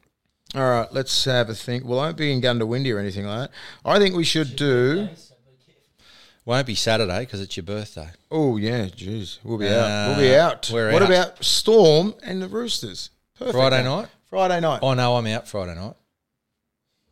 [0.55, 1.85] All right, let's have a think.
[1.85, 3.57] Well, I won't be in Goondiwindi or anything like that.
[3.83, 5.09] I think we should do.
[6.52, 8.10] Won't be Saturday because it's your birthday.
[8.30, 10.07] Oh yeah, jeez, we'll be Uh, out.
[10.10, 10.69] We'll be out.
[10.73, 11.10] we're what out.
[11.10, 13.10] about Storm and the Roosters?
[13.40, 14.10] Perfect Friday night?
[14.30, 14.80] Friday night.
[14.84, 15.94] Oh no, I'm out Friday night.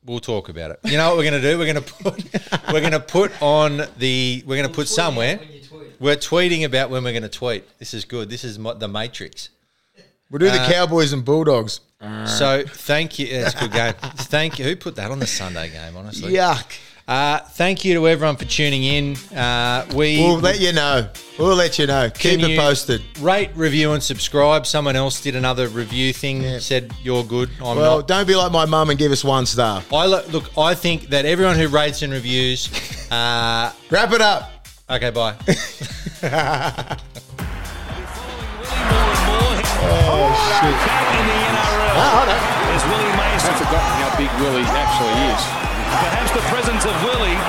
[0.04, 0.80] We'll talk about it.
[0.84, 1.58] You know what we're going to do?
[1.58, 5.40] We're going to put we're going to put on the we're going to put somewhere.
[6.02, 7.64] We're tweeting about when we're going to tweet.
[7.80, 8.30] This is good.
[8.30, 9.52] This is mo- the Matrix.
[10.30, 11.80] We'll do the Uh, Cowboys and Bulldogs.
[12.26, 13.28] So thank you.
[13.28, 13.94] Yeah, it's a good game.
[14.18, 14.66] Thank you.
[14.66, 15.96] Who put that on the Sunday game?
[15.96, 16.78] Honestly, Yuck.
[17.10, 19.16] Uh, thank you to everyone for tuning in.
[19.36, 21.10] Uh, we We'll let you know.
[21.40, 22.08] We'll let you know.
[22.12, 23.02] Keep Can it posted.
[23.20, 24.68] Rate, review, and subscribe.
[24.68, 26.60] Someone else did another review thing.
[26.60, 27.50] Said you're good.
[27.64, 28.08] I'm Well, not.
[28.08, 29.82] don't be like my mum and give us one star.
[29.92, 30.56] I lo- look.
[30.56, 32.70] I think that everyone who rates and reviews.
[33.10, 34.52] Uh, Wrap it up.
[34.88, 35.34] okay, bye.
[39.42, 42.30] Back in the NRL
[42.76, 43.50] is Willie Mason.
[43.50, 45.69] I've forgotten how big Willie actually is.
[45.98, 47.40] Perhaps the presence of Willie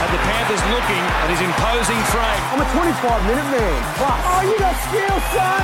[0.00, 2.42] had the Panthers looking at his imposing frame.
[2.52, 3.78] I'm a 25 minute man.
[4.00, 4.20] Plus.
[4.24, 5.62] Oh, you got skill, son.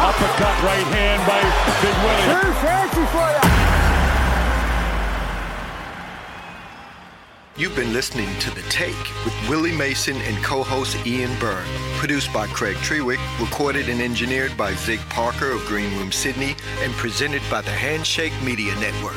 [0.00, 1.40] Uppercut right hand by
[1.84, 2.40] Big Willie.
[2.40, 3.48] Too fancy for you.
[7.58, 11.66] You've been listening to The Take with Willie Mason and co-host Ian Byrne.
[11.96, 16.92] Produced by Craig Trewick, recorded and engineered by Zig Parker of Green Room Sydney, and
[16.92, 19.16] presented by the Handshake Media Network.